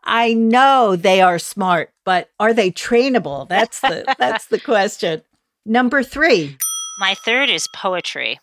I 0.04 0.34
know 0.34 0.96
they 0.98 1.22
are 1.22 1.40
smart, 1.40 1.92
but 2.04 2.30
are 2.40 2.54
they 2.54 2.72
trainable? 2.72 3.48
That's 3.48 3.80
the 3.80 4.14
that's 4.20 4.48
the 4.48 4.60
question. 4.60 5.24
Number 5.66 6.04
three, 6.04 6.58
My 7.00 7.16
third 7.26 7.50
is 7.50 7.68
poetry. 7.74 8.40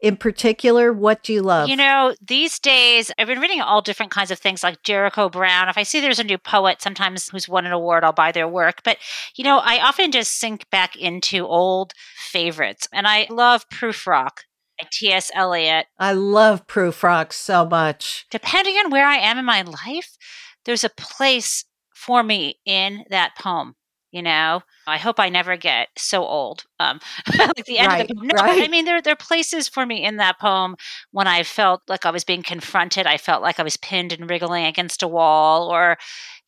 In 0.00 0.16
particular, 0.16 0.92
what 0.92 1.24
do 1.24 1.32
you 1.32 1.42
love? 1.42 1.68
You 1.68 1.76
know, 1.76 2.14
these 2.24 2.58
days 2.60 3.10
I've 3.18 3.26
been 3.26 3.40
reading 3.40 3.60
all 3.60 3.82
different 3.82 4.12
kinds 4.12 4.30
of 4.30 4.38
things 4.38 4.62
like 4.62 4.82
Jericho 4.84 5.28
Brown. 5.28 5.68
If 5.68 5.76
I 5.76 5.82
see 5.82 6.00
there's 6.00 6.20
a 6.20 6.24
new 6.24 6.38
poet 6.38 6.80
sometimes 6.80 7.28
who's 7.28 7.48
won 7.48 7.66
an 7.66 7.72
award, 7.72 8.04
I'll 8.04 8.12
buy 8.12 8.30
their 8.30 8.46
work. 8.46 8.82
But, 8.84 8.98
you 9.34 9.42
know, 9.42 9.58
I 9.58 9.80
often 9.80 10.12
just 10.12 10.38
sink 10.38 10.70
back 10.70 10.94
into 10.94 11.44
old 11.46 11.94
favorites. 12.16 12.86
And 12.92 13.08
I 13.08 13.26
love 13.28 13.68
Prufrock 13.70 14.44
by 14.80 14.86
T.S. 14.92 15.32
Eliot. 15.34 15.86
I 15.98 16.12
love 16.12 16.68
Prufrock 16.68 17.32
so 17.32 17.66
much. 17.66 18.26
Depending 18.30 18.74
on 18.76 18.90
where 18.90 19.06
I 19.06 19.16
am 19.16 19.36
in 19.36 19.44
my 19.44 19.62
life, 19.62 20.16
there's 20.64 20.84
a 20.84 20.90
place 20.90 21.64
for 21.92 22.22
me 22.22 22.60
in 22.64 23.04
that 23.10 23.32
poem. 23.36 23.74
You 24.12 24.22
know, 24.22 24.62
I 24.86 24.98
hope 24.98 25.20
I 25.20 25.28
never 25.28 25.56
get 25.56 25.88
so 25.96 26.24
old. 26.24 26.64
Um, 26.80 27.00
like 27.38 27.52
the 27.66 27.78
end 27.78 27.92
Right, 27.92 28.00
of 28.00 28.08
the 28.08 28.14
poem. 28.14 28.26
No, 28.34 28.40
I 28.40 28.66
mean, 28.68 28.84
there 28.86 29.00
there 29.00 29.12
are 29.12 29.16
places 29.16 29.68
for 29.68 29.86
me 29.86 30.04
in 30.04 30.16
that 30.16 30.40
poem 30.40 30.76
when 31.12 31.28
I 31.28 31.44
felt 31.44 31.82
like 31.88 32.04
I 32.06 32.10
was 32.10 32.24
being 32.24 32.42
confronted. 32.42 33.06
I 33.06 33.18
felt 33.18 33.40
like 33.42 33.60
I 33.60 33.62
was 33.62 33.76
pinned 33.76 34.12
and 34.12 34.28
wriggling 34.28 34.64
against 34.64 35.02
a 35.02 35.08
wall, 35.08 35.68
or, 35.72 35.96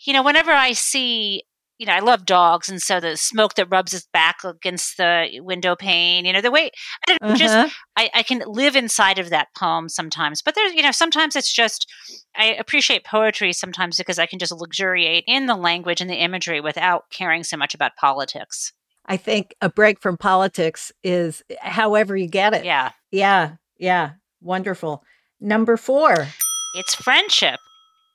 you 0.00 0.12
know, 0.12 0.22
whenever 0.24 0.50
I 0.50 0.72
see, 0.72 1.44
you 1.80 1.86
know, 1.86 1.94
I 1.94 2.00
love 2.00 2.26
dogs, 2.26 2.68
and 2.68 2.82
so 2.82 3.00
the 3.00 3.16
smoke 3.16 3.54
that 3.54 3.70
rubs 3.70 3.94
its 3.94 4.06
back 4.12 4.44
against 4.44 4.98
the 4.98 5.40
window 5.40 5.74
pane. 5.74 6.26
You 6.26 6.34
know, 6.34 6.42
the 6.42 6.50
way 6.50 6.70
I 7.08 7.10
don't 7.10 7.30
know, 7.30 7.34
just 7.34 7.54
Uh-huh. 7.54 7.70
I, 7.96 8.10
I 8.16 8.22
can 8.22 8.42
live 8.46 8.76
inside 8.76 9.18
of 9.18 9.30
that 9.30 9.48
poem 9.56 9.88
sometimes. 9.88 10.42
But 10.42 10.54
there's, 10.54 10.74
you 10.74 10.82
know, 10.82 10.90
sometimes 10.90 11.36
it's 11.36 11.50
just, 11.50 11.90
I 12.36 12.52
appreciate 12.52 13.04
poetry 13.04 13.54
sometimes 13.54 13.96
because 13.96 14.18
I 14.18 14.26
can 14.26 14.38
just 14.38 14.52
luxuriate 14.52 15.24
in 15.26 15.46
the 15.46 15.56
language 15.56 16.02
and 16.02 16.10
the 16.10 16.22
imagery 16.22 16.60
without 16.60 17.04
caring 17.10 17.44
so 17.44 17.56
much 17.56 17.74
about 17.74 17.96
politics. 17.96 18.74
I 19.06 19.16
think 19.16 19.54
a 19.62 19.70
break 19.70 20.00
from 20.00 20.18
politics 20.18 20.92
is 21.02 21.42
however 21.62 22.14
you 22.14 22.28
get 22.28 22.52
it. 22.52 22.66
Yeah. 22.66 22.90
Yeah. 23.10 23.52
Yeah. 23.78 24.10
Wonderful. 24.42 25.02
Number 25.40 25.78
four. 25.78 26.26
It's 26.74 26.94
friendship. 26.94 27.58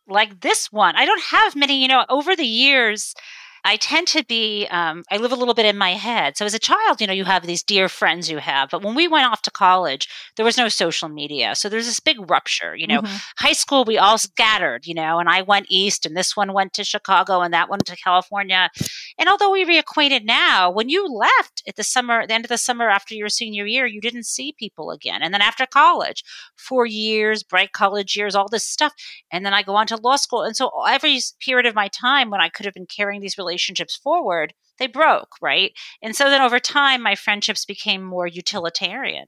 Like 0.08 0.42
this 0.42 0.72
one. 0.72 0.96
I 0.96 1.06
don't 1.08 1.24
have 1.32 1.56
many, 1.56 1.82
you 1.82 1.88
know, 1.88 2.06
over 2.10 2.36
the 2.36 2.46
years, 2.46 3.16
I 3.66 3.76
tend 3.78 4.08
to 4.10 4.24
be, 4.24 4.68
um, 4.70 5.04
I 5.12 5.18
live 5.18 5.32
a 5.32 5.36
little 5.36 5.56
bit 5.56 5.66
in 5.66 5.78
my 5.78 5.94
head. 5.94 6.38
So 6.38 6.46
as 6.46 6.54
a 6.54 6.60
child, 6.60 7.02
you 7.02 7.08
know, 7.08 7.14
you 7.14 7.26
have 7.26 7.46
these 7.48 7.64
dear 7.64 7.90
friends 7.90 8.30
you 8.30 8.38
have. 8.38 8.70
But 8.70 8.84
when 8.84 8.96
we 8.96 9.08
went 9.08 9.26
off 9.26 9.42
to 9.44 9.52
college, 9.52 10.08
there 10.36 10.46
was 10.46 10.58
no 10.58 10.70
social 10.70 11.10
media. 11.10 11.56
So 11.56 11.68
there's 11.68 11.88
this 11.88 12.00
big 12.00 12.18
rupture, 12.30 12.76
you 12.76 12.86
know. 12.88 13.02
Mhm. 13.02 13.22
high 13.40 13.54
school 13.54 13.84
we 13.86 13.98
all 13.98 14.18
scattered 14.18 14.86
you 14.86 14.94
know 14.94 15.20
and 15.20 15.28
i 15.30 15.42
went 15.42 15.66
east 15.70 16.06
and 16.06 16.16
this 16.16 16.36
one 16.38 16.54
went 16.54 16.74
to 16.74 16.84
chicago 16.84 17.42
and 17.42 17.54
that 17.54 17.70
one 17.70 17.80
to 17.80 17.96
california 17.96 18.70
and 19.18 19.28
although 19.30 19.52
we 19.52 19.66
reacquainted 19.66 20.24
now 20.26 20.70
when 20.70 20.90
you 20.90 21.06
left 21.08 21.62
at 21.68 21.76
the 21.76 21.84
summer 21.84 22.22
at 22.22 22.28
the 22.30 22.34
end 22.34 22.46
of 22.46 22.50
the 22.50 22.58
summer 22.58 22.90
after 22.90 23.14
your 23.16 23.30
senior 23.30 23.66
year 23.66 23.86
you 23.86 24.00
didn't 24.02 24.26
see 24.26 24.54
people 24.58 24.92
again 24.92 25.22
and 25.22 25.34
then 25.34 25.42
after 25.42 25.66
college 25.66 26.24
four 26.56 26.86
years 26.86 27.44
bright 27.44 27.72
college 27.74 28.16
years 28.16 28.36
all 28.36 28.48
this 28.50 28.66
stuff 28.68 28.94
and 29.32 29.46
then 29.46 29.54
i 29.54 29.62
go 29.62 29.76
on 29.76 29.88
to 29.88 29.98
law 29.98 30.16
school 30.16 30.44
and 30.44 30.56
so 30.56 30.72
every 30.88 31.20
period 31.40 31.66
of 31.66 31.76
my 31.76 31.88
time 31.90 32.30
when 32.30 32.42
i 32.42 32.50
could 32.50 32.66
have 32.66 32.74
been 32.74 32.86
carrying 32.88 33.22
these 33.22 33.38
relationships 33.38 33.55
forward 34.04 34.54
they 34.80 34.88
broke 34.88 35.36
right 35.42 35.72
and 36.02 36.16
so 36.16 36.26
then 36.30 36.42
over 36.42 36.60
time 36.60 37.02
my 37.02 37.16
friendships 37.16 37.66
became 37.66 38.04
more 38.04 38.28
utilitarian 38.28 39.26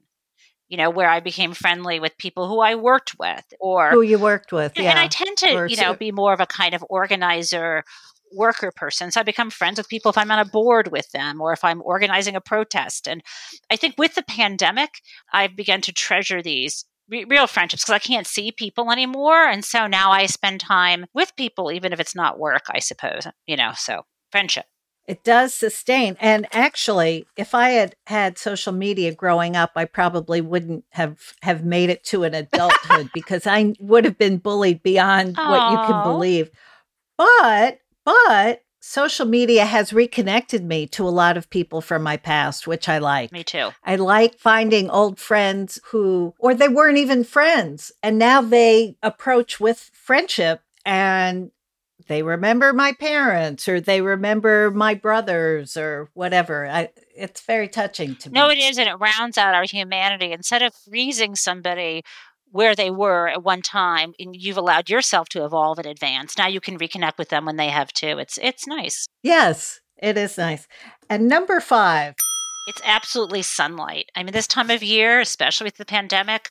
you 0.68 0.76
know 0.76 0.90
where 0.90 1.08
i 1.08 1.20
became 1.20 1.52
friendly 1.54 1.98
with 2.00 2.16
people 2.18 2.48
who 2.48 2.60
i 2.60 2.74
worked 2.74 3.14
with 3.18 3.44
or 3.60 3.90
Who 3.90 4.02
you 4.02 4.18
worked 4.18 4.52
with. 4.52 4.72
and- 4.76 4.84
Yeah. 4.84 4.90
And 4.90 4.98
I 4.98 5.06
tend 5.08 5.36
to, 5.38 5.54
Or 5.54 5.66
you 5.66 5.76
know, 5.76 5.94
be 5.94 6.12
more 6.12 6.32
of 6.32 6.40
a 6.40 6.46
kind 6.46 6.74
of 6.74 6.84
organizer 6.90 7.84
worker 8.32 8.70
person. 8.76 9.10
So 9.10 9.20
I 9.20 9.22
become 9.22 9.48
friends 9.50 9.78
with 9.78 9.88
people 9.88 10.10
if 10.10 10.18
I'm 10.18 10.30
on 10.30 10.38
a 10.38 10.44
board 10.44 10.92
with 10.92 11.10
them 11.12 11.40
or 11.40 11.54
if 11.54 11.64
I'm 11.64 11.80
organizing 11.82 12.36
a 12.36 12.42
protest. 12.42 13.08
And 13.08 13.22
I 13.70 13.76
think 13.76 13.94
with 13.96 14.14
the 14.16 14.22
pandemic, 14.22 14.90
I've 15.32 15.56
begun 15.56 15.80
to 15.80 15.92
treasure 15.94 16.42
these 16.42 16.84
re- 17.08 17.24
real 17.24 17.46
friendships 17.46 17.84
because 17.84 17.94
I 17.94 17.98
can't 18.00 18.26
see 18.26 18.52
people 18.52 18.92
anymore. 18.92 19.44
And 19.48 19.64
so 19.64 19.86
now 19.86 20.10
I 20.10 20.26
spend 20.26 20.60
time 20.60 21.06
with 21.14 21.34
people, 21.36 21.72
even 21.72 21.94
if 21.94 22.00
it's 22.00 22.14
not 22.14 22.38
work, 22.38 22.64
I 22.70 22.80
suppose, 22.80 23.26
you 23.46 23.56
know, 23.56 23.70
so 23.74 24.02
friendship. 24.30 24.66
It 25.06 25.24
does 25.24 25.54
sustain. 25.54 26.18
And 26.20 26.46
actually, 26.52 27.26
if 27.34 27.54
I 27.54 27.70
had 27.70 27.96
had 28.06 28.36
social 28.36 28.74
media 28.74 29.14
growing 29.14 29.56
up, 29.56 29.72
I 29.74 29.86
probably 29.86 30.42
wouldn't 30.42 30.84
have 30.90 31.32
have 31.40 31.64
made 31.64 31.88
it 31.88 32.04
to 32.04 32.24
an 32.24 32.34
adulthood 32.34 33.08
because 33.14 33.46
I 33.46 33.74
would 33.80 34.04
have 34.04 34.18
been 34.18 34.36
bullied 34.36 34.82
beyond 34.82 35.38
what 35.38 35.70
you 35.72 35.78
can 35.78 36.02
believe. 36.02 36.50
But 37.16 37.78
but 38.04 38.62
social 38.80 39.26
media 39.26 39.64
has 39.64 39.94
reconnected 39.94 40.64
me 40.64 40.86
to 40.86 41.08
a 41.08 41.10
lot 41.10 41.36
of 41.38 41.50
people 41.50 41.80
from 41.80 42.02
my 42.02 42.18
past, 42.18 42.66
which 42.66 42.86
I 42.86 42.98
like. 42.98 43.32
Me 43.32 43.44
too. 43.44 43.70
I 43.84 43.96
like 43.96 44.38
finding 44.38 44.90
old 44.90 45.18
friends 45.18 45.80
who, 45.86 46.34
or 46.38 46.54
they 46.54 46.68
weren't 46.68 46.98
even 46.98 47.24
friends, 47.24 47.92
and 48.02 48.18
now 48.18 48.42
they 48.42 48.96
approach 49.02 49.58
with 49.58 49.90
friendship 49.94 50.60
and 50.84 51.50
they 52.08 52.22
remember 52.22 52.72
my 52.72 52.92
parents 52.92 53.68
or 53.68 53.80
they 53.80 54.00
remember 54.00 54.70
my 54.70 54.94
brothers 54.94 55.76
or 55.76 56.10
whatever. 56.14 56.66
I, 56.66 56.88
it's 57.14 57.40
very 57.42 57.68
touching 57.68 58.16
to 58.16 58.30
me. 58.30 58.34
No, 58.34 58.48
it 58.48 58.58
is, 58.58 58.78
and 58.78 58.88
it 58.88 58.94
rounds 58.94 59.38
out 59.38 59.54
our 59.54 59.64
humanity. 59.64 60.32
Instead 60.32 60.62
of 60.62 60.74
freezing 60.74 61.36
somebody 61.36 62.02
where 62.50 62.74
they 62.74 62.90
were 62.90 63.28
at 63.28 63.42
one 63.42 63.62
time, 63.62 64.14
and 64.18 64.34
you've 64.34 64.56
allowed 64.56 64.88
yourself 64.88 65.28
to 65.28 65.44
evolve 65.44 65.78
and 65.78 65.86
advance. 65.86 66.36
Now 66.38 66.48
you 66.48 66.60
can 66.60 66.78
reconnect 66.78 67.18
with 67.18 67.28
them 67.28 67.44
when 67.44 67.56
they 67.56 67.68
have 67.68 67.92
too. 67.92 68.18
It's 68.18 68.38
it's 68.42 68.66
nice. 68.66 69.06
Yes, 69.22 69.80
it 69.96 70.16
is 70.16 70.38
nice. 70.38 70.66
And 71.10 71.28
number 71.28 71.60
five, 71.60 72.14
It's 72.68 72.82
absolutely 72.84 73.42
sunlight. 73.42 74.10
I 74.14 74.22
mean, 74.22 74.32
this 74.32 74.46
time 74.46 74.70
of 74.70 74.82
year, 74.82 75.20
especially 75.20 75.64
with 75.64 75.78
the 75.78 75.84
pandemic, 75.84 76.50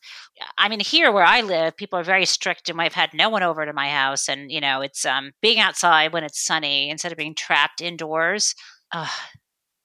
I 0.58 0.68
mean, 0.68 0.80
here 0.80 1.12
where 1.12 1.24
I 1.24 1.42
live, 1.42 1.78
people 1.78 2.00
are 2.00 2.04
very 2.04 2.26
strict, 2.26 2.70
and 2.70 2.82
I've 2.82 2.94
had 2.94 3.14
no 3.14 3.30
one 3.30 3.44
over 3.44 3.66
to 3.66 3.74
my 3.74 3.90
house. 3.90 4.28
And 4.28 4.52
you 4.52 4.60
know, 4.60 4.82
it's 4.82 5.06
um, 5.06 5.32
being 5.42 5.60
outside 5.60 6.14
when 6.14 6.24
it's 6.24 6.44
sunny 6.46 6.90
instead 6.90 7.12
of 7.12 7.18
being 7.18 7.36
trapped 7.36 7.82
indoors. 7.82 8.56
Uh, 8.92 9.08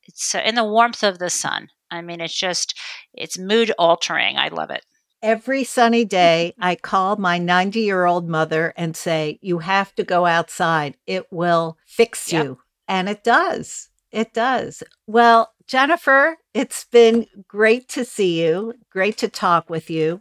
it's 0.05 0.35
uh, 0.35 0.41
in 0.45 0.55
the 0.55 0.65
warmth 0.65 1.03
of 1.05 1.19
the 1.19 1.31
sun. 1.31 1.69
I 1.91 2.01
mean, 2.01 2.21
it's 2.21 2.39
just 2.39 2.79
it's 3.13 3.39
mood 3.39 3.71
altering. 3.79 4.39
I 4.39 4.49
love 4.49 4.71
it. 4.71 4.85
every 5.23 5.63
sunny 5.65 6.05
day, 6.05 6.55
I 6.61 6.75
call 6.77 7.17
my 7.17 7.39
90 7.39 7.81
year 7.81 8.07
old 8.07 8.29
mother 8.29 8.73
and 8.77 8.97
say, 8.97 9.39
You 9.43 9.59
have 9.59 9.95
to 9.97 10.03
go 10.03 10.25
outside. 10.27 10.97
It 11.07 11.31
will 11.31 11.77
fix 11.87 12.33
Yep. 12.33 12.45
you. 12.45 12.59
And 12.89 13.09
it 13.09 13.23
does. 13.23 13.91
It 14.11 14.35
does. 14.35 14.83
Well, 15.07 15.52
Jennifer, 15.73 16.37
it's 16.53 16.85
been 16.85 17.27
great 17.49 17.89
to 17.89 18.05
see 18.05 18.45
you, 18.45 18.75
great 18.91 19.17
to 19.17 19.27
talk 19.27 19.71
with 19.71 19.89
you. 19.89 20.21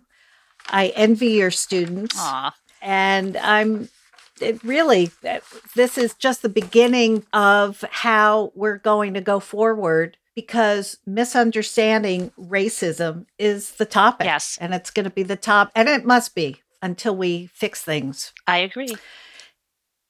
I 0.69 0.93
envy 0.95 1.31
your 1.31 1.51
students. 1.51 2.15
Aw. 2.17 2.55
And 2.81 3.35
I'm 3.35 3.89
it 4.39 4.63
really, 4.63 5.11
this 5.75 5.97
is 5.97 6.13
just 6.13 6.41
the 6.41 6.47
beginning 6.47 7.25
of 7.33 7.83
how 7.91 8.53
we're 8.55 8.77
going 8.77 9.13
to 9.15 9.19
go 9.19 9.41
forward 9.41 10.15
because 10.35 10.99
misunderstanding 11.05 12.31
racism 12.39 13.25
is 13.37 13.71
the 13.71 13.85
topic. 13.85 14.27
Yes. 14.27 14.57
And 14.61 14.73
it's 14.73 14.89
going 14.89 15.03
to 15.03 15.09
be 15.09 15.23
the 15.23 15.35
top, 15.35 15.69
and 15.75 15.89
it 15.89 16.05
must 16.05 16.33
be 16.33 16.61
until 16.81 17.13
we 17.13 17.47
fix 17.47 17.81
things. 17.81 18.31
I 18.47 18.59
agree. 18.59 18.95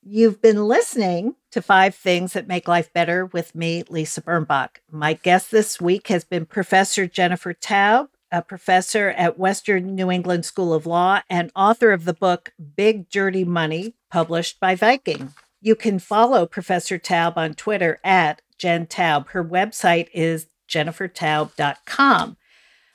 You've 0.04 0.40
been 0.40 0.68
listening 0.68 1.34
to 1.52 1.62
Five 1.62 1.96
Things 1.96 2.34
That 2.34 2.48
Make 2.48 2.68
Life 2.68 2.92
Better 2.94 3.26
with 3.26 3.54
me, 3.54 3.84
Lisa 3.90 4.22
Birnbach. 4.22 4.78
My 4.90 5.14
guest 5.14 5.52
this 5.52 5.80
week 5.80 6.08
has 6.08 6.24
been 6.24 6.46
Professor 6.46 7.08
Jennifer 7.08 7.54
Taub, 7.54 8.08
a 8.32 8.42
professor 8.42 9.10
at 9.10 9.38
Western 9.38 9.94
New 9.94 10.10
England 10.10 10.46
School 10.46 10.74
of 10.74 10.86
Law 10.86 11.22
and 11.30 11.52
author 11.56 11.92
of 11.92 12.06
the 12.06 12.14
book 12.14 12.54
Big 12.76 13.10
Dirty 13.10 13.44
Money, 13.44 13.96
published 14.10 14.60
by 14.60 14.76
Viking. 14.76 15.34
You 15.62 15.76
can 15.76 16.00
follow 16.00 16.46
Professor 16.46 16.98
Taub 16.98 17.38
on 17.38 17.54
Twitter 17.54 18.00
at 18.04 18.42
Jen 18.58 18.88
Taub. 18.88 19.28
Her 19.30 19.44
website 19.44 20.08
is 20.14 20.48
jennifertaub.com. 20.70 22.38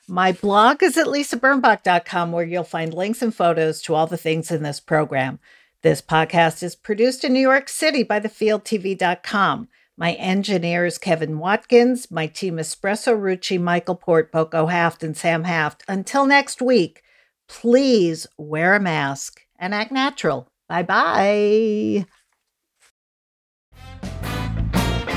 My 0.09 0.31
blog 0.31 0.81
is 0.81 0.97
at 0.97 1.07
lisabirnbach.com, 1.07 2.31
where 2.31 2.45
you'll 2.45 2.63
find 2.63 2.93
links 2.93 3.21
and 3.21 3.35
photos 3.35 3.81
to 3.83 3.93
all 3.93 4.07
the 4.07 4.17
things 4.17 4.51
in 4.51 4.63
this 4.63 4.79
program. 4.79 5.39
This 5.83 6.01
podcast 6.01 6.63
is 6.63 6.75
produced 6.75 7.23
in 7.23 7.33
New 7.33 7.39
York 7.39 7.69
City 7.69 8.01
by 8.01 8.19
thefieldtv.com. 8.19 9.67
My 9.95 10.13
engineer 10.13 10.85
is 10.85 10.97
Kevin 10.97 11.37
Watkins. 11.37 12.09
My 12.09 12.25
team 12.25 12.57
Espresso 12.57 13.15
Rucci, 13.15 13.61
Michael 13.61 13.95
Port, 13.95 14.31
Boko 14.31 14.65
Haft, 14.65 15.03
and 15.03 15.15
Sam 15.15 15.43
Haft. 15.43 15.83
Until 15.87 16.25
next 16.25 16.61
week, 16.63 17.03
please 17.47 18.25
wear 18.37 18.73
a 18.73 18.79
mask 18.79 19.41
and 19.59 19.73
act 19.73 19.91
natural. 19.91 20.51
Bye 20.67 20.83
bye. 20.83 22.05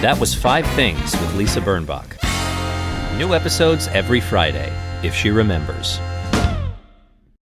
That 0.03 0.19
was 0.19 0.35
Five 0.35 0.67
Things 0.69 1.13
with 1.13 1.35
Lisa 1.37 1.61
Birnbach. 1.61 2.17
New 3.19 3.35
episodes 3.35 3.89
every 3.89 4.21
Friday, 4.21 4.73
if 5.03 5.15
she 5.15 5.31
remembers. 5.31 6.01